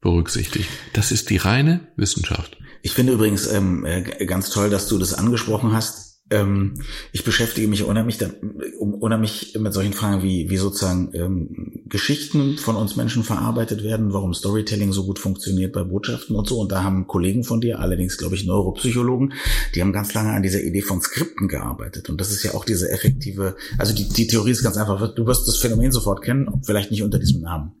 berücksichtigt. 0.00 0.68
Das 0.92 1.12
ist 1.12 1.30
die 1.30 1.36
reine 1.36 1.88
Wissenschaft. 1.96 2.58
Ich 2.82 2.92
finde 2.92 3.12
übrigens 3.12 3.46
ähm, 3.46 3.84
äh, 3.84 4.02
ganz 4.26 4.50
toll, 4.50 4.70
dass 4.70 4.88
du 4.88 4.98
das 4.98 5.14
angesprochen 5.14 5.72
hast 5.72 6.09
ähm, 6.30 6.74
ich 7.12 7.24
beschäftige 7.24 7.66
mich 7.66 7.82
unheimlich, 7.82 8.18
da, 8.18 8.30
unheimlich 8.78 9.56
mit 9.58 9.72
solchen 9.72 9.92
Fragen, 9.92 10.22
wie, 10.22 10.48
wie 10.48 10.56
sozusagen 10.56 11.10
ähm, 11.12 11.82
Geschichten 11.86 12.56
von 12.56 12.76
uns 12.76 12.96
Menschen 12.96 13.24
verarbeitet 13.24 13.82
werden, 13.82 14.12
warum 14.12 14.32
Storytelling 14.32 14.92
so 14.92 15.04
gut 15.04 15.18
funktioniert 15.18 15.72
bei 15.72 15.82
Botschaften 15.82 16.36
und 16.36 16.48
so. 16.48 16.60
Und 16.60 16.70
da 16.70 16.84
haben 16.84 17.08
Kollegen 17.08 17.42
von 17.42 17.60
dir, 17.60 17.80
allerdings 17.80 18.16
glaube 18.16 18.36
ich 18.36 18.46
Neuropsychologen, 18.46 19.34
die 19.74 19.80
haben 19.80 19.92
ganz 19.92 20.14
lange 20.14 20.30
an 20.30 20.42
dieser 20.42 20.62
Idee 20.62 20.82
von 20.82 21.00
Skripten 21.00 21.48
gearbeitet. 21.48 22.08
Und 22.08 22.20
das 22.20 22.30
ist 22.30 22.44
ja 22.44 22.54
auch 22.54 22.64
diese 22.64 22.90
effektive, 22.90 23.56
also 23.78 23.92
die, 23.92 24.08
die 24.08 24.28
Theorie 24.28 24.52
ist 24.52 24.62
ganz 24.62 24.76
einfach, 24.76 25.14
du 25.14 25.26
wirst 25.26 25.48
das 25.48 25.56
Phänomen 25.56 25.90
sofort 25.90 26.22
kennen, 26.22 26.62
vielleicht 26.64 26.92
nicht 26.92 27.02
unter 27.02 27.18
diesem 27.18 27.40
Namen. 27.40 27.72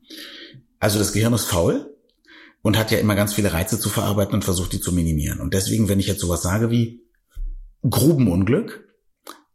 Also 0.80 0.98
das 0.98 1.12
Gehirn 1.12 1.34
ist 1.34 1.44
faul 1.44 1.94
und 2.62 2.76
hat 2.76 2.90
ja 2.90 2.98
immer 2.98 3.14
ganz 3.14 3.34
viele 3.34 3.52
Reize 3.52 3.78
zu 3.78 3.88
verarbeiten 3.88 4.34
und 4.34 4.44
versucht 4.44 4.72
die 4.72 4.80
zu 4.80 4.92
minimieren. 4.92 5.40
Und 5.40 5.54
deswegen, 5.54 5.88
wenn 5.88 6.00
ich 6.00 6.08
jetzt 6.08 6.20
sowas 6.20 6.42
sage 6.42 6.70
wie, 6.70 6.99
Grubenunglück, 7.88 8.88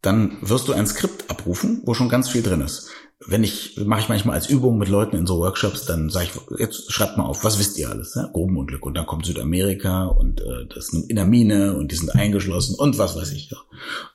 dann 0.02 0.38
wirst 0.42 0.68
du 0.68 0.74
ein 0.74 0.88
Skript 0.88 1.30
abrufen, 1.30 1.82
wo 1.86 1.94
schon 1.94 2.10
ganz 2.10 2.30
viel 2.30 2.44
drin 2.44 2.62
ist 2.62 2.92
wenn 3.28 3.44
ich, 3.44 3.80
mache 3.84 4.02
ich 4.02 4.10
manchmal 4.10 4.36
als 4.36 4.50
Übung 4.50 4.78
mit 4.78 4.90
Leuten 4.90 5.16
in 5.16 5.26
so 5.26 5.40
Workshops, 5.40 5.86
dann 5.86 6.10
sage 6.10 6.28
ich, 6.28 6.60
jetzt 6.60 6.92
schreibt 6.92 7.18
mal 7.18 7.24
auf, 7.24 7.44
was 7.44 7.58
wisst 7.58 7.78
ihr 7.78 7.90
alles? 7.90 8.14
Ja? 8.16 8.30
Grubenunglück. 8.32 8.86
Und 8.86 8.96
dann 8.96 9.06
kommt 9.06 9.26
Südamerika 9.26 10.06
und 10.06 10.42
äh, 10.42 10.68
das 10.68 10.90
ist 10.90 11.10
in 11.10 11.16
der 11.16 11.26
Mine 11.26 11.76
und 11.76 11.92
die 11.92 11.96
sind 11.96 12.14
eingeschlossen 12.14 12.76
und 12.78 12.98
was 12.98 13.16
weiß 13.16 13.32
ich. 13.32 13.52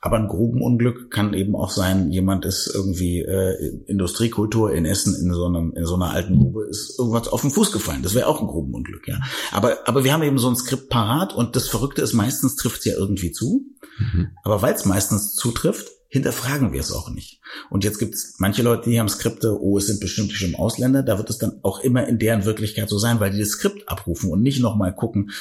Aber 0.01 0.17
ein 0.17 0.27
Grubenunglück 0.27 1.09
kann 1.09 1.33
eben 1.33 1.55
auch 1.55 1.71
sein, 1.71 2.11
jemand 2.11 2.45
ist 2.45 2.71
irgendwie 2.73 3.21
äh, 3.21 3.81
Industriekultur 3.87 4.71
in 4.71 4.85
Essen 4.85 5.15
in 5.15 5.33
so, 5.33 5.45
einem, 5.45 5.73
in 5.75 5.85
so 5.85 5.95
einer 5.95 6.11
alten 6.11 6.37
Grube, 6.37 6.67
ist 6.69 6.97
irgendwas 6.97 7.27
auf 7.27 7.41
den 7.41 7.51
Fuß 7.51 7.71
gefallen. 7.71 8.03
Das 8.03 8.13
wäre 8.13 8.27
auch 8.27 8.39
ein 8.39 8.47
Grubenunglück, 8.47 9.07
ja. 9.07 9.19
Aber, 9.51 9.79
aber 9.85 10.03
wir 10.03 10.13
haben 10.13 10.23
eben 10.23 10.37
so 10.37 10.47
ein 10.47 10.55
Skript 10.55 10.89
parat 10.89 11.33
und 11.33 11.55
das 11.55 11.67
Verrückte 11.67 12.01
ist, 12.01 12.13
meistens 12.13 12.55
trifft 12.55 12.79
es 12.79 12.85
ja 12.85 12.93
irgendwie 12.93 13.31
zu. 13.31 13.65
Mhm. 13.97 14.29
Aber 14.43 14.61
weil 14.61 14.73
es 14.73 14.85
meistens 14.85 15.35
zutrifft, 15.35 15.89
hinterfragen 16.11 16.73
wir 16.73 16.81
es 16.81 16.91
auch 16.91 17.09
nicht. 17.09 17.39
Und 17.69 17.85
jetzt 17.85 17.97
gibt 17.97 18.15
es 18.15 18.35
manche 18.37 18.63
Leute, 18.63 18.89
die 18.89 18.99
haben 18.99 19.07
Skripte, 19.07 19.57
oh, 19.61 19.77
es 19.77 19.87
sind 19.87 20.01
bestimmt 20.01 20.29
bestimmt 20.29 20.59
Ausländer, 20.59 21.03
da 21.03 21.17
wird 21.17 21.29
es 21.29 21.37
dann 21.37 21.59
auch 21.63 21.79
immer 21.79 22.05
in 22.05 22.19
deren 22.19 22.43
Wirklichkeit 22.43 22.89
so 22.89 22.97
sein, 22.97 23.19
weil 23.21 23.31
die 23.31 23.39
das 23.39 23.49
Skript 23.49 23.87
abrufen 23.87 24.29
und 24.29 24.41
nicht 24.41 24.59
nochmal 24.59 24.93
gucken, 24.93 25.31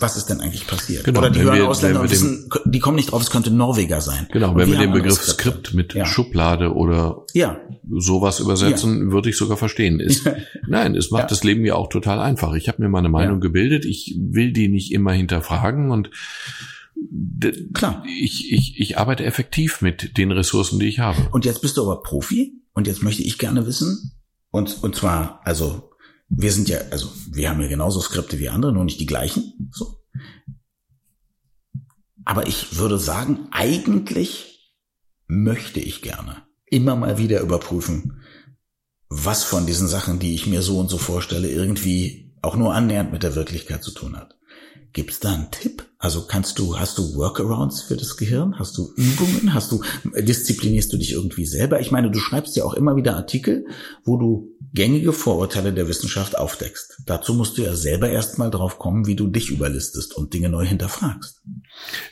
was 0.00 0.16
ist 0.16 0.26
denn 0.26 0.40
eigentlich 0.40 0.68
passiert? 0.68 1.02
Genau, 1.02 1.18
Oder 1.18 1.30
die 1.30 1.40
hören 1.40 1.56
wir, 1.56 1.68
Ausländer 1.68 2.02
und 2.02 2.10
wissen, 2.10 2.48
die 2.64 2.78
kommen 2.78 2.94
nicht 2.94 3.10
drauf, 3.10 3.20
es 3.20 3.30
könnte 3.30 3.50
Norweger 3.50 4.00
sein. 4.00 4.28
Genau, 4.30 4.54
wenn 4.54 4.70
wir 4.70 4.78
den 4.78 4.92
Begriff 4.92 5.20
Skript 5.20 5.74
mit 5.74 5.94
ja. 5.94 6.06
Schublade 6.06 6.72
oder 6.72 7.24
ja. 7.34 7.58
sowas 7.90 8.38
übersetzen, 8.38 9.06
ja. 9.06 9.12
würde 9.12 9.30
ich 9.30 9.36
sogar 9.36 9.56
verstehen. 9.56 9.98
Ist, 9.98 10.30
nein, 10.68 10.94
es 10.94 11.10
macht 11.10 11.32
das 11.32 11.42
Leben 11.42 11.64
ja 11.64 11.74
auch 11.74 11.88
total 11.88 12.20
einfach. 12.20 12.54
Ich 12.54 12.68
habe 12.68 12.80
mir 12.80 12.88
meine 12.88 13.08
Meinung 13.08 13.40
gebildet, 13.40 13.84
ich 13.84 14.16
will 14.20 14.52
die 14.52 14.68
nicht 14.68 14.92
immer 14.92 15.12
hinterfragen 15.12 15.90
und 15.90 16.10
Klar. 17.72 18.04
Ich, 18.20 18.52
ich, 18.52 18.80
ich 18.80 18.98
arbeite 18.98 19.24
effektiv 19.24 19.80
mit 19.80 20.16
den 20.18 20.32
Ressourcen, 20.32 20.78
die 20.78 20.88
ich 20.88 20.98
habe. 20.98 21.28
Und 21.32 21.44
jetzt 21.44 21.62
bist 21.62 21.76
du 21.76 21.82
aber 21.82 22.02
Profi 22.02 22.62
und 22.72 22.86
jetzt 22.86 23.02
möchte 23.02 23.22
ich 23.22 23.38
gerne 23.38 23.66
wissen, 23.66 24.12
und, 24.50 24.82
und 24.82 24.96
zwar, 24.96 25.40
also, 25.44 25.90
wir 26.28 26.52
sind 26.52 26.68
ja, 26.68 26.78
also, 26.90 27.08
wir 27.30 27.50
haben 27.50 27.60
ja 27.60 27.68
genauso 27.68 28.00
Skripte 28.00 28.38
wie 28.38 28.48
andere, 28.48 28.72
nur 28.72 28.84
nicht 28.84 29.00
die 29.00 29.06
gleichen, 29.06 29.70
so. 29.72 30.02
Aber 32.24 32.46
ich 32.46 32.76
würde 32.76 32.98
sagen, 32.98 33.48
eigentlich 33.50 34.74
möchte 35.26 35.80
ich 35.80 36.02
gerne 36.02 36.42
immer 36.66 36.96
mal 36.96 37.18
wieder 37.18 37.40
überprüfen, 37.40 38.20
was 39.08 39.44
von 39.44 39.66
diesen 39.66 39.88
Sachen, 39.88 40.18
die 40.18 40.34
ich 40.34 40.46
mir 40.46 40.60
so 40.60 40.78
und 40.78 40.88
so 40.88 40.98
vorstelle, 40.98 41.48
irgendwie 41.48 42.34
auch 42.42 42.56
nur 42.56 42.74
annähernd 42.74 43.12
mit 43.12 43.22
der 43.22 43.34
Wirklichkeit 43.34 43.82
zu 43.82 43.92
tun 43.92 44.16
hat. 44.16 44.37
Gibt 44.92 45.10
es 45.10 45.20
da 45.20 45.34
einen 45.34 45.50
Tipp? 45.50 45.84
Also 45.98 46.26
kannst 46.26 46.58
du, 46.58 46.78
hast 46.78 46.96
du 46.96 47.14
Workarounds 47.14 47.82
für 47.82 47.96
das 47.96 48.16
Gehirn? 48.16 48.58
Hast 48.58 48.78
du 48.78 48.92
Übungen? 48.96 49.52
Hast 49.52 49.70
du, 49.72 49.82
disziplinierst 50.16 50.92
du 50.92 50.96
dich 50.96 51.12
irgendwie 51.12 51.44
selber? 51.44 51.80
Ich 51.80 51.90
meine, 51.90 52.10
du 52.10 52.18
schreibst 52.18 52.56
ja 52.56 52.64
auch 52.64 52.74
immer 52.74 52.96
wieder 52.96 53.16
Artikel, 53.16 53.66
wo 54.04 54.16
du 54.16 54.56
gängige 54.72 55.12
Vorurteile 55.12 55.72
der 55.72 55.88
Wissenschaft 55.88 56.38
aufdeckst. 56.38 57.02
Dazu 57.04 57.34
musst 57.34 57.58
du 57.58 57.62
ja 57.62 57.74
selber 57.74 58.08
erstmal 58.08 58.50
drauf 58.50 58.78
kommen, 58.78 59.06
wie 59.06 59.16
du 59.16 59.26
dich 59.26 59.50
überlistest 59.50 60.16
und 60.16 60.32
Dinge 60.32 60.48
neu 60.48 60.64
hinterfragst. 60.64 61.42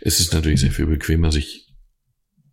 Es 0.01 0.21
ist 0.21 0.33
natürlich 0.33 0.61
sehr 0.61 0.73
viel 0.73 0.87
bequemer, 0.87 1.33
sich 1.33 1.67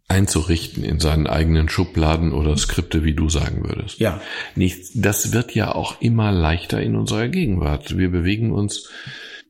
einzurichten 0.07 0.83
in 0.83 0.99
seinen 0.99 1.27
eigenen 1.27 1.69
Schubladen 1.69 2.33
oder 2.33 2.55
Skripte, 2.57 3.03
wie 3.03 3.15
du 3.15 3.29
sagen 3.29 3.63
würdest. 3.63 3.99
Ja. 3.99 4.21
Nicht, 4.55 4.91
das 4.93 5.31
wird 5.33 5.55
ja 5.55 5.73
auch 5.73 5.99
immer 6.01 6.31
leichter 6.31 6.81
in 6.81 6.95
unserer 6.95 7.27
Gegenwart. 7.29 7.97
Wir 7.97 8.11
bewegen 8.11 8.51
uns 8.51 8.89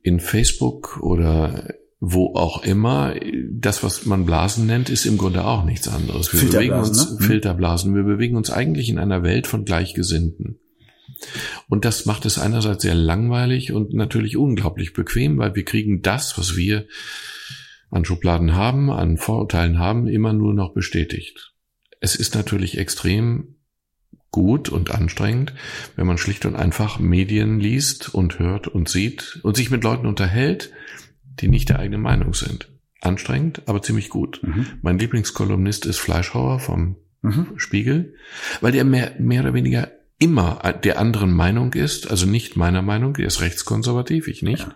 in 0.04 0.20
Facebook 0.20 1.00
oder 1.00 1.74
wo 1.98 2.34
auch 2.34 2.62
immer, 2.62 3.14
das, 3.50 3.82
was 3.82 4.04
man 4.04 4.26
Blasen 4.26 4.66
nennt, 4.66 4.90
ist 4.90 5.06
im 5.06 5.16
Grunde 5.16 5.44
auch 5.46 5.64
nichts 5.64 5.88
anderes. 5.88 6.30
Wir 6.32 6.50
bewegen 6.50 6.74
uns, 6.74 7.10
ne? 7.10 7.16
Mhm. 7.18 7.24
Filterblasen, 7.24 7.94
wir 7.94 8.02
bewegen 8.02 8.36
uns 8.36 8.50
eigentlich 8.50 8.90
in 8.90 8.98
einer 8.98 9.22
Welt 9.22 9.46
von 9.46 9.64
Gleichgesinnten. 9.64 10.60
Und 11.70 11.86
das 11.86 12.04
macht 12.04 12.26
es 12.26 12.38
einerseits 12.38 12.82
sehr 12.82 12.94
langweilig 12.94 13.72
und 13.72 13.94
natürlich 13.94 14.36
unglaublich 14.36 14.92
bequem, 14.92 15.38
weil 15.38 15.54
wir 15.54 15.64
kriegen 15.64 16.02
das, 16.02 16.36
was 16.36 16.54
wir 16.54 16.86
an 17.90 18.04
Schubladen 18.04 18.54
haben, 18.54 18.90
an 18.90 19.16
Vorurteilen 19.16 19.78
haben, 19.78 20.06
immer 20.06 20.34
nur 20.34 20.52
noch 20.52 20.74
bestätigt. 20.74 21.54
Es 22.00 22.14
ist 22.14 22.34
natürlich 22.34 22.76
extrem 22.76 23.56
gut 24.34 24.68
und 24.68 24.90
anstrengend, 24.90 25.52
wenn 25.94 26.08
man 26.08 26.18
schlicht 26.18 26.44
und 26.44 26.56
einfach 26.56 26.98
Medien 26.98 27.60
liest 27.60 28.12
und 28.12 28.40
hört 28.40 28.66
und 28.66 28.88
sieht 28.88 29.38
und 29.44 29.56
sich 29.56 29.70
mit 29.70 29.84
Leuten 29.84 30.08
unterhält, 30.08 30.72
die 31.38 31.46
nicht 31.46 31.68
der 31.68 31.78
eigenen 31.78 32.02
Meinung 32.02 32.34
sind. 32.34 32.68
Anstrengend, 33.00 33.62
aber 33.66 33.80
ziemlich 33.80 34.08
gut. 34.08 34.40
Mhm. 34.42 34.66
Mein 34.82 34.98
Lieblingskolumnist 34.98 35.86
ist 35.86 35.98
Fleischhauer 35.98 36.58
vom 36.58 36.96
mhm. 37.22 37.46
Spiegel, 37.58 38.14
weil 38.60 38.72
der 38.72 38.82
mehr, 38.82 39.12
mehr 39.20 39.42
oder 39.42 39.54
weniger 39.54 39.92
immer 40.18 40.58
der 40.82 40.98
anderen 40.98 41.32
Meinung 41.32 41.72
ist, 41.72 42.10
also 42.10 42.26
nicht 42.26 42.56
meiner 42.56 42.82
Meinung, 42.82 43.14
der 43.14 43.26
ist 43.26 43.40
rechtskonservativ, 43.40 44.26
ich 44.26 44.42
nicht. 44.42 44.66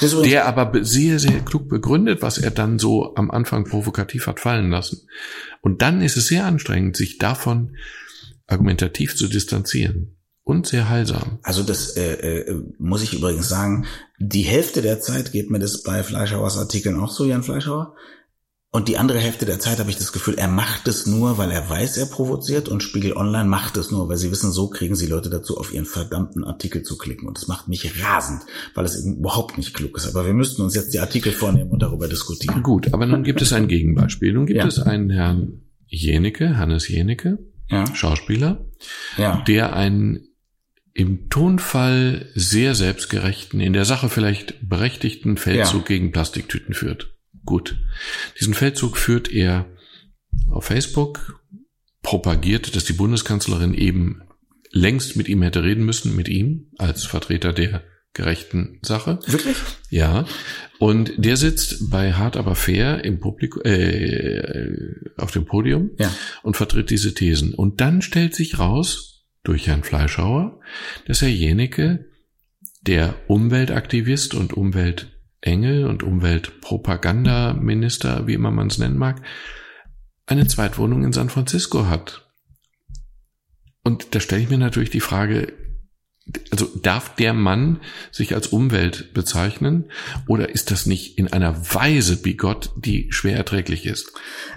Ja. 0.00 0.22
Der 0.22 0.46
aber 0.46 0.84
sehr, 0.84 1.18
sehr 1.18 1.40
klug 1.40 1.68
begründet, 1.68 2.22
was 2.22 2.38
er 2.38 2.52
dann 2.52 2.78
so 2.78 3.16
am 3.16 3.32
Anfang 3.32 3.64
provokativ 3.64 4.28
hat 4.28 4.38
fallen 4.38 4.70
lassen. 4.70 5.08
Und 5.60 5.82
dann 5.82 6.02
ist 6.02 6.16
es 6.16 6.28
sehr 6.28 6.46
anstrengend, 6.46 6.96
sich 6.96 7.18
davon 7.18 7.74
argumentativ 8.46 9.16
zu 9.16 9.28
distanzieren. 9.28 10.16
Und 10.44 10.66
sehr 10.66 10.88
heilsam. 10.88 11.38
Also 11.44 11.62
das 11.62 11.96
äh, 11.96 12.14
äh, 12.14 12.62
muss 12.78 13.02
ich 13.02 13.14
übrigens 13.14 13.48
sagen, 13.48 13.86
die 14.18 14.42
Hälfte 14.42 14.82
der 14.82 15.00
Zeit 15.00 15.30
geht 15.30 15.50
mir 15.50 15.60
das 15.60 15.84
bei 15.84 16.02
Fleischhauers 16.02 16.58
Artikeln 16.58 16.98
auch 16.98 17.12
so, 17.12 17.24
Jan 17.24 17.44
Fleischhauer. 17.44 17.94
Und 18.74 18.88
die 18.88 18.96
andere 18.96 19.18
Hälfte 19.18 19.44
der 19.44 19.60
Zeit 19.60 19.78
habe 19.80 19.90
ich 19.90 19.98
das 19.98 20.12
Gefühl, 20.12 20.36
er 20.38 20.48
macht 20.48 20.88
es 20.88 21.06
nur, 21.06 21.36
weil 21.36 21.50
er 21.50 21.68
weiß, 21.68 21.98
er 21.98 22.06
provoziert 22.06 22.70
und 22.70 22.82
Spiegel 22.82 23.12
Online 23.12 23.46
macht 23.46 23.76
es 23.76 23.90
nur, 23.90 24.08
weil 24.08 24.16
sie 24.16 24.30
wissen, 24.30 24.50
so 24.50 24.68
kriegen 24.70 24.96
sie 24.96 25.06
Leute 25.06 25.28
dazu, 25.28 25.58
auf 25.58 25.74
ihren 25.74 25.84
verdammten 25.84 26.42
Artikel 26.42 26.82
zu 26.82 26.96
klicken. 26.96 27.28
Und 27.28 27.36
das 27.36 27.48
macht 27.48 27.68
mich 27.68 28.02
rasend, 28.02 28.40
weil 28.74 28.86
es 28.86 28.98
eben 28.98 29.18
überhaupt 29.18 29.58
nicht 29.58 29.74
klug 29.74 29.94
ist. 29.98 30.08
Aber 30.08 30.24
wir 30.24 30.32
müssten 30.32 30.62
uns 30.62 30.74
jetzt 30.74 30.94
die 30.94 31.00
Artikel 31.00 31.32
vornehmen 31.32 31.70
und 31.70 31.82
darüber 31.82 32.08
diskutieren. 32.08 32.62
Gut, 32.62 32.94
aber 32.94 33.04
nun 33.04 33.24
gibt 33.24 33.42
es 33.42 33.52
ein 33.52 33.68
Gegenbeispiel. 33.68 34.32
Nun 34.32 34.46
gibt 34.46 34.60
ja. 34.60 34.66
es 34.66 34.78
einen 34.78 35.10
Herrn 35.10 35.60
Jenecke, 35.86 36.56
Hannes 36.56 36.88
Jenecke, 36.88 37.38
ja. 37.72 37.94
Schauspieler, 37.94 38.64
ja. 39.16 39.42
der 39.46 39.74
einen 39.74 40.28
im 40.94 41.30
Tonfall 41.30 42.30
sehr 42.34 42.74
selbstgerechten, 42.74 43.60
in 43.60 43.72
der 43.72 43.84
Sache 43.84 44.08
vielleicht 44.08 44.68
berechtigten 44.68 45.36
Feldzug 45.36 45.82
ja. 45.82 45.96
gegen 45.96 46.12
Plastiktüten 46.12 46.74
führt. 46.74 47.16
Gut. 47.44 47.78
Diesen 48.38 48.54
Feldzug 48.54 48.98
führt 48.98 49.32
er 49.32 49.66
auf 50.50 50.66
Facebook, 50.66 51.40
propagiert, 52.02 52.76
dass 52.76 52.84
die 52.84 52.92
Bundeskanzlerin 52.92 53.74
eben 53.74 54.22
längst 54.70 55.16
mit 55.16 55.28
ihm 55.28 55.42
hätte 55.42 55.62
reden 55.62 55.84
müssen, 55.84 56.14
mit 56.14 56.28
ihm 56.28 56.70
als 56.78 57.04
Vertreter 57.04 57.52
der 57.52 57.84
gerechten 58.14 58.78
Sache. 58.82 59.18
Wirklich? 59.26 59.56
Ja. 59.90 60.26
Und 60.78 61.12
der 61.16 61.36
sitzt 61.36 61.90
bei 61.90 62.12
Hart 62.12 62.36
aber 62.36 62.54
fair 62.54 63.04
im 63.04 63.20
Publikum, 63.20 63.62
äh, 63.64 64.42
auf 65.16 65.30
dem 65.30 65.46
Podium 65.46 65.90
ja. 65.98 66.12
und 66.42 66.56
vertritt 66.56 66.90
diese 66.90 67.14
Thesen. 67.14 67.54
Und 67.54 67.80
dann 67.80 68.02
stellt 68.02 68.34
sich 68.34 68.58
raus, 68.58 69.12
durch 69.44 69.66
Herrn 69.66 69.82
Fleischhauer, 69.82 70.60
dass 71.06 71.22
Herr 71.22 71.28
Jenecke, 71.28 72.06
der 72.82 73.14
Umweltaktivist 73.28 74.34
und 74.34 74.52
Umweltengel 74.54 75.86
und 75.86 76.02
Umweltpropagandaminister, 76.02 78.26
wie 78.26 78.34
immer 78.34 78.50
man 78.50 78.66
es 78.68 78.78
nennen 78.78 78.98
mag, 78.98 79.22
eine 80.26 80.46
Zweitwohnung 80.46 81.04
in 81.04 81.12
San 81.12 81.28
Francisco 81.28 81.86
hat. 81.86 82.28
Und 83.84 84.14
da 84.14 84.20
stelle 84.20 84.42
ich 84.42 84.50
mir 84.50 84.58
natürlich 84.58 84.90
die 84.90 85.00
Frage, 85.00 85.52
also 86.50 86.66
darf 86.80 87.16
der 87.16 87.34
Mann 87.34 87.80
sich 88.12 88.34
als 88.34 88.46
Umwelt 88.46 89.12
bezeichnen 89.12 89.90
oder 90.28 90.50
ist 90.50 90.70
das 90.70 90.86
nicht 90.86 91.18
in 91.18 91.32
einer 91.32 91.74
Weise 91.74 92.16
bigott, 92.16 92.70
die 92.76 93.08
schwer 93.10 93.36
erträglich 93.36 93.86
ist? 93.86 94.12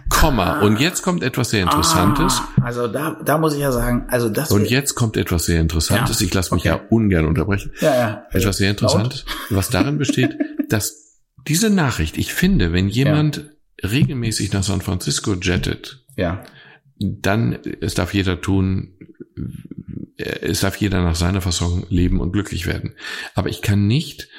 Komma. 0.10 0.60
Ah, 0.60 0.62
und 0.62 0.80
jetzt 0.80 1.02
kommt 1.02 1.24
etwas 1.24 1.50
sehr 1.50 1.64
Interessantes. 1.64 2.42
Ah, 2.58 2.66
also 2.66 2.88
da, 2.88 3.20
da 3.26 3.38
muss 3.40 3.56
ich 3.56 3.62
ja 3.62 3.72
sagen, 3.72 4.06
also 4.10 4.30
das. 4.30 4.52
Und 4.52 4.70
jetzt 4.70 4.94
kommt 4.94 5.18
etwas 5.18 5.46
sehr 5.46 5.60
Interessantes. 5.60 6.20
Ja, 6.20 6.28
ich 6.28 6.34
lasse 6.34 6.54
mich 6.54 6.62
okay. 6.70 6.80
ja 6.80 6.88
ungern 6.90 7.26
unterbrechen. 7.26 7.72
Ja, 7.82 7.96
ja. 7.96 8.26
Etwas 8.32 8.58
sehr 8.58 8.70
Interessantes, 8.70 9.26
was 9.50 9.70
darin 9.70 9.98
besteht, 9.98 10.38
dass 10.70 11.20
diese 11.48 11.70
Nachricht, 11.72 12.18
ich 12.18 12.34
finde, 12.34 12.74
wenn 12.74 12.90
jemand 12.90 13.38
ja. 13.82 13.90
regelmäßig 13.90 14.54
nach 14.54 14.64
San 14.64 14.82
Francisco 14.82 15.34
jettet, 15.34 16.06
ja. 16.16 16.44
dann, 17.00 17.58
es 17.82 17.96
darf 17.96 18.14
jeder 18.14 18.42
tun, 18.42 18.94
es 20.18 20.62
darf 20.62 20.78
jeder 20.78 21.04
nach 21.04 21.16
seiner 21.16 21.42
Fassung 21.42 21.86
leben 21.90 22.20
und 22.20 22.32
glücklich 22.32 22.66
werden. 22.68 22.96
Aber 23.34 23.50
ich 23.50 23.62
kann 23.62 23.88
nicht 23.88 24.30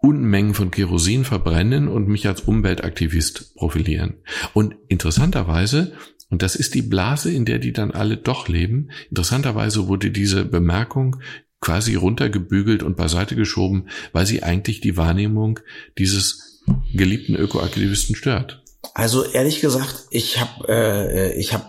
Unmengen 0.00 0.54
von 0.54 0.70
Kerosin 0.70 1.24
verbrennen 1.24 1.88
und 1.88 2.08
mich 2.08 2.26
als 2.28 2.42
Umweltaktivist 2.42 3.56
profilieren. 3.56 4.18
Und 4.54 4.76
interessanterweise, 4.86 5.92
und 6.30 6.42
das 6.42 6.54
ist 6.54 6.74
die 6.74 6.82
Blase, 6.82 7.32
in 7.32 7.44
der 7.44 7.58
die 7.58 7.72
dann 7.72 7.90
alle 7.90 8.16
doch 8.16 8.48
leben, 8.48 8.90
interessanterweise 9.10 9.88
wurde 9.88 10.10
diese 10.10 10.44
Bemerkung 10.44 11.16
quasi 11.60 11.96
runtergebügelt 11.96 12.84
und 12.84 12.96
beiseite 12.96 13.34
geschoben, 13.34 13.88
weil 14.12 14.26
sie 14.26 14.44
eigentlich 14.44 14.80
die 14.80 14.96
Wahrnehmung 14.96 15.58
dieses 15.98 16.62
geliebten 16.94 17.34
Ökoaktivisten 17.34 18.14
stört. 18.14 18.62
Also 18.94 19.24
ehrlich 19.24 19.60
gesagt, 19.60 20.06
ich 20.10 20.38
habe 20.40 20.68
äh, 20.68 21.38
ich 21.38 21.52
habe 21.52 21.64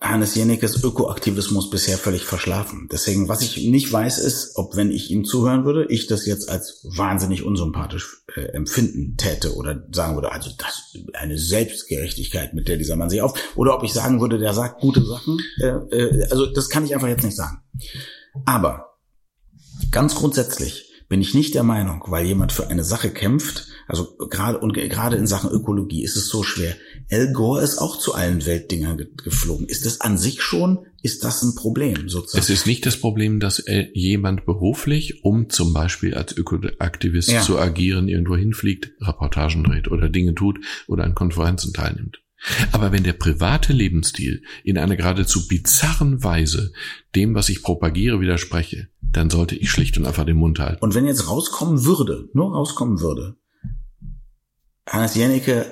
Hannes 0.00 0.34
Jenekes 0.34 0.84
Ökoaktivismus 0.84 1.70
bisher 1.70 1.96
völlig 1.96 2.24
verschlafen. 2.24 2.88
Deswegen, 2.92 3.28
was 3.28 3.40
ich 3.40 3.56
nicht 3.68 3.90
weiß, 3.90 4.18
ist, 4.18 4.56
ob 4.56 4.76
wenn 4.76 4.90
ich 4.90 5.10
ihm 5.10 5.24
zuhören 5.24 5.64
würde, 5.64 5.86
ich 5.88 6.06
das 6.06 6.26
jetzt 6.26 6.50
als 6.50 6.86
wahnsinnig 6.96 7.44
unsympathisch 7.44 8.22
äh, 8.34 8.42
empfinden 8.52 9.16
täte 9.16 9.54
oder 9.54 9.86
sagen 9.90 10.14
würde, 10.14 10.32
also 10.32 10.50
das 10.58 10.94
eine 11.14 11.38
Selbstgerechtigkeit, 11.38 12.52
mit 12.52 12.68
der 12.68 12.76
dieser 12.76 12.96
Mann 12.96 13.08
sich 13.08 13.22
auf, 13.22 13.38
oder 13.56 13.74
ob 13.74 13.84
ich 13.84 13.92
sagen 13.94 14.20
würde, 14.20 14.38
der 14.38 14.52
sagt 14.52 14.80
gute 14.80 15.02
Sachen. 15.04 15.38
Äh, 15.60 15.68
äh, 15.68 16.26
also 16.30 16.46
das 16.46 16.68
kann 16.68 16.84
ich 16.84 16.94
einfach 16.94 17.08
jetzt 17.08 17.24
nicht 17.24 17.36
sagen. 17.36 17.62
Aber 18.44 18.98
ganz 19.90 20.14
grundsätzlich 20.14 20.92
bin 21.08 21.22
ich 21.22 21.34
nicht 21.34 21.54
der 21.54 21.62
Meinung, 21.62 22.02
weil 22.08 22.26
jemand 22.26 22.52
für 22.52 22.68
eine 22.68 22.84
Sache 22.84 23.10
kämpft, 23.10 23.68
also 23.88 24.16
gerade 24.16 24.58
und 24.58 24.74
gerade 24.74 25.16
in 25.16 25.26
Sachen 25.26 25.50
Ökologie 25.50 26.02
ist 26.02 26.16
es 26.16 26.28
so 26.28 26.42
schwer. 26.42 26.74
Al 27.10 27.32
Gore 27.32 27.62
ist 27.62 27.78
auch 27.78 27.98
zu 27.98 28.14
allen 28.14 28.44
Weltdingern 28.46 28.98
geflogen. 29.22 29.66
Ist 29.68 29.86
das 29.86 30.00
an 30.00 30.18
sich 30.18 30.42
schon, 30.42 30.86
ist 31.02 31.22
das 31.22 31.42
ein 31.42 31.54
Problem 31.54 32.08
sozusagen? 32.08 32.42
Es 32.42 32.50
ist 32.50 32.66
nicht 32.66 32.84
das 32.84 32.96
Problem, 32.96 33.38
dass 33.38 33.62
jemand 33.92 34.44
beruflich, 34.44 35.24
um 35.24 35.48
zum 35.48 35.72
Beispiel 35.72 36.14
als 36.14 36.36
Ökoaktivist 36.36 37.30
ja. 37.30 37.42
zu 37.42 37.58
agieren, 37.58 38.08
irgendwo 38.08 38.36
hinfliegt, 38.36 38.90
Reportagen 39.00 39.62
dreht 39.62 39.88
oder 39.88 40.08
Dinge 40.08 40.34
tut 40.34 40.58
oder 40.88 41.04
an 41.04 41.14
Konferenzen 41.14 41.72
teilnimmt. 41.72 42.22
Aber 42.72 42.92
wenn 42.92 43.02
der 43.02 43.14
private 43.14 43.72
Lebensstil 43.72 44.42
in 44.62 44.76
einer 44.76 44.96
geradezu 44.96 45.48
bizarren 45.48 46.22
Weise 46.22 46.72
dem, 47.14 47.34
was 47.34 47.48
ich 47.48 47.62
propagiere, 47.62 48.20
widerspreche, 48.20 48.88
dann 49.00 49.30
sollte 49.30 49.56
ich 49.56 49.70
schlicht 49.70 49.96
und 49.96 50.06
einfach 50.06 50.26
den 50.26 50.36
Mund 50.36 50.58
halten. 50.58 50.82
Und 50.82 50.94
wenn 50.94 51.06
jetzt 51.06 51.28
rauskommen 51.28 51.84
würde, 51.84 52.28
nur 52.34 52.52
rauskommen 52.52 53.00
würde, 53.00 53.36
Hannes 54.88 55.14
Jennecke 55.14 55.66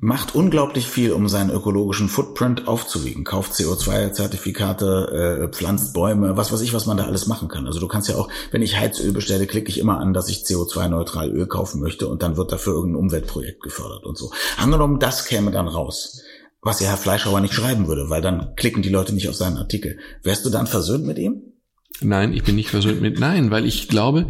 macht 0.00 0.34
unglaublich 0.34 0.86
viel, 0.86 1.12
um 1.12 1.28
seinen 1.28 1.50
ökologischen 1.50 2.08
Footprint 2.08 2.68
aufzuwiegen. 2.68 3.24
Kauft 3.24 3.52
CO2-Zertifikate, 3.52 5.48
äh, 5.48 5.48
pflanzt 5.48 5.92
Bäume, 5.92 6.36
was 6.36 6.52
weiß 6.52 6.60
ich, 6.60 6.72
was 6.72 6.86
man 6.86 6.96
da 6.96 7.04
alles 7.04 7.26
machen 7.26 7.48
kann. 7.48 7.66
Also 7.66 7.80
du 7.80 7.88
kannst 7.88 8.08
ja 8.08 8.16
auch, 8.16 8.28
wenn 8.52 8.62
ich 8.62 8.78
Heizöl 8.78 9.12
bestelle, 9.12 9.46
klicke 9.46 9.70
ich 9.70 9.78
immer 9.78 9.98
an, 9.98 10.12
dass 10.12 10.28
ich 10.28 10.44
CO2-neutral 10.44 11.30
Öl 11.30 11.46
kaufen 11.46 11.80
möchte 11.80 12.06
und 12.06 12.22
dann 12.22 12.36
wird 12.36 12.52
dafür 12.52 12.74
irgendein 12.74 13.00
Umweltprojekt 13.00 13.60
gefördert 13.62 14.04
und 14.04 14.16
so. 14.16 14.30
Angenommen, 14.56 15.00
das 15.00 15.24
käme 15.24 15.50
dann 15.50 15.66
raus, 15.66 16.22
was 16.62 16.80
ja 16.80 16.88
Herr 16.88 16.96
Fleischhauer 16.96 17.40
nicht 17.40 17.54
schreiben 17.54 17.88
würde, 17.88 18.08
weil 18.08 18.22
dann 18.22 18.54
klicken 18.54 18.82
die 18.82 18.90
Leute 18.90 19.14
nicht 19.14 19.28
auf 19.28 19.34
seinen 19.34 19.56
Artikel. 19.56 19.98
Wärst 20.22 20.46
du 20.46 20.50
dann 20.50 20.68
versöhnt 20.68 21.06
mit 21.06 21.18
ihm? 21.18 21.42
Nein, 22.00 22.32
ich 22.32 22.44
bin 22.44 22.54
nicht 22.54 22.70
versöhnt 22.70 23.00
mit, 23.00 23.18
nein, 23.18 23.50
weil 23.50 23.66
ich 23.66 23.88
glaube, 23.88 24.28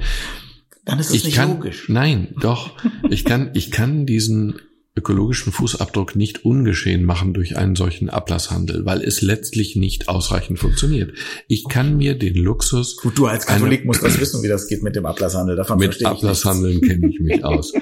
dann 0.86 0.98
ist 0.98 1.14
es 1.14 1.24
nicht 1.24 1.36
kann, 1.36 1.50
logisch. 1.50 1.90
Nein, 1.90 2.34
doch. 2.40 2.70
Ich 3.10 3.26
kann, 3.26 3.50
ich 3.52 3.70
kann 3.70 4.06
diesen 4.06 4.58
ökologischen 4.98 5.52
Fußabdruck 5.52 6.16
nicht 6.16 6.44
ungeschehen 6.44 7.04
machen 7.04 7.32
durch 7.32 7.56
einen 7.56 7.76
solchen 7.76 8.10
Ablasshandel, 8.10 8.84
weil 8.84 9.02
es 9.02 9.22
letztlich 9.22 9.76
nicht 9.76 10.08
ausreichend 10.08 10.58
funktioniert. 10.58 11.12
Ich 11.46 11.68
kann 11.68 11.96
mir 11.96 12.18
den 12.18 12.34
Luxus. 12.34 12.96
Gut, 12.96 13.16
du 13.16 13.26
als 13.26 13.46
Katholik 13.46 13.84
musst 13.84 14.02
das 14.02 14.18
wissen, 14.20 14.42
wie 14.42 14.48
das 14.48 14.66
geht 14.66 14.82
mit 14.82 14.96
dem 14.96 15.06
Ablasshandel. 15.06 15.56
Davon 15.56 15.78
mit 15.78 16.04
Ablasshandeln 16.04 16.80
kenne 16.80 17.08
ich 17.08 17.20
mich 17.20 17.44
aus. 17.44 17.72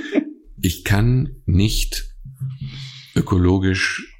Ich 0.60 0.84
kann 0.84 1.42
nicht 1.46 2.10
ökologisch 3.14 4.16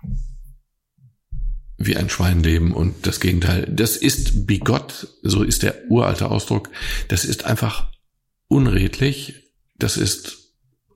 wie 1.79 1.97
ein 1.97 2.09
Schwein 2.09 2.43
leben 2.43 2.73
und 2.73 3.07
das 3.07 3.21
Gegenteil. 3.21 3.71
Das 3.71 3.97
ist 3.97 4.47
bigott, 4.47 5.09
so 5.23 5.43
ist 5.43 5.63
der 5.63 5.91
uralte 5.91 6.31
Ausdruck. 6.31 6.71
Das 7.09 7.25
ist 7.25 7.45
einfach 7.45 7.91
unredlich. 8.49 9.53
Das 9.79 9.99
ist 9.99 10.47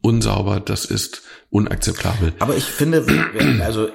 unsauber, 0.00 0.60
das 0.60 0.84
ist 0.84 1.22
unakzeptabel. 1.50 2.32
Aber 2.38 2.56
ich 2.56 2.64
finde, 2.64 3.04
also 3.64 3.88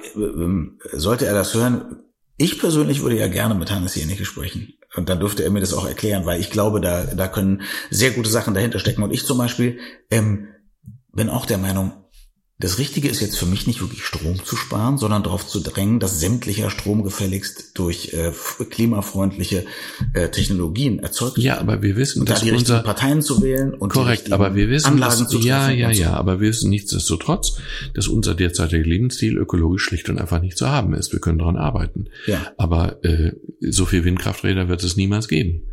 sollte 0.92 1.26
er 1.26 1.34
das 1.34 1.54
hören, 1.54 2.02
ich 2.36 2.58
persönlich 2.58 3.02
würde 3.02 3.18
ja 3.18 3.28
gerne 3.28 3.54
mit 3.54 3.70
Hannes 3.70 3.94
Jenecke 3.94 4.24
sprechen. 4.24 4.74
Und 4.94 5.08
dann 5.08 5.20
dürfte 5.20 5.42
er 5.42 5.50
mir 5.50 5.60
das 5.60 5.74
auch 5.74 5.86
erklären, 5.86 6.24
weil 6.26 6.40
ich 6.40 6.50
glaube, 6.50 6.80
da, 6.80 7.04
da 7.04 7.28
können 7.28 7.62
sehr 7.90 8.12
gute 8.12 8.30
Sachen 8.30 8.54
dahinter 8.54 8.78
stecken. 8.78 9.02
Und 9.02 9.12
ich 9.12 9.26
zum 9.26 9.38
Beispiel 9.38 9.78
ähm, 10.10 10.48
bin 11.12 11.28
auch 11.28 11.46
der 11.46 11.58
Meinung, 11.58 11.92
das 12.58 12.78
Richtige 12.78 13.08
ist 13.08 13.20
jetzt 13.20 13.36
für 13.36 13.44
mich 13.44 13.66
nicht 13.66 13.82
wirklich 13.82 14.02
Strom 14.02 14.42
zu 14.42 14.56
sparen, 14.56 14.96
sondern 14.96 15.22
darauf 15.22 15.46
zu 15.46 15.60
drängen, 15.60 16.00
dass 16.00 16.20
sämtlicher 16.20 16.70
Strom 16.70 17.02
gefälligst 17.02 17.72
durch 17.74 18.14
äh, 18.14 18.32
klimafreundliche 18.70 19.66
äh, 20.14 20.30
Technologien 20.30 20.98
erzeugt 20.98 21.36
wird. 21.36 21.44
Ja, 21.44 21.58
aber 21.58 21.82
wir 21.82 21.96
wissen, 21.96 22.20
und 22.20 22.30
dass 22.30 22.40
da 22.40 22.46
die 22.46 22.52
unser 22.52 22.80
Parteien 22.80 23.20
zu 23.20 23.42
wählen 23.42 23.74
und 23.74 23.90
korrekt, 23.90 24.32
aber 24.32 24.54
wir 24.54 24.70
wissen, 24.70 24.86
Anlagen 24.86 25.24
dass, 25.24 25.28
zu 25.28 25.38
ja, 25.40 25.68
ja, 25.68 25.90
ja, 25.90 26.14
aber 26.14 26.40
wir 26.40 26.48
wissen 26.48 26.70
nichtsdestotrotz, 26.70 27.58
dass 27.92 28.08
unser 28.08 28.34
derzeitiger 28.34 28.84
Lebensstil 28.84 29.36
ökologisch 29.36 29.82
schlicht 29.82 30.08
und 30.08 30.18
einfach 30.18 30.40
nicht 30.40 30.56
zu 30.56 30.66
haben 30.66 30.94
ist. 30.94 31.12
Wir 31.12 31.20
können 31.20 31.38
daran 31.38 31.56
arbeiten. 31.56 32.06
Ja. 32.26 32.52
Aber 32.56 33.04
äh, 33.04 33.32
so 33.60 33.84
viel 33.84 34.04
Windkrafträder 34.04 34.68
wird 34.68 34.82
es 34.82 34.96
niemals 34.96 35.28
geben. 35.28 35.68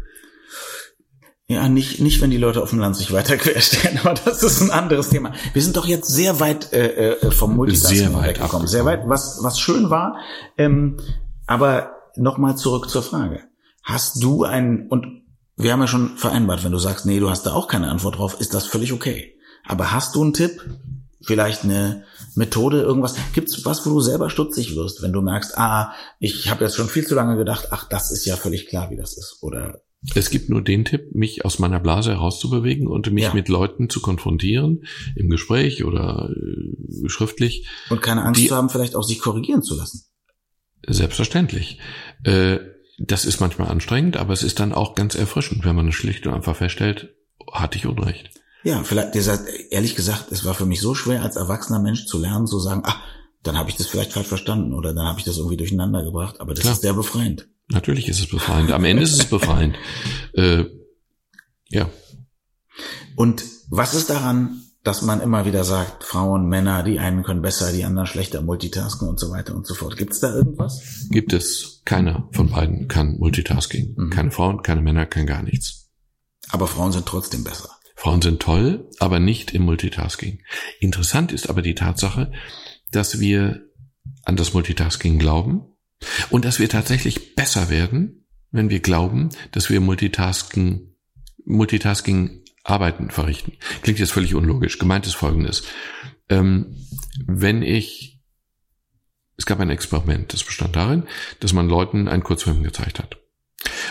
Ja, 1.47 1.67
nicht, 1.67 1.99
nicht, 1.99 2.21
wenn 2.21 2.29
die 2.29 2.37
Leute 2.37 2.61
auf 2.61 2.69
dem 2.69 2.79
Land 2.79 2.95
sich 2.95 3.11
weiter 3.11 3.35
querstellen, 3.37 3.99
aber 4.03 4.13
das 4.13 4.43
ist 4.43 4.61
ein 4.61 4.71
anderes 4.71 5.09
Thema. 5.09 5.33
Wir 5.53 5.61
sind 5.61 5.75
doch 5.75 5.85
jetzt 5.85 6.07
sehr 6.07 6.39
weit 6.39 6.71
äh, 6.71 7.15
äh 7.15 7.31
vom 7.31 7.55
Multitasking 7.55 8.21
weggekommen. 8.23 8.67
Sehr 8.67 8.85
weit, 8.85 9.01
was, 9.07 9.39
was 9.41 9.59
schön 9.59 9.89
war. 9.89 10.17
Ähm, 10.57 10.97
aber 11.45 11.91
nochmal 12.15 12.55
zurück 12.55 12.89
zur 12.89 13.03
Frage. 13.03 13.41
Hast 13.83 14.23
du 14.23 14.45
einen, 14.45 14.87
und 14.87 15.23
wir 15.57 15.73
haben 15.73 15.81
ja 15.81 15.87
schon 15.87 16.17
vereinbart, 16.17 16.63
wenn 16.63 16.71
du 16.71 16.79
sagst, 16.79 17.05
nee, 17.05 17.19
du 17.19 17.29
hast 17.29 17.43
da 17.43 17.53
auch 17.53 17.67
keine 17.67 17.89
Antwort 17.89 18.17
drauf, 18.17 18.39
ist 18.39 18.53
das 18.53 18.65
völlig 18.65 18.93
okay. 18.93 19.35
Aber 19.65 19.91
hast 19.91 20.15
du 20.15 20.23
einen 20.23 20.33
Tipp? 20.33 20.61
Vielleicht 21.25 21.63
eine 21.63 22.03
Methode, 22.35 22.81
irgendwas? 22.81 23.15
Gibt's 23.33 23.63
was, 23.65 23.85
wo 23.85 23.91
du 23.91 24.01
selber 24.01 24.29
stutzig 24.29 24.75
wirst, 24.75 25.01
wenn 25.01 25.13
du 25.13 25.21
merkst, 25.21 25.57
ah, 25.57 25.93
ich 26.19 26.49
habe 26.49 26.65
jetzt 26.65 26.75
schon 26.75 26.89
viel 26.89 27.05
zu 27.07 27.15
lange 27.15 27.37
gedacht, 27.37 27.67
ach, 27.71 27.87
das 27.87 28.11
ist 28.11 28.25
ja 28.25 28.35
völlig 28.35 28.67
klar, 28.67 28.89
wie 28.89 28.97
das 28.97 29.17
ist? 29.17 29.37
Oder 29.41 29.81
es 30.15 30.29
gibt 30.29 30.49
nur 30.49 30.61
den 30.61 30.85
Tipp, 30.85 31.13
mich 31.15 31.45
aus 31.45 31.59
meiner 31.59 31.79
Blase 31.79 32.11
herauszubewegen 32.11 32.87
und 32.87 33.11
mich 33.11 33.25
ja. 33.25 33.33
mit 33.33 33.47
Leuten 33.47 33.89
zu 33.89 34.01
konfrontieren, 34.01 34.83
im 35.15 35.29
Gespräch 35.29 35.85
oder 35.85 36.29
äh, 36.29 37.09
schriftlich. 37.09 37.67
Und 37.89 38.01
keine 38.01 38.23
Angst 38.23 38.41
die, 38.41 38.47
zu 38.47 38.55
haben, 38.55 38.69
vielleicht 38.69 38.95
auch 38.95 39.03
sich 39.03 39.19
korrigieren 39.19 39.63
zu 39.63 39.75
lassen. 39.75 40.05
Selbstverständlich. 40.85 41.79
Äh, 42.23 42.59
das 42.99 43.25
ist 43.25 43.39
manchmal 43.39 43.69
anstrengend, 43.69 44.17
aber 44.17 44.33
es 44.33 44.43
ist 44.43 44.59
dann 44.59 44.73
auch 44.73 44.95
ganz 44.95 45.15
erfrischend, 45.15 45.65
wenn 45.65 45.75
man 45.75 45.87
es 45.87 45.95
schlicht 45.95 46.27
und 46.27 46.33
einfach 46.33 46.55
feststellt, 46.55 47.15
hatte 47.51 47.77
ich 47.77 47.85
Unrecht. 47.85 48.29
Ja, 48.63 48.83
vielleicht, 48.83 49.15
ehrlich 49.71 49.95
gesagt, 49.95 50.31
es 50.31 50.45
war 50.45 50.53
für 50.53 50.65
mich 50.65 50.79
so 50.79 50.95
schwer, 50.95 51.21
als 51.21 51.35
erwachsener 51.35 51.79
Mensch 51.79 52.05
zu 52.05 52.17
lernen, 52.17 52.47
zu 52.47 52.59
sagen, 52.59 52.83
ah, 52.85 52.95
dann 53.43 53.57
habe 53.57 53.69
ich 53.69 53.75
das 53.75 53.87
vielleicht 53.87 54.13
falsch 54.13 54.27
verstanden 54.27 54.73
oder 54.73 54.93
dann 54.93 55.05
habe 55.05 55.19
ich 55.19 55.25
das 55.25 55.37
irgendwie 55.37 55.57
durcheinander 55.57 56.03
gebracht. 56.03 56.39
Aber 56.39 56.53
das 56.53 56.61
Klar. 56.61 56.73
ist 56.73 56.81
sehr 56.81 56.93
befreiend. 56.93 57.47
Natürlich 57.69 58.07
ist 58.07 58.19
es 58.19 58.27
befreiend. 58.27 58.71
Am 58.71 58.85
Ende 58.85 59.03
ist 59.03 59.13
es 59.13 59.25
befreiend. 59.25 59.75
Äh, 60.35 60.65
ja. 61.69 61.91
Und 63.15 63.43
was 63.69 63.93
ist 63.93 64.09
daran, 64.09 64.63
dass 64.83 65.03
man 65.03 65.21
immer 65.21 65.45
wieder 65.45 65.63
sagt, 65.63 66.03
Frauen, 66.03 66.47
Männer, 66.47 66.81
die 66.81 66.97
einen 66.97 67.21
können 67.21 67.43
besser, 67.43 67.71
die 67.71 67.85
anderen 67.85 68.07
schlechter 68.07 68.41
multitasken 68.41 69.07
und 69.07 69.19
so 69.19 69.29
weiter 69.29 69.55
und 69.55 69.67
so 69.67 69.75
fort. 69.75 69.95
Gibt 69.95 70.13
es 70.13 70.19
da 70.19 70.33
irgendwas? 70.33 71.07
Gibt 71.11 71.33
es. 71.33 71.81
Keiner 71.85 72.27
von 72.31 72.49
beiden 72.49 72.87
kann 72.87 73.19
Multitasking. 73.19 73.93
Mhm. 73.95 74.09
Keine 74.09 74.31
Frauen, 74.31 74.63
keine 74.63 74.81
Männer, 74.81 75.05
kein 75.05 75.27
gar 75.27 75.43
nichts. 75.43 75.91
Aber 76.49 76.65
Frauen 76.65 76.91
sind 76.91 77.05
trotzdem 77.05 77.43
besser. 77.43 77.69
Frauen 77.95 78.21
sind 78.21 78.41
toll, 78.41 78.89
aber 78.99 79.19
nicht 79.19 79.53
im 79.53 79.63
Multitasking. 79.63 80.39
Interessant 80.79 81.31
ist 81.31 81.49
aber 81.49 81.61
die 81.61 81.75
Tatsache, 81.75 82.31
dass 82.95 83.19
wir 83.19 83.65
an 84.23 84.35
das 84.35 84.53
Multitasking 84.53 85.19
glauben 85.19 85.65
und 86.29 86.45
dass 86.45 86.59
wir 86.59 86.69
tatsächlich 86.69 87.35
besser 87.35 87.69
werden, 87.69 88.25
wenn 88.51 88.69
wir 88.69 88.79
glauben, 88.79 89.29
dass 89.51 89.69
wir 89.69 89.81
Multitasking, 89.81 90.95
Multitasking 91.45 92.43
Arbeiten 92.63 93.09
verrichten. 93.09 93.53
Klingt 93.81 93.99
jetzt 93.99 94.13
völlig 94.13 94.35
unlogisch. 94.35 94.79
Gemeint 94.79 95.05
ist 95.05 95.15
Folgendes. 95.15 95.63
Ähm, 96.29 96.77
wenn 97.25 97.61
ich, 97.61 98.21
es 99.37 99.45
gab 99.45 99.59
ein 99.59 99.69
Experiment, 99.69 100.33
das 100.33 100.43
bestand 100.43 100.75
darin, 100.75 101.03
dass 101.41 101.51
man 101.51 101.67
Leuten 101.67 102.07
einen 102.07 102.23
Kurzfilm 102.23 102.63
gezeigt 102.63 102.99
hat. 102.99 103.17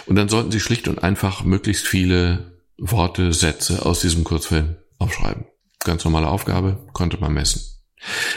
Und 0.06 0.16
dann 0.16 0.28
sollten 0.28 0.50
sie 0.50 0.60
schlicht 0.60 0.88
und 0.88 1.02
einfach 1.02 1.44
möglichst 1.44 1.86
viele 1.86 2.60
Worte, 2.78 3.32
Sätze 3.32 3.84
aus 3.84 4.00
diesem 4.00 4.24
Kurzfilm 4.24 4.76
aufschreiben. 4.98 5.44
Ganz 5.80 6.04
normale 6.04 6.28
Aufgabe, 6.28 6.86
konnte 6.92 7.18
man 7.18 7.34
messen. 7.34 7.71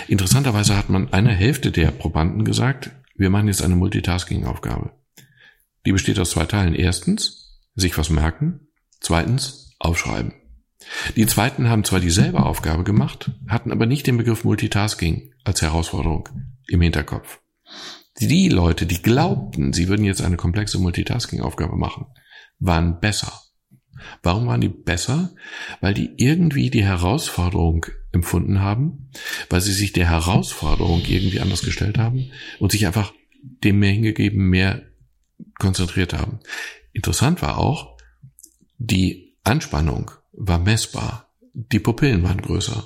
Interessanterweise 0.07 0.77
hat 0.77 0.89
man 0.89 1.11
einer 1.13 1.31
Hälfte 1.31 1.71
der 1.71 1.91
Probanden 1.91 2.45
gesagt, 2.45 2.91
wir 3.15 3.29
machen 3.29 3.47
jetzt 3.47 3.63
eine 3.63 3.75
Multitasking-Aufgabe. 3.75 4.91
Die 5.85 5.91
besteht 5.91 6.19
aus 6.19 6.31
zwei 6.31 6.45
Teilen. 6.45 6.75
Erstens, 6.75 7.61
sich 7.75 7.97
was 7.97 8.09
merken. 8.09 8.67
Zweitens, 8.99 9.75
aufschreiben. 9.79 10.33
Die 11.15 11.25
zweiten 11.25 11.69
haben 11.69 11.83
zwar 11.83 11.99
dieselbe 11.99 12.43
Aufgabe 12.43 12.83
gemacht, 12.83 13.31
hatten 13.47 13.71
aber 13.71 13.85
nicht 13.85 14.07
den 14.07 14.17
Begriff 14.17 14.43
Multitasking 14.43 15.33
als 15.43 15.61
Herausforderung 15.61 16.29
im 16.67 16.81
Hinterkopf. 16.81 17.39
Die 18.19 18.49
Leute, 18.49 18.85
die 18.85 19.01
glaubten, 19.01 19.73
sie 19.73 19.87
würden 19.87 20.05
jetzt 20.05 20.21
eine 20.21 20.37
komplexe 20.37 20.79
Multitasking-Aufgabe 20.79 21.75
machen, 21.75 22.07
waren 22.59 22.99
besser. 22.99 23.41
Warum 24.21 24.47
waren 24.47 24.61
die 24.61 24.69
besser? 24.69 25.33
Weil 25.81 25.93
die 25.93 26.13
irgendwie 26.17 26.69
die 26.69 26.83
Herausforderung 26.83 27.87
empfunden 28.15 28.61
haben, 28.61 29.09
weil 29.49 29.61
sie 29.61 29.73
sich 29.73 29.93
der 29.93 30.09
Herausforderung 30.09 31.03
irgendwie 31.05 31.39
anders 31.39 31.61
gestellt 31.61 31.97
haben 31.97 32.31
und 32.59 32.71
sich 32.71 32.87
einfach 32.87 33.13
dem 33.63 33.79
mehr 33.79 33.91
hingegeben, 33.91 34.49
mehr 34.49 34.83
konzentriert 35.59 36.13
haben. 36.13 36.39
Interessant 36.93 37.41
war 37.41 37.57
auch, 37.57 37.97
die 38.77 39.37
Anspannung 39.43 40.11
war 40.33 40.59
messbar. 40.59 41.29
Die 41.53 41.79
Pupillen 41.79 42.23
waren 42.23 42.41
größer. 42.41 42.85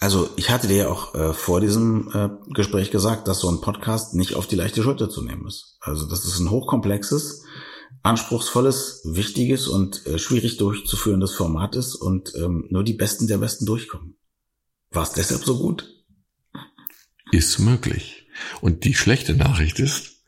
Also 0.00 0.30
ich 0.36 0.50
hatte 0.50 0.68
dir 0.68 0.76
ja 0.76 0.88
auch 0.88 1.14
äh, 1.14 1.32
vor 1.32 1.60
diesem 1.60 2.10
äh, 2.14 2.28
Gespräch 2.54 2.90
gesagt, 2.90 3.26
dass 3.26 3.40
so 3.40 3.48
ein 3.48 3.60
Podcast 3.60 4.14
nicht 4.14 4.34
auf 4.34 4.46
die 4.46 4.54
leichte 4.54 4.82
Schulter 4.82 5.10
zu 5.10 5.22
nehmen 5.22 5.46
ist. 5.46 5.76
Also 5.80 6.08
das 6.08 6.24
ist 6.24 6.38
ein 6.38 6.50
hochkomplexes, 6.50 7.42
anspruchsvolles, 8.02 9.02
wichtiges 9.04 9.66
und 9.66 10.06
äh, 10.06 10.18
schwierig 10.18 10.56
durchzuführendes 10.56 11.34
Format 11.34 11.74
ist 11.74 11.96
und 11.96 12.32
ähm, 12.36 12.66
nur 12.70 12.84
die 12.84 12.94
Besten 12.94 13.26
der 13.26 13.38
Besten 13.38 13.66
durchkommen. 13.66 14.17
War 14.90 15.02
es 15.02 15.12
deshalb 15.12 15.44
so 15.44 15.58
gut? 15.58 15.88
Ist 17.32 17.58
möglich. 17.58 18.26
Und 18.60 18.84
die 18.84 18.94
schlechte 18.94 19.34
Nachricht 19.34 19.80
ist, 19.80 20.18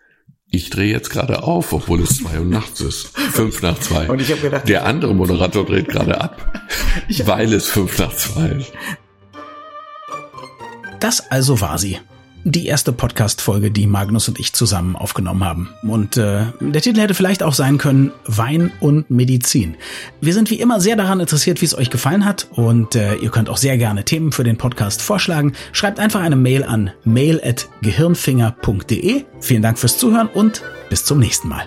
ich 0.52 0.68
drehe 0.68 0.90
jetzt 0.90 1.10
gerade 1.10 1.44
auf, 1.44 1.72
obwohl 1.72 2.02
es 2.02 2.16
zwei 2.18 2.40
Uhr 2.40 2.44
nachts 2.44 2.80
ist. 2.80 3.16
Fünf 3.16 3.62
nach 3.62 3.78
zwei. 3.78 4.10
Und 4.10 4.20
ich 4.20 4.30
habe 4.32 4.40
gedacht, 4.40 4.68
der 4.68 4.84
andere 4.84 5.14
Moderator 5.14 5.64
dreht 5.64 5.88
gerade 5.88 6.20
ab, 6.20 6.68
weil 7.24 7.52
es 7.52 7.68
fünf 7.68 7.98
nach 7.98 8.14
zwei 8.16 8.48
ist. 8.48 8.72
Das 10.98 11.30
also 11.30 11.60
war 11.60 11.78
sie 11.78 11.98
die 12.44 12.66
erste 12.66 12.92
Podcast-Folge, 12.92 13.70
die 13.70 13.86
Magnus 13.86 14.28
und 14.28 14.40
ich 14.40 14.52
zusammen 14.52 14.96
aufgenommen 14.96 15.44
haben. 15.44 15.70
Und 15.82 16.16
äh, 16.16 16.46
der 16.60 16.82
Titel 16.82 17.00
hätte 17.00 17.14
vielleicht 17.14 17.42
auch 17.42 17.54
sein 17.54 17.78
können 17.78 18.12
Wein 18.26 18.70
und 18.80 19.10
Medizin. 19.10 19.76
Wir 20.20 20.34
sind 20.34 20.50
wie 20.50 20.60
immer 20.60 20.80
sehr 20.80 20.96
daran 20.96 21.20
interessiert, 21.20 21.60
wie 21.60 21.66
es 21.66 21.76
euch 21.76 21.90
gefallen 21.90 22.24
hat 22.24 22.46
und 22.52 22.94
äh, 22.94 23.16
ihr 23.16 23.30
könnt 23.30 23.48
auch 23.48 23.56
sehr 23.56 23.76
gerne 23.78 24.04
Themen 24.04 24.30
für 24.32 24.44
den 24.44 24.58
Podcast 24.58 25.02
vorschlagen. 25.02 25.54
Schreibt 25.72 25.98
einfach 25.98 26.20
eine 26.20 26.36
Mail 26.36 26.62
an 26.64 26.92
mail@gehirnfinger.de. 27.04 29.24
Vielen 29.40 29.62
Dank 29.62 29.78
fürs 29.78 29.98
Zuhören 29.98 30.28
und 30.28 30.62
bis 30.88 31.04
zum 31.04 31.18
nächsten 31.18 31.48
Mal. 31.48 31.66